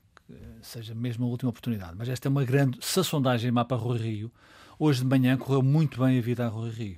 seja 0.62 0.94
mesmo 0.94 1.26
a 1.26 1.30
última 1.30 1.50
oportunidade. 1.50 1.94
Mas 1.98 2.10
esta 2.10 2.28
é 2.28 2.30
uma 2.30 2.44
grande. 2.44 2.78
Se 2.82 3.00
a 3.00 3.04
sondagem 3.04 3.52
mapa 3.52 3.76
Rui 3.76 3.98
Rio, 3.98 4.32
hoje 4.78 5.02
de 5.02 5.06
manhã 5.06 5.38
correu 5.38 5.62
muito 5.62 6.04
bem 6.04 6.18
a 6.18 6.22
vida 6.22 6.46
a 6.46 6.50
Rui 6.50 6.70
Rio. 6.70 6.98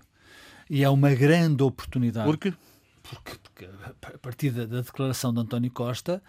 E 0.69 0.83
é 0.83 0.89
uma 0.89 1.13
grande 1.13 1.63
oportunidade. 1.63 2.27
Porque? 2.27 2.53
porque, 3.01 3.37
porque 3.41 3.69
a 4.13 4.17
partir 4.19 4.51
da, 4.51 4.65
da, 4.65 4.81
declaração 4.81 5.33
de 5.33 5.39
António 5.39 5.71
Costa, 5.71 6.21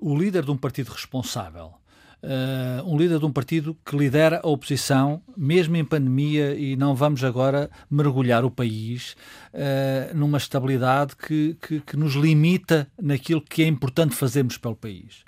o 0.00 0.16
líder 0.16 0.44
de 0.44 0.50
um 0.50 0.56
partido 0.56 0.92
responsável, 0.92 1.74
uh, 2.22 2.88
um 2.88 2.96
líder 2.96 3.18
de 3.18 3.26
um 3.26 3.32
partido 3.32 3.76
que 3.84 3.96
lidera 3.96 4.40
a 4.42 4.48
oposição, 4.48 5.22
mesmo 5.36 5.76
em 5.76 5.84
pandemia, 5.84 6.54
e 6.54 6.76
não 6.76 6.94
vamos 6.94 7.22
agora 7.24 7.70
mergulhar 7.90 8.44
o 8.44 8.50
país 8.50 9.16
uh, 9.52 10.16
numa 10.16 10.38
estabilidade 10.38 11.16
que, 11.16 11.56
que, 11.60 11.80
que 11.80 11.96
nos 11.96 12.14
limita 12.14 12.88
naquilo 13.00 13.40
que 13.40 13.62
é 13.62 13.66
importante 13.66 14.14
fazermos 14.14 14.58
pelo 14.58 14.76
país. 14.76 15.24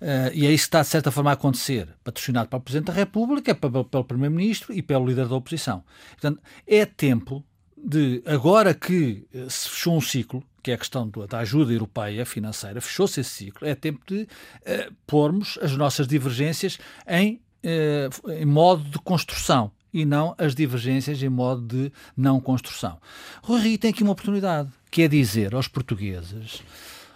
Uh, 0.00 0.32
e 0.32 0.46
é 0.46 0.50
isso 0.50 0.64
que 0.64 0.68
está, 0.68 0.80
de 0.80 0.88
certa 0.88 1.10
forma, 1.10 1.30
a 1.30 1.34
acontecer, 1.34 1.88
patrocinado 2.02 2.48
pelo 2.48 2.62
Presidente 2.62 2.86
da 2.86 2.92
República, 2.92 3.54
pelo, 3.54 3.84
pelo 3.84 4.04
Primeiro-Ministro 4.04 4.72
e 4.72 4.80
pelo 4.80 5.06
líder 5.06 5.28
da 5.28 5.36
oposição. 5.36 5.84
Portanto, 6.12 6.40
é 6.66 6.86
tempo 6.86 7.44
de, 7.82 8.22
agora 8.26 8.74
que 8.74 9.26
eh, 9.34 9.46
se 9.48 9.68
fechou 9.68 9.96
um 9.96 10.00
ciclo, 10.00 10.44
que 10.62 10.70
é 10.70 10.74
a 10.74 10.78
questão 10.78 11.10
da 11.28 11.38
ajuda 11.38 11.72
europeia 11.72 12.26
financeira, 12.26 12.80
fechou-se 12.80 13.20
esse 13.20 13.30
ciclo, 13.30 13.66
é 13.66 13.74
tempo 13.74 14.00
de 14.06 14.22
uh, 14.22 14.94
pormos 15.06 15.58
as 15.62 15.74
nossas 15.74 16.06
divergências 16.06 16.78
em, 17.08 17.40
uh, 17.64 18.30
em 18.32 18.44
modo 18.44 18.84
de 18.84 18.98
construção 18.98 19.72
e 19.92 20.04
não 20.04 20.34
as 20.38 20.54
divergências 20.54 21.22
em 21.22 21.28
modo 21.28 21.62
de 21.62 21.92
não 22.16 22.40
construção. 22.40 23.00
Rui 23.42 23.60
Rio 23.60 23.78
tem 23.78 23.90
aqui 23.90 24.02
uma 24.02 24.12
oportunidade, 24.12 24.68
que 24.90 25.02
é 25.02 25.08
dizer 25.08 25.54
aos 25.54 25.66
portugueses: 25.66 26.62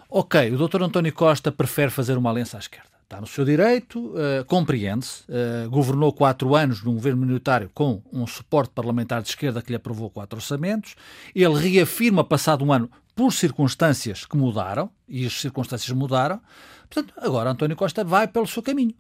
ok, 0.09 0.51
o 0.53 0.69
Dr. 0.69 0.83
António 0.83 1.13
Costa 1.13 1.53
prefere 1.53 1.91
fazer 1.91 2.17
uma 2.17 2.31
aliança 2.31 2.57
à 2.57 2.61
esquerda. 2.61 2.94
Está 3.05 3.21
no 3.21 3.27
seu 3.27 3.45
direito, 3.45 4.01
uh, 4.01 4.45
compreende-se. 4.47 5.25
Uh, 5.25 5.69
governou 5.69 6.11
quatro 6.13 6.55
anos 6.57 6.83
num 6.83 6.95
governo 6.95 7.21
minoritário 7.21 7.71
com 7.75 8.03
um 8.11 8.27
suporte 8.27 8.73
parlamentar 8.75 9.23
de 9.23 9.29
esquerda 9.29 9.61
que 9.61 9.71
lhe 9.71 9.77
aprovou 9.77 10.09
quatro 10.11 10.39
orçamentos. 10.39 10.97
Ele 11.35 11.55
reafirma, 11.55 12.25
passado 12.25 12.65
um 12.65 12.73
ano, 12.73 12.91
por 13.15 13.31
circunstâncias 13.33 14.25
que 14.25 14.37
mudaram, 14.37 14.91
e 15.07 15.27
as 15.27 15.35
circunstâncias 15.35 15.95
mudaram. 15.97 16.41
Portanto, 16.89 17.15
agora 17.19 17.51
António 17.51 17.77
Costa 17.77 18.03
vai 18.03 18.27
pelo 18.27 18.47
seu 18.47 18.63
caminho. 18.63 18.95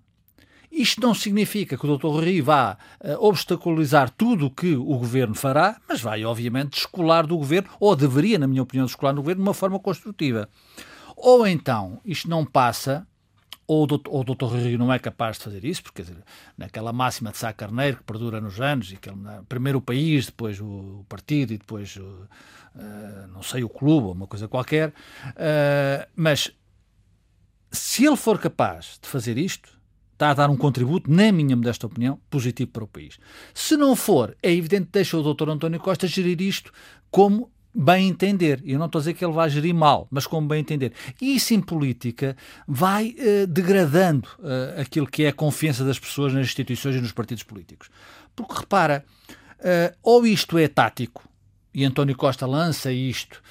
Isto 0.71 1.01
não 1.01 1.15
significa 1.15 1.79
que 1.79 1.87
o 1.87 1.97
Dr. 1.97 2.09
Rui 2.09 2.43
vá 2.43 2.77
uh, 3.03 3.27
obstaculizar 3.27 4.11
tudo 4.11 4.47
o 4.47 4.51
que 4.51 4.77
o 4.77 4.99
governo 4.99 5.35
fará, 5.35 5.81
mas 5.89 6.03
vai, 6.03 6.25
obviamente, 6.27 6.73
descolar 6.73 7.27
do 7.27 7.39
governo, 7.39 7.71
ou 7.81 7.97
deveria, 7.97 8.39
na 8.39 8.47
minha 8.47 8.63
opinião, 8.63 8.85
descolar 8.85 9.15
do 9.15 9.23
governo 9.23 9.43
de 9.43 9.49
uma 9.49 9.55
forma 9.55 9.79
construtiva. 9.79 10.49
Ou 11.17 11.47
então, 11.47 12.01
isto 12.05 12.29
não 12.29 12.45
passa 12.45 13.07
ou 13.67 13.85
o 13.85 14.25
doutor 14.25 14.55
Rio 14.55 14.79
não 14.79 14.93
é 14.93 14.99
capaz 14.99 15.39
de 15.39 15.45
fazer 15.45 15.65
isso, 15.65 15.83
porque 15.83 16.03
dizer, 16.03 16.23
naquela 16.57 16.93
máxima 16.93 17.31
de 17.31 17.39
Sá 17.39 17.53
Carneiro 17.53 17.99
que 17.99 18.03
perdura 18.03 18.41
nos 18.41 18.61
anos, 18.61 18.93
e 18.93 18.97
que 18.97 19.09
ele, 19.09 19.19
primeiro 19.49 19.79
o 19.79 19.83
país, 19.83 20.27
depois 20.27 20.61
o 20.61 21.05
partido 21.09 21.53
e 21.53 21.59
depois, 21.59 21.97
o, 21.97 22.03
uh, 22.03 23.27
não 23.33 23.43
sei, 23.43 23.65
o 23.65 23.69
clube, 23.69 24.09
uma 24.09 24.27
coisa 24.27 24.47
qualquer, 24.47 24.91
uh, 24.91 26.11
mas 26.15 26.53
se 27.71 28.07
ele 28.07 28.17
for 28.17 28.39
capaz 28.39 28.99
de 29.03 29.09
fazer 29.09 29.39
isto, 29.39 29.79
está 30.13 30.31
a 30.31 30.35
dar 30.35 30.51
um 30.51 30.57
contributo, 30.57 31.11
na 31.11 31.33
minha 31.33 31.57
modesta 31.57 31.87
opinião, 31.87 32.21
positivo 32.31 32.71
para 32.71 32.85
o 32.85 32.89
país. 32.89 33.19
Se 33.53 33.77
não 33.77 33.97
for, 33.97 34.37
é 34.43 34.53
evidente 34.53 34.87
que 34.87 34.93
deixa 34.93 35.19
o 35.19 35.23
doutor 35.23 35.49
António 35.51 35.81
Costa 35.81 36.07
gerir 36.07 36.41
isto 36.41 36.73
como 37.11 37.51
bem 37.75 38.09
entender. 38.09 38.63
Eu 38.65 38.79
não 38.79 38.87
estou 38.87 39.01
a 39.01 39.03
dizer 39.03 39.15
que 39.15 39.25
ele 39.25 39.33
vai 39.33 39.51
gerir 39.51 39.75
mal, 39.75 40.07
mas 40.11 40.27
como 40.27 40.47
bem 40.47 40.61
entender. 40.61 40.93
E 41.21 41.35
isso 41.35 41.53
em 41.53 41.61
política 41.61 42.37
vai 42.69 43.17
uh, 43.19 43.47
degradando 43.47 44.29
uh, 44.39 44.81
aquilo 44.81 45.07
que 45.07 45.25
é 45.25 45.29
a 45.29 45.33
confiança 45.33 45.85
das 45.85 45.99
pessoas 45.99 46.33
nas 46.33 46.47
instituições 46.47 46.95
e 46.95 47.01
nos 47.01 47.13
partidos 47.13 47.43
políticos. 47.43 47.91
Porque 48.37 48.55
repara, 48.55 49.05
uh, 49.59 49.97
ou 50.03 50.25
isto 50.25 50.57
é 50.57 50.69
tático, 50.69 51.29
e 51.75 51.85
António 51.85 52.17
Costa 52.17 52.47
lança 52.47 52.93
isto 52.93 53.43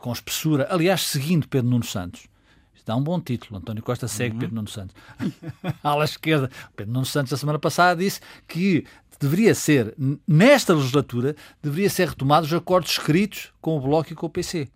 com 0.00 0.12
espessura, 0.12 0.66
aliás, 0.68 1.00
seguindo 1.00 1.48
Pedro 1.48 1.70
Nuno 1.70 1.84
Santos. 1.84 2.26
Isto 2.74 2.84
dá 2.84 2.94
um 2.94 3.02
bom 3.02 3.18
título. 3.18 3.56
António 3.58 3.82
Costa 3.82 4.06
segue 4.06 4.34
uhum. 4.34 4.40
Pedro 4.40 4.54
Nuno 4.56 4.68
Santos. 4.68 4.94
ala 5.82 6.04
esquerda. 6.04 6.50
Pedro 6.76 6.92
Nuno 6.92 7.06
Santos, 7.06 7.32
a 7.32 7.38
semana 7.38 7.58
passada, 7.58 8.02
disse 8.02 8.20
que 8.46 8.84
deveria 9.20 9.54
ser, 9.54 9.94
nesta 10.26 10.74
legislatura, 10.74 11.34
deveria 11.62 11.90
ser 11.90 12.08
retomados 12.08 12.50
os 12.50 12.58
acordos 12.58 12.92
escritos 12.92 13.52
com 13.60 13.76
o 13.76 13.80
Bloco 13.80 14.12
e 14.12 14.16
com 14.16 14.26
o 14.26 14.30
PC, 14.30 14.68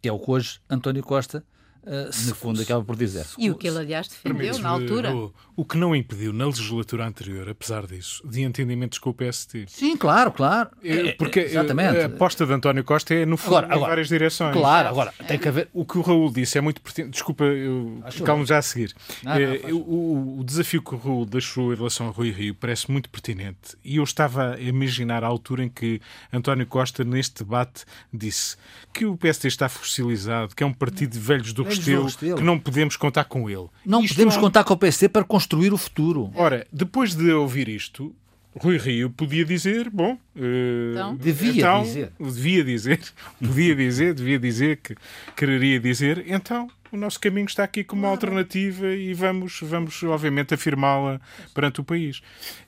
que 0.00 0.08
é 0.08 0.12
o 0.12 0.18
que 0.18 0.30
hoje 0.30 0.60
António 0.68 1.02
Costa 1.02 1.44
Uh, 1.86 2.28
no 2.28 2.34
fundo, 2.34 2.62
acaba 2.62 2.82
por 2.82 2.96
dizer. 2.96 3.26
E 3.36 3.50
o 3.50 3.54
que 3.54 3.68
ele, 3.68 3.78
aliás, 3.78 4.08
defendeu 4.08 4.58
na 4.58 4.70
altura. 4.70 5.14
O, 5.14 5.34
o, 5.54 5.64
que 5.66 5.76
não 5.76 5.94
impediu 5.94 6.32
na 6.32 6.46
legislatura 6.46 7.06
anterior, 7.06 7.46
apesar 7.46 7.86
disso, 7.86 8.26
de 8.26 8.40
entendimentos 8.40 8.98
com 8.98 9.10
o 9.10 9.14
PST. 9.14 9.66
Sim, 9.68 9.94
claro, 9.94 10.32
claro. 10.32 10.70
É, 10.82 11.12
porque 11.12 11.40
Exatamente. 11.40 11.98
a 11.98 12.06
aposta 12.06 12.46
de 12.46 12.52
António 12.54 12.82
Costa 12.84 13.12
é, 13.12 13.26
no 13.26 13.36
fundo, 13.36 13.56
agora, 13.56 13.66
agora, 13.66 13.78
em 13.78 13.88
várias 13.88 14.08
direções. 14.08 14.56
Claro, 14.56 14.88
agora, 14.88 15.12
tem 15.28 15.38
que 15.38 15.46
haver. 15.46 15.68
O 15.74 15.84
que 15.84 15.98
o 15.98 16.00
Raul 16.00 16.32
disse 16.32 16.56
é 16.56 16.60
muito 16.62 16.80
pertinente. 16.80 17.12
Desculpa, 17.12 17.44
eu 17.44 18.02
calmo 18.24 18.46
já 18.46 18.56
a 18.58 18.62
seguir. 18.62 18.94
Não, 19.22 19.32
é, 19.32 19.58
não, 19.58 19.76
o, 19.76 20.38
o, 20.40 20.44
desafio 20.44 20.80
que 20.82 20.94
o 20.94 20.98
Raul 20.98 21.26
deixou 21.26 21.70
em 21.70 21.76
relação 21.76 22.08
a 22.08 22.10
Rui 22.10 22.30
Rio 22.30 22.54
parece 22.54 22.90
muito 22.90 23.10
pertinente. 23.10 23.76
E 23.84 23.96
eu 23.96 24.04
estava 24.04 24.54
a 24.54 24.60
imaginar 24.60 25.22
a 25.22 25.26
altura 25.26 25.64
em 25.64 25.68
que 25.68 26.00
António 26.32 26.66
Costa, 26.66 27.04
neste 27.04 27.44
debate, 27.44 27.84
disse 28.10 28.56
que 28.90 29.04
o 29.04 29.18
PST 29.18 29.48
está 29.48 29.68
fossilizado, 29.68 30.54
que 30.54 30.62
é 30.62 30.66
um 30.66 30.72
partido 30.72 31.12
de 31.12 31.18
velhos 31.18 31.52
do 31.52 31.73
Restelo, 31.76 32.36
que 32.36 32.42
não 32.42 32.58
podemos 32.58 32.96
contar 32.96 33.24
com 33.24 33.48
ele. 33.48 33.66
Não 33.84 34.02
isto 34.02 34.14
podemos 34.14 34.36
é 34.36 34.40
contar 34.40 34.64
com 34.64 34.74
o 34.74 34.76
PC 34.76 35.08
para 35.08 35.24
construir 35.24 35.72
o 35.72 35.76
futuro. 35.76 36.30
Ora, 36.34 36.66
depois 36.72 37.14
de 37.14 37.30
ouvir 37.32 37.68
isto, 37.68 38.14
Rui 38.60 38.76
Rio 38.76 39.10
podia 39.10 39.44
dizer, 39.44 39.90
bom, 39.90 40.12
uh, 40.12 40.90
então, 40.92 41.16
devia 41.16 41.52
então, 41.52 41.82
dizer, 41.82 42.12
devia 42.20 42.64
dizer, 42.64 43.00
podia 43.44 43.74
dizer, 43.74 44.14
devia 44.14 44.38
dizer 44.38 44.76
que 44.76 44.94
quereria 45.36 45.80
dizer, 45.80 46.24
então 46.28 46.68
o 46.92 46.96
nosso 46.96 47.18
caminho 47.18 47.46
está 47.46 47.64
aqui 47.64 47.82
como 47.82 48.02
uma 48.02 48.08
alternativa 48.08 48.86
e 48.86 49.12
vamos, 49.12 49.58
vamos 49.62 50.00
obviamente 50.04 50.54
afirmá-la 50.54 51.20
perante 51.52 51.80
o 51.80 51.84
país. 51.84 52.18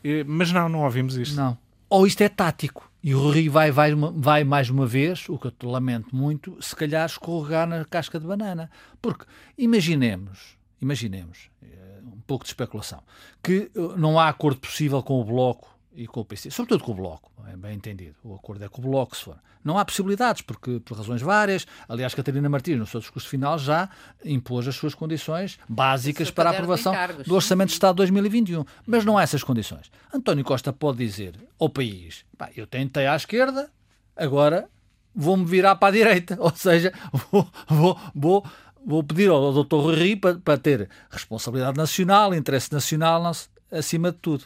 Uh, 0.05 0.25
mas 0.27 0.51
não, 0.51 0.69
não 0.69 0.83
ouvimos 0.83 1.17
isto. 1.17 1.37
Não. 1.37 1.57
Ou 1.89 2.07
isto 2.07 2.21
é 2.23 2.29
tático. 2.29 2.91
E 3.03 3.15
o 3.15 3.31
Rio 3.31 3.53
vai, 3.53 3.71
vai, 3.71 3.95
vai 3.95 4.43
mais 4.43 4.69
uma 4.69 4.87
vez, 4.87 5.29
o 5.29 5.39
que 5.39 5.47
eu 5.47 5.71
lamento 5.71 6.15
muito, 6.15 6.57
se 6.61 6.75
calhar 6.75 7.07
escorregar 7.07 7.67
na 7.67 7.85
casca 7.85 8.19
de 8.19 8.27
banana. 8.27 8.69
Porque 9.01 9.25
imaginemos, 9.57 10.57
imaginemos, 10.83 11.49
eh, 11.63 12.01
um 12.05 12.21
pouco 12.27 12.45
de 12.45 12.51
especulação, 12.51 13.01
que 13.41 13.71
eh, 13.73 13.81
não 13.97 14.19
há 14.19 14.29
acordo 14.29 14.59
possível 14.59 15.03
com 15.05 15.21
o 15.21 15.25
Bloco 15.25 15.76
e 15.97 16.07
com 16.07 16.21
o 16.21 16.25
PC, 16.25 16.51
sobretudo 16.51 16.85
com 16.85 16.93
o 16.93 16.95
Bloco, 16.95 17.33
é 17.51 17.57
bem 17.57 17.75
entendido. 17.75 18.15
O 18.23 18.35
acordo 18.35 18.63
é 18.63 18.69
com 18.69 18.83
o 18.83 18.85
Bloco, 18.85 19.17
se 19.17 19.25
for. 19.25 19.39
Não 19.65 19.79
há 19.79 19.85
possibilidades, 19.85 20.43
porque 20.43 20.79
por 20.81 20.97
razões 20.97 21.23
várias. 21.23 21.67
Aliás, 21.89 22.15
Catarina 22.15 22.49
Martins, 22.49 22.79
no 22.79 22.87
seu 22.87 23.01
discurso 23.01 23.29
final, 23.29 23.59
já 23.59 23.89
impôs 24.25 24.69
as 24.69 24.77
suas 24.77 24.95
condições 24.95 25.59
básicas 25.67 26.31
para 26.31 26.51
a 26.51 26.53
aprovação 26.53 26.95
do 27.27 27.35
Orçamento 27.35 27.69
de 27.69 27.75
Estado 27.75 27.95
de 27.95 27.99
2021. 27.99 28.65
Mas 28.87 29.05
não 29.05 29.17
há 29.17 29.23
essas 29.23 29.43
condições. 29.43 29.91
António 30.13 30.45
Costa 30.45 30.73
pode 30.73 30.99
dizer 30.99 31.35
ao 31.59 31.71
país: 31.71 32.25
eu 32.55 32.67
tentei 32.67 33.07
à 33.07 33.17
esquerda, 33.17 33.71
agora 34.15 34.69
vou-me 35.15 35.47
virar 35.47 35.77
para 35.77 35.89
a 35.89 35.93
direita. 35.93 36.37
Ou 36.41 36.55
seja, 36.55 36.93
vou, 37.33 37.49
vou, 37.67 37.99
vou 38.15 38.47
vou 38.85 39.03
pedir 39.03 39.29
ao 39.31 39.65
Dr. 39.65 39.77
Rui 39.77 40.15
para, 40.15 40.37
para, 40.37 40.57
ter 40.57 40.89
responsabilidade 41.11 41.77
nacional, 41.77 42.33
interesse 42.33 42.73
nacional 42.73 43.33
acima 43.73 44.13
de 44.13 44.19
tudo. 44.19 44.45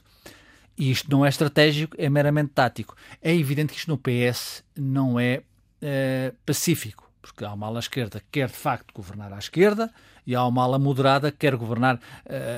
E 0.81 0.91
isto 0.91 1.11
não 1.11 1.27
é 1.27 1.29
estratégico, 1.29 1.95
é 1.99 2.09
meramente 2.09 2.53
tático. 2.55 2.97
É 3.21 3.37
evidente 3.37 3.75
que 3.75 3.79
isto 3.79 3.91
no 3.91 3.99
PS 3.99 4.65
não 4.75 5.21
é 5.21 5.43
uh, 5.83 6.35
pacífico, 6.47 7.13
porque 7.21 7.45
há 7.45 7.53
uma 7.53 7.67
ala 7.67 7.81
esquerda 7.81 8.19
que 8.19 8.27
quer 8.33 8.49
de 8.49 8.57
facto 8.57 8.91
governar 8.95 9.31
à 9.31 9.39
esquerda 9.39 9.93
e 10.27 10.35
há 10.35 10.43
uma 10.47 10.63
ala 10.63 10.79
moderada 10.79 11.31
que 11.31 11.37
quer 11.37 11.55
governar 11.55 11.97
uh, 11.97 12.01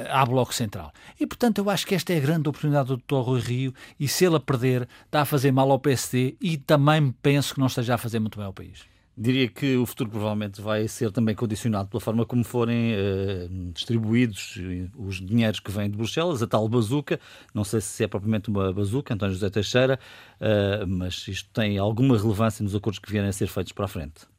à 0.08 0.24
Bloco 0.24 0.54
Central. 0.54 0.92
E 1.18 1.26
portanto 1.26 1.58
eu 1.58 1.68
acho 1.68 1.84
que 1.84 1.96
esta 1.96 2.12
é 2.12 2.18
a 2.18 2.20
grande 2.20 2.48
oportunidade 2.48 2.90
do 2.90 2.96
Dr. 2.96 3.26
Rui 3.26 3.40
Rio 3.40 3.74
e 3.98 4.06
se 4.06 4.24
ele 4.24 4.36
a 4.36 4.40
perder 4.40 4.88
está 5.04 5.22
a 5.22 5.24
fazer 5.24 5.50
mal 5.50 5.68
ao 5.72 5.80
PSD 5.80 6.36
e 6.40 6.56
também 6.56 7.10
penso 7.20 7.54
que 7.54 7.60
não 7.60 7.66
esteja 7.66 7.96
a 7.96 7.98
fazer 7.98 8.20
muito 8.20 8.38
bem 8.38 8.46
ao 8.46 8.52
país. 8.52 8.91
Diria 9.16 9.46
que 9.46 9.76
o 9.76 9.84
futuro 9.84 10.08
provavelmente 10.08 10.60
vai 10.62 10.88
ser 10.88 11.12
também 11.12 11.34
condicionado 11.34 11.88
pela 11.88 12.00
forma 12.00 12.24
como 12.24 12.42
forem 12.42 12.94
uh, 12.94 13.72
distribuídos 13.72 14.58
os 14.96 15.20
dinheiros 15.20 15.60
que 15.60 15.70
vêm 15.70 15.90
de 15.90 15.98
Bruxelas, 15.98 16.42
a 16.42 16.46
tal 16.46 16.66
bazuca. 16.66 17.20
Não 17.52 17.62
sei 17.62 17.82
se 17.82 18.02
é 18.02 18.08
propriamente 18.08 18.48
uma 18.48 18.72
bazuca, 18.72 19.12
António 19.12 19.34
José 19.34 19.50
Teixeira, 19.50 19.98
uh, 20.40 20.86
mas 20.86 21.28
isto 21.28 21.50
tem 21.52 21.76
alguma 21.76 22.16
relevância 22.16 22.62
nos 22.62 22.74
acordos 22.74 22.98
que 22.98 23.10
vierem 23.10 23.28
a 23.28 23.32
ser 23.32 23.48
feitos 23.48 23.72
para 23.72 23.84
a 23.84 23.88
frente. 23.88 24.31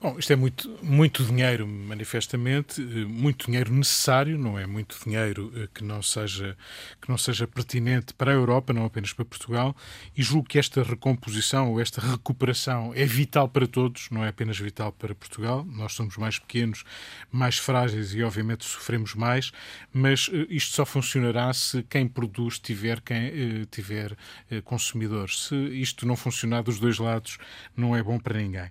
Bom, 0.00 0.16
isto 0.16 0.32
é 0.32 0.36
muito, 0.36 0.78
muito 0.80 1.24
dinheiro, 1.24 1.66
manifestamente, 1.66 2.80
eh, 2.80 3.04
muito 3.04 3.46
dinheiro 3.46 3.74
necessário, 3.74 4.38
não 4.38 4.56
é 4.56 4.64
muito 4.64 4.96
dinheiro 5.04 5.52
eh, 5.56 5.68
que 5.74 5.82
não, 5.82 6.00
seja, 6.00 6.56
que 7.02 7.08
não 7.08 7.18
seja 7.18 7.48
pertinente 7.48 8.14
para 8.14 8.30
a 8.30 8.34
Europa, 8.34 8.72
não 8.72 8.84
apenas 8.84 9.12
para 9.12 9.24
Portugal, 9.24 9.74
e 10.16 10.22
julgo 10.22 10.48
que 10.48 10.56
esta 10.56 10.84
recomposição 10.84 11.72
ou 11.72 11.80
esta 11.80 12.00
recuperação 12.00 12.92
é 12.94 13.04
vital 13.04 13.48
para 13.48 13.66
todos, 13.66 14.08
não 14.10 14.24
é 14.24 14.28
apenas 14.28 14.56
vital 14.56 14.92
para 14.92 15.16
Portugal. 15.16 15.66
Nós 15.68 15.94
somos 15.94 16.16
mais 16.16 16.38
pequenos, 16.38 16.84
mais 17.32 17.58
frágeis 17.58 18.14
e, 18.14 18.22
obviamente, 18.22 18.64
sofremos 18.64 19.16
mais, 19.16 19.50
mas 19.92 20.30
eh, 20.32 20.46
isto 20.48 20.76
só 20.76 20.86
funcionará 20.86 21.52
se 21.52 21.82
quem 21.82 22.06
produz 22.06 22.60
tiver, 22.60 23.00
quem, 23.00 23.64
tiver 23.68 24.16
consumidores. 24.62 25.48
Se 25.48 25.56
isto 25.56 26.06
não 26.06 26.14
funcionar 26.14 26.62
dos 26.62 26.78
dois 26.78 26.98
lados, 26.98 27.36
não 27.76 27.96
é 27.96 28.02
bom 28.02 28.16
para 28.20 28.38
ninguém. 28.38 28.70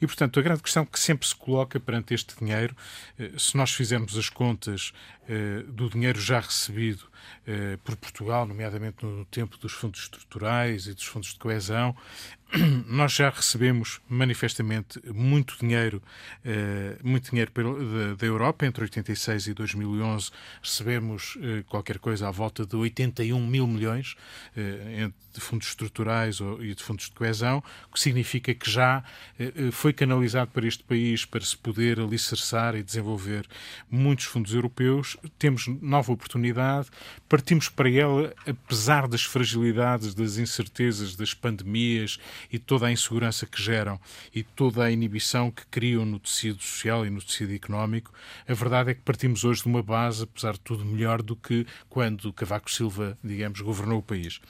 E, 0.00 0.06
portanto, 0.06 0.38
a 0.38 0.42
grande 0.42 0.67
questão 0.68 0.84
que 0.84 1.00
sempre 1.00 1.26
se 1.26 1.34
coloca 1.34 1.80
perante 1.80 2.12
este 2.12 2.34
dinheiro, 2.38 2.76
eh, 3.18 3.32
se 3.38 3.56
nós 3.56 3.72
fizermos 3.72 4.16
as 4.18 4.28
contas 4.28 4.92
do 5.66 5.90
dinheiro 5.90 6.18
já 6.20 6.40
recebido 6.40 7.08
eh, 7.46 7.78
por 7.82 7.96
Portugal, 7.96 8.46
nomeadamente 8.46 9.04
no 9.04 9.24
tempo 9.24 9.56
dos 9.56 9.72
fundos 9.72 10.00
estruturais 10.00 10.86
e 10.86 10.94
dos 10.94 11.04
fundos 11.04 11.32
de 11.32 11.38
coesão, 11.38 11.96
nós 12.86 13.12
já 13.12 13.28
recebemos 13.30 14.00
manifestamente 14.08 15.00
muito 15.12 15.56
dinheiro, 15.58 16.02
muito 17.02 17.30
dinheiro 17.30 17.52
da 18.16 18.26
Europa. 18.26 18.64
Entre 18.64 18.82
86 18.82 19.48
e 19.48 19.54
2011 19.54 20.30
recebemos 20.62 21.36
qualquer 21.66 21.98
coisa 21.98 22.28
à 22.28 22.30
volta 22.30 22.64
de 22.64 22.74
81 22.74 23.46
mil 23.46 23.66
milhões 23.66 24.16
de 24.54 25.40
fundos 25.40 25.68
estruturais 25.68 26.38
e 26.60 26.74
de 26.74 26.82
fundos 26.82 27.04
de 27.04 27.12
coesão, 27.12 27.62
o 27.90 27.92
que 27.92 28.00
significa 28.00 28.54
que 28.54 28.70
já 28.70 29.04
foi 29.70 29.92
canalizado 29.92 30.50
para 30.50 30.66
este 30.66 30.82
país 30.84 31.26
para 31.26 31.42
se 31.42 31.56
poder 31.56 32.00
alicerçar 32.00 32.74
e 32.74 32.82
desenvolver 32.82 33.46
muitos 33.90 34.24
fundos 34.24 34.54
europeus. 34.54 35.17
Temos 35.38 35.66
nova 35.80 36.12
oportunidade, 36.12 36.88
partimos 37.28 37.68
para 37.68 37.90
ela 37.90 38.34
apesar 38.46 39.06
das 39.08 39.22
fragilidades, 39.22 40.14
das 40.14 40.38
incertezas, 40.38 41.16
das 41.16 41.34
pandemias 41.34 42.18
e 42.52 42.58
toda 42.58 42.86
a 42.86 42.92
insegurança 42.92 43.46
que 43.46 43.62
geram 43.62 44.00
e 44.34 44.42
toda 44.42 44.84
a 44.84 44.90
inibição 44.90 45.50
que 45.50 45.66
criam 45.66 46.04
no 46.04 46.18
tecido 46.18 46.62
social 46.62 47.06
e 47.06 47.10
no 47.10 47.22
tecido 47.22 47.54
económico. 47.54 48.12
A 48.46 48.54
verdade 48.54 48.90
é 48.90 48.94
que 48.94 49.02
partimos 49.02 49.44
hoje 49.44 49.62
de 49.62 49.68
uma 49.68 49.82
base, 49.82 50.24
apesar 50.24 50.52
de 50.52 50.60
tudo, 50.60 50.84
melhor 50.84 51.22
do 51.22 51.36
que 51.36 51.66
quando 51.88 52.32
Cavaco 52.32 52.70
Silva, 52.70 53.18
digamos, 53.22 53.60
governou 53.60 53.98
o 53.98 54.02
país. 54.02 54.40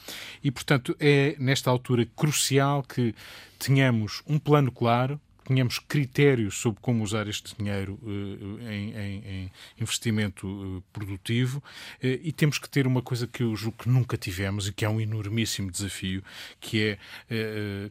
E, 0.43 0.51
portanto, 0.51 0.97
é 0.99 1.37
nesta 1.39 1.71
altura 1.71 2.07
crucial 2.17 2.83
que 2.83 3.15
tenhamos 3.59 4.23
um 4.27 4.39
plano 4.39 4.71
claro, 4.71 5.21
tenhamos 5.49 5.79
critérios 5.79 6.59
sobre 6.59 6.79
como 6.83 7.03
usar 7.03 7.27
este 7.27 7.57
dinheiro 7.57 7.99
uh, 8.03 8.61
em, 8.69 8.93
em, 8.93 9.25
em, 9.25 9.53
investimento 9.81 10.47
uh, 10.47 10.83
produtivo 10.93 11.59
uh, 11.59 11.63
e 12.01 12.31
temos 12.33 12.59
que 12.59 12.69
ter 12.69 12.87
uma 12.87 13.01
coisa 13.01 13.27
que 13.27 13.43
eu 13.43 13.57
julgo 13.57 13.79
que 13.79 13.89
nunca 13.89 14.19
tivemos 14.19 14.69
e 14.69 14.73
que 14.73 14.85
é 14.85 14.89
um 14.89 15.01
enormíssimo 15.01 15.71
desafio, 15.71 16.23
que 16.61 16.83
é 16.83 16.99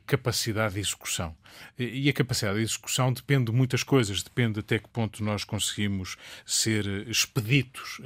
capacidade 0.05 0.75
de 0.75 0.79
execução. 0.79 1.35
E 1.77 2.09
a 2.09 2.13
capacidade 2.13 2.57
de 2.57 2.63
execução 2.63 3.11
depende 3.11 3.45
de 3.45 3.51
muitas 3.51 3.81
coisas, 3.81 4.21
depende 4.21 4.59
até 4.59 4.77
que 4.77 4.87
ponto 4.89 5.23
nós 5.23 5.43
conseguimos 5.43 6.17
ser 6.45 6.85
expeditos 7.07 7.99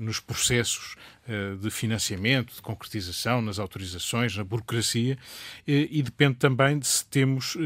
nos 0.00 0.18
processos 0.20 0.96
de 1.60 1.70
financiamento, 1.70 2.54
de 2.54 2.62
concretização, 2.62 3.42
nas 3.42 3.58
autorizações, 3.58 4.36
na 4.36 4.44
burocracia, 4.44 5.18
e 5.66 6.02
depende 6.02 6.36
também 6.36 6.78
de 6.78 6.86
se 6.86 7.04
temos 7.06 7.56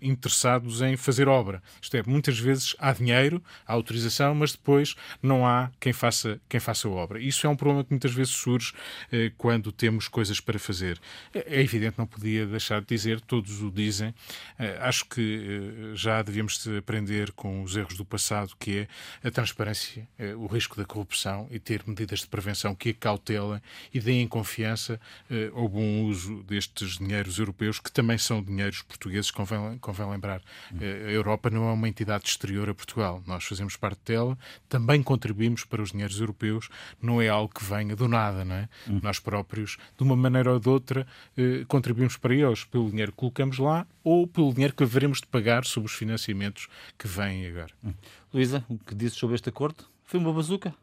interessados 0.00 0.82
em 0.82 0.96
fazer 0.96 1.28
obra. 1.28 1.62
Isto 1.80 1.96
é, 1.96 2.02
muitas 2.04 2.38
vezes 2.38 2.74
há 2.78 2.92
dinheiro, 2.92 3.42
há 3.66 3.72
autorização, 3.72 4.34
mas 4.34 4.52
depois 4.52 4.94
não 5.22 5.46
há 5.46 5.70
quem 5.78 5.92
faça, 5.92 6.40
quem 6.48 6.60
faça 6.60 6.88
a 6.88 6.90
obra. 6.90 7.20
Isso 7.20 7.46
é 7.46 7.50
um 7.50 7.56
problema 7.56 7.84
que 7.84 7.90
muitas 7.90 8.12
vezes 8.12 8.32
surge 8.32 8.72
eh, 9.10 9.32
quando 9.36 9.70
temos 9.70 10.08
coisas 10.08 10.40
para 10.40 10.58
fazer. 10.58 11.00
É, 11.34 11.58
é 11.58 11.60
evidente, 11.60 11.98
não 11.98 12.06
podia 12.06 12.46
deixar 12.46 12.80
de 12.80 12.86
dizer, 12.86 13.20
todos 13.20 13.62
o 13.62 13.70
dizem. 13.70 14.14
Eh, 14.58 14.78
acho 14.80 15.04
que 15.06 15.92
eh, 15.92 15.96
já 15.96 16.22
devíamos 16.22 16.66
aprender 16.78 17.32
com 17.32 17.62
os 17.62 17.76
erros 17.76 17.96
do 17.96 18.04
passado, 18.04 18.54
que 18.58 18.78
é 19.22 19.28
a 19.28 19.30
transparência, 19.30 20.08
eh, 20.18 20.34
o 20.34 20.46
risco 20.46 20.76
da 20.76 20.84
corrupção 20.84 21.48
e 21.50 21.58
ter 21.58 21.82
medidas 21.86 22.20
de 22.20 22.26
prevenção 22.26 22.74
que 22.74 22.90
acautelem 23.12 23.60
e 23.92 24.00
deem 24.00 24.26
confiança 24.26 25.00
eh, 25.30 25.50
ao 25.54 25.68
bom 25.68 26.04
uso 26.04 26.42
destes 26.44 26.98
dinheiros 26.98 27.38
europeus, 27.38 27.78
que 27.78 27.92
também 27.92 28.18
são 28.18 28.42
dinheiros 28.42 28.82
portugueses, 28.82 29.30
convém, 29.30 29.78
convém 29.78 30.08
lembrar. 30.10 30.42
Eh, 30.80 31.04
a 31.08 31.10
Europa 31.10 31.50
não 31.50 31.68
é 31.68 31.72
uma 31.72 31.88
entidade 31.88 32.26
exterior 32.26 32.68
a 32.68 32.74
Portugal. 32.74 33.22
Nós 33.26 33.44
fazemos 33.44 33.76
parte 33.76 34.00
dela, 34.06 34.38
também 34.68 35.02
contribuímos 35.02 35.64
para 35.64 35.82
os 35.82 35.92
dinheiros 35.92 36.18
europeus, 36.20 36.68
não 37.00 37.20
é 37.20 37.28
algo 37.28 37.52
que 37.52 37.64
venha 37.64 37.94
do 37.94 38.08
nada, 38.08 38.44
não 38.44 38.56
é? 38.56 38.68
Hum. 38.88 39.00
Nós 39.02 39.18
próprios, 39.18 39.76
de 39.96 40.02
uma 40.02 40.16
maneira 40.16 40.52
ou 40.52 40.60
de 40.60 40.68
outra, 40.68 41.06
eh, 41.36 41.64
contribuímos 41.68 42.16
para 42.16 42.34
eles 42.34 42.64
pelo 42.64 42.90
dinheiro 42.90 43.12
que 43.12 43.18
colocamos 43.18 43.58
lá 43.58 43.86
ou 44.02 44.26
pelo 44.26 44.52
dinheiro 44.52 44.74
que 44.74 44.82
haveremos 44.82 45.20
de 45.20 45.26
pagar 45.26 45.64
sobre 45.64 45.86
os 45.86 45.94
financiamentos 45.94 46.68
que 46.98 47.06
vêm 47.06 47.46
agora. 47.46 47.72
Hum. 47.84 47.92
Luísa, 48.32 48.64
o 48.68 48.78
que 48.78 48.94
disse 48.94 49.16
sobre 49.16 49.34
este 49.36 49.48
acordo? 49.48 49.84
Foi 50.04 50.18
uma 50.18 50.32
bazuca? 50.32 50.74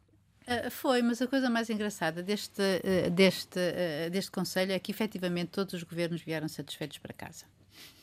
Uh, 0.50 0.72
foi, 0.72 1.04
mas 1.04 1.22
a 1.22 1.28
coisa 1.28 1.48
mais 1.48 1.70
engraçada 1.70 2.24
deste, 2.24 2.60
uh, 2.62 3.10
deste, 3.12 3.60
uh, 3.60 4.10
deste 4.10 4.32
Conselho 4.32 4.72
é 4.72 4.80
que 4.80 4.92
efetivamente 4.92 5.50
todos 5.50 5.76
os 5.76 5.84
governos 5.84 6.22
vieram 6.22 6.48
satisfeitos 6.48 6.98
para 6.98 7.14
casa, 7.14 7.46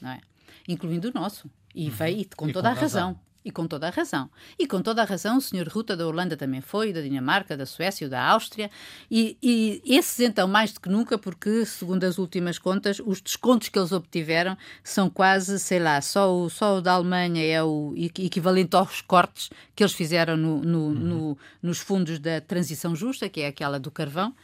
não 0.00 0.10
é? 0.10 0.20
Incluindo 0.68 1.08
o 1.08 1.12
nosso. 1.12 1.50
E 1.74 1.88
uhum. 1.88 1.90
veio 1.90 2.26
com 2.36 2.48
e 2.48 2.52
toda 2.52 2.70
com 2.70 2.76
a 2.76 2.80
razão. 2.80 3.08
razão. 3.08 3.25
E 3.46 3.52
com 3.52 3.64
toda 3.64 3.86
a 3.86 3.90
razão. 3.90 4.28
E 4.58 4.66
com 4.66 4.82
toda 4.82 5.02
a 5.02 5.04
razão, 5.04 5.38
o 5.38 5.40
Sr. 5.40 5.68
Ruta 5.68 5.96
da 5.96 6.04
Holanda 6.04 6.36
também 6.36 6.60
foi, 6.60 6.92
da 6.92 7.00
Dinamarca, 7.00 7.56
da 7.56 7.64
Suécia, 7.64 8.08
da 8.08 8.20
Áustria, 8.20 8.68
e, 9.08 9.38
e, 9.40 9.80
esses 9.86 10.18
então 10.18 10.48
mais 10.48 10.72
do 10.72 10.80
que 10.80 10.88
nunca, 10.88 11.16
porque, 11.16 11.64
segundo 11.64 12.02
as 12.02 12.18
últimas 12.18 12.58
contas, 12.58 13.00
os 13.06 13.20
descontos 13.20 13.68
que 13.68 13.78
eles 13.78 13.92
obtiveram 13.92 14.58
são 14.82 15.08
quase, 15.08 15.60
sei 15.60 15.78
lá, 15.78 16.00
só 16.00 16.36
o, 16.36 16.50
só 16.50 16.78
o 16.78 16.80
da 16.80 16.94
Alemanha 16.94 17.40
é 17.40 17.62
o 17.62 17.94
equivalente 17.96 18.74
aos 18.74 19.00
cortes 19.00 19.48
que 19.76 19.84
eles 19.84 19.92
fizeram 19.92 20.36
no, 20.36 20.62
no, 20.62 20.78
uhum. 20.78 20.94
no, 20.94 21.38
nos 21.62 21.78
fundos 21.78 22.18
da 22.18 22.40
transição 22.40 22.96
justa, 22.96 23.28
que 23.28 23.42
é 23.42 23.46
aquela 23.46 23.78
do 23.78 23.92
carvão, 23.92 24.34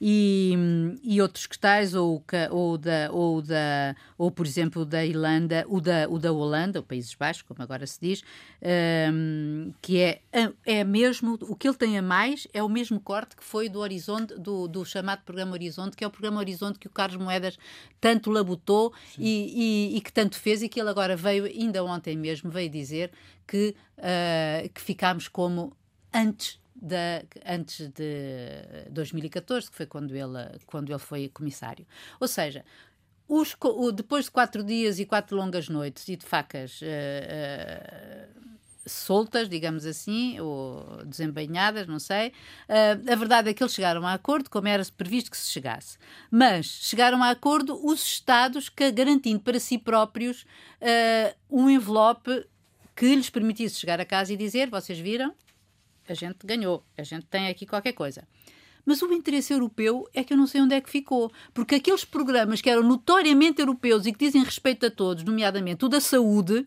e, 0.00 0.54
e 1.02 1.22
outros 1.22 1.46
que 1.46 1.58
tais, 1.58 1.94
ou, 1.94 2.22
ou, 2.50 2.76
da, 2.76 3.08
ou, 3.10 3.40
da, 3.40 3.96
ou, 4.18 4.30
por 4.30 4.46
exemplo, 4.46 4.84
da 4.84 5.04
Irlanda, 5.04 5.64
o 5.68 5.80
da, 5.80 6.08
o 6.08 6.18
da 6.18 6.32
Holanda, 6.32 6.80
ou 6.80 6.84
Países 6.84 7.14
Baixos, 7.14 7.42
como 7.42 7.62
agora 7.62 7.86
se 7.86 7.98
diz, 8.00 8.22
um, 9.12 9.72
que 9.80 10.00
é, 10.00 10.20
é 10.64 10.84
mesmo, 10.84 11.38
o 11.42 11.56
que 11.56 11.66
ele 11.68 11.76
tem 11.76 11.98
a 11.98 12.02
mais 12.02 12.46
é 12.52 12.62
o 12.62 12.68
mesmo 12.68 13.00
corte 13.00 13.36
que 13.36 13.42
foi 13.42 13.68
do 13.68 13.80
Horizonte, 13.80 14.34
do, 14.34 14.68
do 14.68 14.84
chamado 14.84 15.22
Programa 15.24 15.52
Horizonte, 15.52 15.96
que 15.96 16.04
é 16.04 16.06
o 16.06 16.10
Programa 16.10 16.38
Horizonte 16.38 16.78
que 16.78 16.86
o 16.86 16.90
Carlos 16.90 17.22
Moedas 17.22 17.58
tanto 18.00 18.30
labutou 18.30 18.92
e, 19.18 19.92
e, 19.92 19.96
e, 19.96 20.00
que 20.00 20.12
tanto 20.12 20.38
fez 20.38 20.62
e 20.62 20.68
que 20.68 20.80
ele 20.80 20.90
agora 20.90 21.16
veio, 21.16 21.44
ainda 21.44 21.82
ontem 21.84 22.16
mesmo, 22.16 22.50
veio 22.50 22.70
dizer 22.70 23.10
que, 23.46 23.74
uh, 23.98 24.68
que 24.68 24.80
ficámos 24.80 25.28
como 25.28 25.76
antes 26.12 26.60
da, 26.74 27.22
antes 27.46 27.88
de 27.88 28.90
2014, 28.90 29.70
que 29.70 29.76
foi 29.76 29.86
quando 29.86 30.14
ele, 30.14 30.58
quando 30.66 30.90
ele 30.90 30.98
foi 30.98 31.28
comissário. 31.28 31.86
Ou 32.18 32.26
seja, 32.26 32.64
os, 33.34 33.56
depois 33.94 34.26
de 34.26 34.30
quatro 34.30 34.62
dias 34.62 34.98
e 34.98 35.06
quatro 35.06 35.36
longas 35.36 35.68
noites 35.68 36.06
e 36.08 36.16
de 36.16 36.26
facas 36.26 36.80
uh, 36.82 36.84
uh, 36.84 38.28
soltas, 38.86 39.48
digamos 39.48 39.86
assim, 39.86 40.38
ou 40.38 41.02
desembainhadas, 41.06 41.86
não 41.86 41.98
sei, 41.98 42.28
uh, 42.28 43.10
a 43.10 43.16
verdade 43.16 43.48
é 43.48 43.54
que 43.54 43.62
eles 43.62 43.72
chegaram 43.72 44.06
a 44.06 44.12
acordo, 44.12 44.50
como 44.50 44.68
era 44.68 44.84
previsto 44.94 45.30
que 45.30 45.36
se 45.38 45.50
chegasse. 45.50 45.96
Mas 46.30 46.66
chegaram 46.66 47.22
a 47.22 47.30
acordo 47.30 47.78
os 47.86 48.02
Estados 48.02 48.68
que, 48.68 48.90
garantindo 48.90 49.40
para 49.40 49.58
si 49.58 49.78
próprios 49.78 50.44
um 51.48 51.70
envelope 51.70 52.44
que 52.94 53.14
lhes 53.14 53.30
permitisse 53.30 53.80
chegar 53.80 54.00
a 54.00 54.04
casa 54.04 54.32
e 54.32 54.36
dizer: 54.36 54.68
vocês 54.68 54.98
viram? 54.98 55.32
a 56.08 56.14
gente 56.14 56.44
ganhou, 56.44 56.84
a 56.98 57.02
gente 57.02 57.26
tem 57.26 57.48
aqui 57.48 57.64
qualquer 57.64 57.92
coisa. 57.92 58.26
Mas 58.84 59.00
o 59.00 59.12
interesse 59.12 59.52
europeu 59.52 60.08
é 60.12 60.24
que 60.24 60.32
eu 60.32 60.36
não 60.36 60.46
sei 60.46 60.60
onde 60.60 60.74
é 60.74 60.80
que 60.80 60.90
ficou. 60.90 61.32
Porque 61.54 61.76
aqueles 61.76 62.04
programas 62.04 62.60
que 62.60 62.68
eram 62.68 62.82
notoriamente 62.82 63.60
europeus 63.60 64.06
e 64.06 64.12
que 64.12 64.18
dizem 64.18 64.42
respeito 64.42 64.86
a 64.86 64.90
todos, 64.90 65.24
nomeadamente 65.24 65.84
o 65.84 65.88
da 65.88 66.00
saúde, 66.00 66.66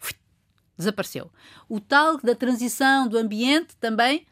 desapareceu. 0.78 1.30
O 1.68 1.80
tal 1.80 2.18
da 2.18 2.34
transição 2.34 3.08
do 3.08 3.18
ambiente 3.18 3.76
também 3.76 4.26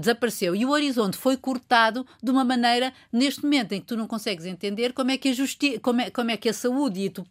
desapareceu. 0.00 0.54
E 0.54 0.64
o 0.64 0.70
horizonte 0.70 1.16
foi 1.16 1.36
cortado 1.36 2.06
de 2.22 2.30
uma 2.30 2.44
maneira, 2.44 2.92
neste 3.12 3.42
momento, 3.42 3.72
em 3.72 3.80
que 3.80 3.86
tu 3.86 3.96
não 3.96 4.06
consegues 4.06 4.44
entender 4.46 4.92
como 4.92 5.10
é 5.10 5.18
que 5.18 5.28
a, 5.28 5.32
justi 5.32 5.78
como 5.78 6.00
é, 6.00 6.10
como 6.10 6.30
é 6.30 6.36
que 6.36 6.48
a 6.48 6.52
saúde 6.52 7.00
e 7.00 7.10
tu, 7.10 7.26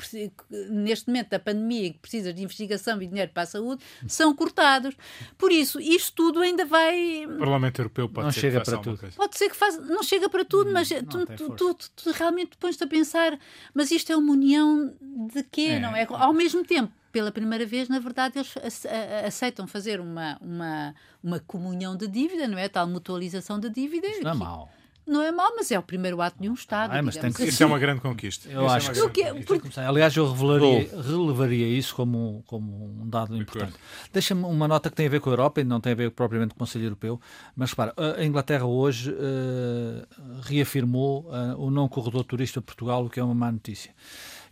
neste 0.69 1.07
momento 1.07 1.29
da 1.29 1.39
pandemia, 1.39 1.93
que 1.93 1.99
precisas 1.99 2.33
de 2.33 2.43
investigação 2.43 3.01
e 3.01 3.07
dinheiro 3.07 3.31
para 3.33 3.43
a 3.43 3.45
saúde, 3.45 3.83
são 4.07 4.33
cortados. 4.35 4.95
Por 5.37 5.51
isso, 5.51 5.79
isto 5.79 6.13
tudo 6.13 6.41
ainda 6.41 6.65
vai. 6.65 7.25
O 7.25 7.37
Parlamento 7.37 7.79
Europeu 7.79 8.09
pode 8.09 8.25
não 8.25 8.31
ser 8.31 8.41
chega 8.41 8.61
para 8.61 8.77
tudo. 8.77 8.99
Pode 9.15 9.37
ser 9.37 9.49
que 9.49 9.55
faça, 9.55 9.81
não 9.81 10.03
chega 10.03 10.29
para 10.29 10.45
tudo, 10.45 10.71
mas 10.71 10.89
tu, 10.89 11.25
tu, 11.25 11.55
tu, 11.55 11.75
tu, 11.95 12.11
realmente 12.11 12.57
pões-te 12.57 12.83
a 12.83 12.87
pensar, 12.87 13.37
mas 13.73 13.91
isto 13.91 14.11
é 14.11 14.15
uma 14.15 14.31
união 14.31 14.93
de 15.33 15.43
quê, 15.43 15.61
é. 15.61 15.79
não 15.79 15.95
é? 15.95 16.05
Ao 16.09 16.33
mesmo 16.33 16.63
tempo 16.63 16.91
pela 17.15 17.31
primeira 17.31 17.65
vez, 17.65 17.87
na 17.87 17.97
verdade, 17.97 18.37
eles 18.37 18.85
aceitam 19.25 19.65
fazer 19.65 20.01
uma, 20.01 20.37
uma, 20.41 20.93
uma 21.23 21.39
comunhão 21.39 21.95
de 21.95 22.09
dívida, 22.09 22.45
não 22.45 22.57
é? 22.57 22.67
Tal 22.67 22.85
mutualização 22.89 23.57
de 23.57 23.69
dívida. 23.69 24.05
Isso 24.05 24.21
não 24.21 24.31
é 24.31 24.33
mau 24.33 24.69
não 25.07 25.21
é 25.21 25.31
mau, 25.31 25.53
mas 25.55 25.71
é 25.71 25.77
o 25.77 25.83
primeiro 25.83 26.19
ato 26.19 26.41
de 26.41 26.49
um 26.49 26.53
Estado. 26.53 26.91
Ah, 26.91 27.01
mas 27.01 27.15
tem 27.15 27.31
que... 27.31 27.43
Assim. 27.43 27.49
Isso 27.49 27.61
é 27.61 27.65
uma 27.65 27.77
grande 27.77 28.01
conquista. 28.01 28.49
Eu 28.49 28.65
isso 28.65 28.75
acho 28.75 28.91
é 28.91 29.09
que, 29.09 29.33
que 29.33 29.43
porque... 29.43 29.79
Aliás, 29.79 30.15
eu 30.15 30.31
revelaria, 30.31 30.89
relevaria 30.99 31.67
isso 31.67 31.93
como, 31.95 32.43
como 32.47 32.85
um 33.03 33.07
dado 33.07 33.37
importante. 33.37 33.75
Deixa-me 34.11 34.43
uma 34.43 34.67
nota 34.67 34.89
que 34.89 34.95
tem 34.95 35.05
a 35.05 35.09
ver 35.09 35.19
com 35.19 35.29
a 35.29 35.33
Europa 35.33 35.61
e 35.61 35.63
não 35.63 35.79
tem 35.79 35.91
a 35.91 35.95
ver 35.95 36.09
propriamente 36.09 36.55
com 36.55 36.55
o 36.55 36.59
Conselho 36.65 36.85
Europeu, 36.85 37.21
mas 37.55 37.69
repara, 37.69 37.93
a 38.17 38.25
Inglaterra 38.25 38.65
hoje 38.65 39.11
uh, 39.11 40.41
reafirmou 40.41 41.29
uh, 41.29 41.63
o 41.63 41.69
não 41.69 41.87
corredor 41.87 42.23
turista 42.23 42.59
Portugal, 42.59 43.05
o 43.05 43.09
que 43.09 43.19
é 43.19 43.23
uma 43.23 43.35
má 43.35 43.51
notícia. 43.51 43.93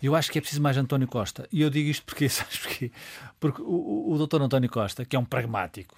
Eu 0.04 0.16
acho 0.16 0.32
que 0.32 0.38
é 0.38 0.42
preciso 0.42 0.62
mais 0.62 0.78
António 0.78 1.08
Costa. 1.08 1.48
E 1.52 1.62
eu 1.62 1.70
digo 1.70 1.90
isto 1.90 2.06
porque, 2.06 2.28
sabes 2.30 2.58
porquê? 2.58 2.92
Porque 3.40 3.62
o, 3.62 4.12
o, 4.12 4.18
doutor 4.18 4.42
António 4.42 4.70
Costa, 4.70 5.06
que 5.06 5.16
é 5.16 5.20
um 5.20 5.26
pragmático, 5.26 5.98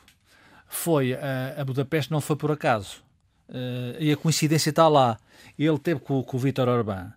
foi 0.67 1.13
a, 1.13 1.55
a 1.57 1.65
Budapeste 1.65 2.11
não 2.11 2.21
foi 2.21 2.35
por 2.35 2.51
acaso 2.51 3.03
Uh, 3.47 3.93
e 3.99 4.11
a 4.11 4.17
coincidência 4.17 4.69
está 4.69 4.87
lá. 4.87 5.17
Ele 5.57 5.77
teve 5.77 5.99
com, 5.99 6.23
com 6.23 6.37
o 6.37 6.39
Vítor 6.39 6.67
Orbán 6.67 7.11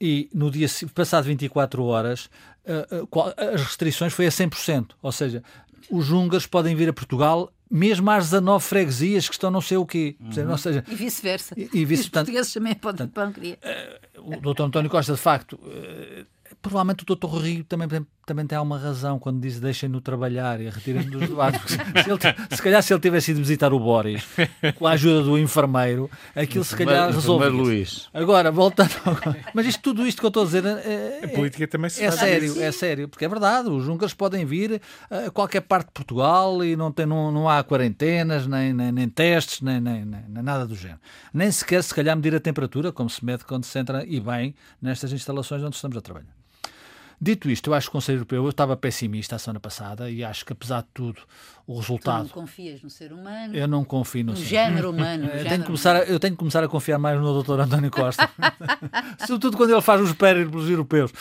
e 0.00 0.28
no 0.32 0.50
dia 0.50 0.68
passado 0.94 1.24
24 1.24 1.84
horas 1.84 2.28
uh, 2.66 3.04
uh, 3.04 3.54
as 3.54 3.62
restrições 3.62 4.12
foi 4.12 4.26
a 4.26 4.30
100%. 4.30 4.90
Ou 5.00 5.12
seja, 5.12 5.42
os 5.90 6.10
húngaros 6.10 6.46
podem 6.46 6.74
vir 6.74 6.88
a 6.88 6.92
Portugal 6.92 7.52
mesmo 7.70 8.10
às 8.10 8.24
19 8.24 8.64
freguesias 8.64 9.28
que 9.28 9.34
estão 9.34 9.50
não 9.50 9.60
sei 9.60 9.76
o 9.76 9.86
quê. 9.86 10.16
Uhum. 10.20 10.50
Ou 10.50 10.58
seja, 10.58 10.84
e 10.88 10.94
vice-versa. 10.94 11.54
E, 11.56 11.68
e 11.72 11.84
vice, 11.84 12.02
os 12.02 12.08
portugueses 12.08 12.52
também 12.52 12.74
podem 12.74 13.06
ir 13.06 13.10
para 13.10 13.24
a 13.24 14.20
O 14.20 14.40
doutor 14.40 14.64
António 14.64 14.90
Costa, 14.90 15.12
de 15.12 15.20
facto, 15.20 15.58
provavelmente 16.60 17.02
o 17.02 17.06
doutor 17.06 17.40
Rio 17.40 17.64
também, 17.64 17.88
também 18.26 18.46
tem 18.46 18.58
alguma 18.58 18.78
razão 18.78 19.18
quando 19.18 19.40
diz 19.40 19.58
deixem-no 19.60 20.00
trabalhar 20.00 20.60
e 20.60 20.68
retirem-no 20.68 21.10
dos 21.10 21.26
debates. 21.28 21.60
se, 21.72 22.10
ele, 22.10 22.56
se 22.56 22.62
calhar 22.62 22.82
se 22.82 22.92
ele 22.92 23.00
tivesse 23.00 23.30
ido 23.30 23.40
visitar 23.40 23.72
o 23.72 23.78
Boris 23.78 24.24
com 24.76 24.86
a 24.86 24.92
ajuda 24.92 25.22
do 25.22 25.38
enfermeiro, 25.38 26.10
aquilo 26.34 26.64
se 26.64 26.76
calhar 26.76 27.10
resolve. 27.10 27.48
Luís. 27.48 28.08
Agora, 28.12 28.50
voltando. 28.50 28.90
Mas 29.54 29.66
isto, 29.66 29.80
tudo 29.82 30.06
isto 30.06 30.20
que 30.20 30.26
eu 30.26 30.28
estou 30.28 30.42
a 30.42 30.46
dizer 30.46 30.64
é, 30.64 31.20
a 31.24 31.28
política 31.28 31.66
também 31.66 31.90
se 31.90 32.04
é 32.04 32.10
sério, 32.10 32.62
é 32.62 32.72
sério, 32.72 33.08
porque 33.08 33.24
é 33.24 33.28
verdade, 33.28 33.68
os 33.68 33.88
húngaros 33.88 34.14
podem 34.14 34.44
vir 34.44 34.80
a 35.10 35.30
qualquer 35.30 35.62
parte 35.62 35.86
de 35.86 35.92
Portugal 35.92 36.64
e 36.64 36.76
não, 36.76 36.92
tem, 36.92 37.06
não, 37.06 37.30
não 37.32 37.48
há 37.48 37.62
quarentenas, 37.62 38.46
nem, 38.46 38.72
nem, 38.72 38.92
nem 38.92 39.08
testes, 39.08 39.60
nem, 39.60 39.80
nem, 39.80 40.04
nem, 40.04 40.42
nada 40.42 40.66
do 40.66 40.74
género. 40.74 41.00
Nem 41.32 41.50
sequer, 41.50 41.82
se 41.82 41.94
calhar, 41.94 42.16
medir 42.16 42.34
a 42.34 42.40
temperatura, 42.40 42.92
como 42.92 43.08
se 43.08 43.24
mede 43.24 43.44
quando 43.44 43.64
se 43.64 43.78
entra 43.78 44.04
e 44.06 44.20
bem 44.20 44.54
nestas 44.80 45.12
instalações 45.12 45.62
onde 45.62 45.76
estamos 45.76 45.96
a 45.96 46.00
trabalhar. 46.00 46.38
Dito 47.20 47.50
isto, 47.50 47.70
eu 47.70 47.74
acho 47.74 47.86
que 47.86 47.90
o 47.90 47.92
Conselho 47.92 48.18
Europeu, 48.18 48.44
eu 48.44 48.50
estava 48.50 48.76
pessimista 48.76 49.34
a 49.34 49.38
semana 49.38 49.58
passada 49.58 50.08
e 50.08 50.22
acho 50.22 50.44
que, 50.44 50.52
apesar 50.52 50.82
de 50.82 50.88
tudo, 50.94 51.20
o 51.66 51.76
resultado. 51.76 52.28
Tu 52.28 52.36
não 52.36 52.42
confias 52.42 52.80
no 52.80 52.88
ser 52.88 53.12
humano? 53.12 53.56
Eu 53.56 53.66
não 53.66 53.84
confio 53.84 54.24
no, 54.24 54.32
no 54.32 54.38
género 54.38 54.90
humano. 54.90 55.26
eu, 55.26 55.44
tenho 55.44 55.60
que 55.60 55.66
começar 55.66 55.96
a, 55.96 56.04
eu 56.04 56.20
tenho 56.20 56.34
que 56.34 56.38
começar 56.38 56.62
a 56.62 56.68
confiar 56.68 56.98
mais 56.98 57.20
no 57.20 57.42
Dr. 57.42 57.60
António 57.60 57.90
Costa, 57.90 58.30
sobretudo 59.26 59.56
quando 59.56 59.72
ele 59.72 59.82
faz 59.82 60.00
os 60.00 60.12
pelos 60.12 60.70
europeus. 60.70 61.12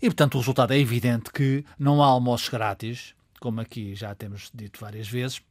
E, 0.00 0.06
portanto, 0.06 0.36
o 0.36 0.38
resultado 0.38 0.72
é 0.72 0.78
evidente 0.78 1.32
que 1.32 1.64
não 1.76 2.02
há 2.02 2.06
almoços 2.06 2.48
grátis, 2.48 3.12
como 3.40 3.60
aqui 3.60 3.96
já 3.96 4.14
temos 4.14 4.48
dito 4.54 4.78
várias 4.80 5.08
vezes, 5.08 5.42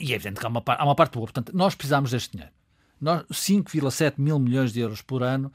e 0.00 0.12
é 0.12 0.14
evidente 0.14 0.40
que 0.40 0.46
há 0.46 0.48
uma, 0.48 0.62
há 0.66 0.84
uma 0.84 0.94
parte 0.94 1.12
boa. 1.12 1.26
Portanto, 1.26 1.52
nós 1.54 1.74
precisamos 1.74 2.10
deste 2.10 2.32
dinheiro. 2.32 2.52
5,7 3.02 4.14
mil 4.18 4.38
milhões 4.38 4.72
de 4.72 4.80
euros 4.80 5.02
por 5.02 5.22
ano 5.22 5.52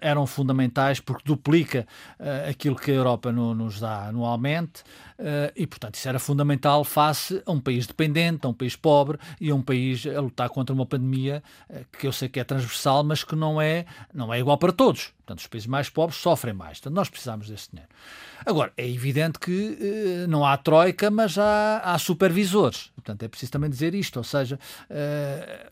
eram 0.00 0.26
fundamentais 0.26 1.00
porque 1.00 1.22
duplica 1.24 1.86
uh, 2.18 2.50
aquilo 2.50 2.76
que 2.76 2.90
a 2.90 2.94
Europa 2.94 3.30
no, 3.30 3.54
nos 3.54 3.78
dá 3.78 4.06
anualmente 4.06 4.82
uh, 5.18 5.52
e, 5.54 5.66
portanto, 5.66 5.96
isso 5.96 6.08
era 6.08 6.18
fundamental 6.18 6.84
face 6.84 7.42
a 7.44 7.52
um 7.52 7.60
país 7.60 7.86
dependente, 7.86 8.46
a 8.46 8.48
um 8.48 8.54
país 8.54 8.76
pobre 8.76 9.18
e 9.40 9.50
a 9.50 9.54
um 9.54 9.62
país 9.62 10.06
a 10.06 10.20
lutar 10.20 10.48
contra 10.48 10.74
uma 10.74 10.86
pandemia 10.86 11.42
que 11.98 12.06
eu 12.06 12.12
sei 12.12 12.28
que 12.28 12.40
é 12.40 12.44
transversal, 12.44 13.04
mas 13.04 13.22
que 13.24 13.36
não 13.36 13.60
é, 13.60 13.84
não 14.12 14.32
é 14.32 14.38
igual 14.38 14.56
para 14.56 14.72
todos. 14.72 15.12
Portanto, 15.28 15.40
os 15.40 15.46
países 15.46 15.66
mais 15.66 15.90
pobres 15.90 16.18
sofrem 16.18 16.54
mais. 16.54 16.78
Portanto, 16.78 16.94
nós 16.94 17.10
precisamos 17.10 17.50
desse 17.50 17.68
dinheiro. 17.70 17.90
Agora, 18.46 18.72
é 18.78 18.88
evidente 18.88 19.38
que 19.38 20.24
não 20.26 20.42
há 20.42 20.56
troika, 20.56 21.10
mas 21.10 21.36
há, 21.36 21.82
há 21.84 21.98
supervisores. 21.98 22.90
Portanto, 22.94 23.24
é 23.24 23.28
preciso 23.28 23.52
também 23.52 23.68
dizer 23.68 23.94
isto, 23.94 24.16
ou 24.16 24.24
seja, 24.24 24.58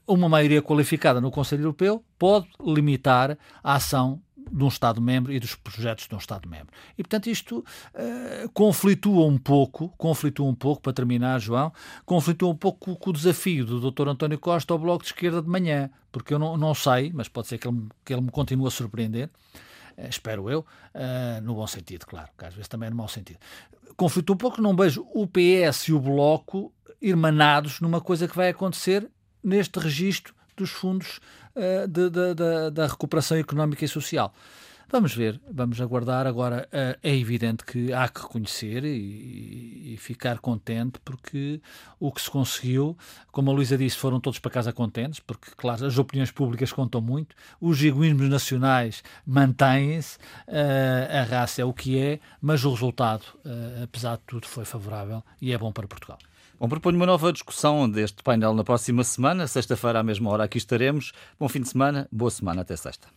uma 0.07 0.29
maioria 0.29 0.61
qualificada 0.61 1.23
no 1.23 1.31
Conselho 1.31 1.63
Europeu 1.63 2.05
pode 2.19 2.47
limitar 2.61 3.39
a 3.65 3.77
ação 3.77 4.21
de 4.51 4.64
um 4.64 4.68
Estado-membro 4.68 5.32
e 5.32 5.40
dos 5.40 5.55
projetos 5.55 6.07
de 6.07 6.14
um 6.14 6.18
Estado-membro. 6.18 6.68
E, 6.97 7.03
portanto, 7.03 7.28
isto 7.28 7.59
uh, 7.59 8.49
conflitua 8.53 9.26
um 9.26 9.38
pouco, 9.38 9.88
conflitua 9.97 10.47
um 10.47 10.55
pouco, 10.55 10.82
para 10.82 10.92
terminar, 10.92 11.38
João, 11.40 11.72
conflitua 12.05 12.51
um 12.51 12.57
pouco 12.57 12.97
com, 12.97 13.11
o 13.11 13.12
desafio 13.12 13.64
do 13.64 13.90
Dr. 13.90 14.09
António 14.09 14.38
Costa 14.38 14.72
ao 14.72 14.78
Bloco 14.78 15.03
de 15.03 15.09
Esquerda 15.09 15.42
de 15.42 15.49
manhã, 15.49 15.90
porque 16.12 16.32
eu 16.32 16.38
não, 16.38 16.57
não 16.57 16.74
sei, 16.74 17.12
mas 17.14 17.28
pode 17.28 17.49
ser 17.49 17.59
que 17.59 17.66
ele, 17.66 17.86
que 18.05 18.12
ele 18.12 18.22
me 18.22 18.30
continue 18.30 18.66
a 18.66 18.70
surpreender, 18.70 19.28
uh, 19.99 20.09
espero 20.09 20.49
eu, 20.49 20.61
uh, 20.61 21.40
no 21.42 21.55
bom 21.55 21.66
sentido, 21.66 22.07
claro, 22.07 22.28
que 22.38 22.44
às 22.44 22.55
vezes 22.55 22.68
também 22.68 22.86
é 22.86 22.90
no 22.90 22.97
mau 22.97 23.09
sentido. 23.09 23.38
Conflitua 23.97 24.34
um 24.34 24.38
pouco, 24.38 24.61
não 24.61 24.76
vejo 24.76 25.07
o 25.14 25.26
PS 25.26 25.88
e 25.88 25.92
o 25.92 26.01
Bloco 26.01 26.72
irmanados 27.01 27.80
numa 27.80 28.01
coisa 28.01 28.28
que 28.28 28.36
vai 28.36 28.49
acontecer 28.51 29.09
neste 29.42 29.78
registro 29.78 30.34
dos 30.57 30.70
fundos 30.70 31.20
uh, 31.57 31.89
de, 31.89 32.11
de, 32.11 32.35
de, 32.35 32.71
da 32.71 32.87
recuperação 32.87 33.37
económica 33.37 33.85
e 33.85 33.89
social. 33.89 34.33
Vamos 34.89 35.13
ver, 35.17 35.41
vamos 35.51 35.81
aguardar. 35.81 36.29
Agora, 36.29 36.69
uh, 36.69 36.97
é 37.03 37.17
evidente 37.17 37.65
que 37.65 37.93
há 37.93 38.09
que 38.09 38.21
reconhecer 38.21 38.85
e, 38.85 39.95
e, 39.95 39.97
ficar 39.97 40.39
contente, 40.39 41.01
porque 41.05 41.61
o 41.99 42.13
que 42.13 42.23
se 42.23 42.31
conseguiu, 42.31 42.97
como 43.33 43.51
a 43.51 43.55
Luísa 43.55 43.77
disse, 43.77 43.97
foram 43.97 44.21
todos 44.21 44.39
para 44.39 44.53
casa 44.53 44.73
contentes, 44.73 45.19
porque, 45.19 45.51
claro, 45.57 45.85
as 45.85 45.99
opiniões 45.99 46.31
públicas 46.31 46.73
contam 46.73 47.01
muito, 47.01 47.35
os 47.61 47.83
egoísmos 47.83 48.29
nacionais 48.29 49.03
mantêm-se, 49.27 50.19
uh, 50.47 51.21
a 51.21 51.23
raça 51.25 51.63
é 51.63 51.65
o 51.65 51.73
que 51.73 51.99
é, 51.99 52.21
mas 52.41 52.65
o 52.65 52.71
resultado, 52.71 53.25
apesar 53.83 54.17
de 54.19 54.23
tudo, 54.25 54.47
foi 54.47 54.65
favorável 54.65 55.21
e 55.41 55.53
é 55.53 55.59
bom 55.59 55.73
para 55.73 55.89
Portugal. 55.89 56.19
Bom, 56.59 56.69
proponho 56.69 56.97
uma 56.97 57.05
nova 57.05 57.33
discussão 57.33 57.89
deste 57.89 58.23
painel 58.23 58.55
na 58.55 58.65
próxima 58.65 59.05
semana. 59.05 59.47
Sexta-feira, 59.47 60.01
à 60.01 60.03
mesma 60.03 60.31
hora, 60.31 60.45
aqui 60.45 60.57
estaremos. 60.57 61.13
Bom 61.39 61.49
fim 61.49 61.61
de 61.61 61.69
semana, 61.69 62.09
boa 62.11 62.31
semana, 62.31 62.63
até 62.63 62.75
sexta. 62.75 63.09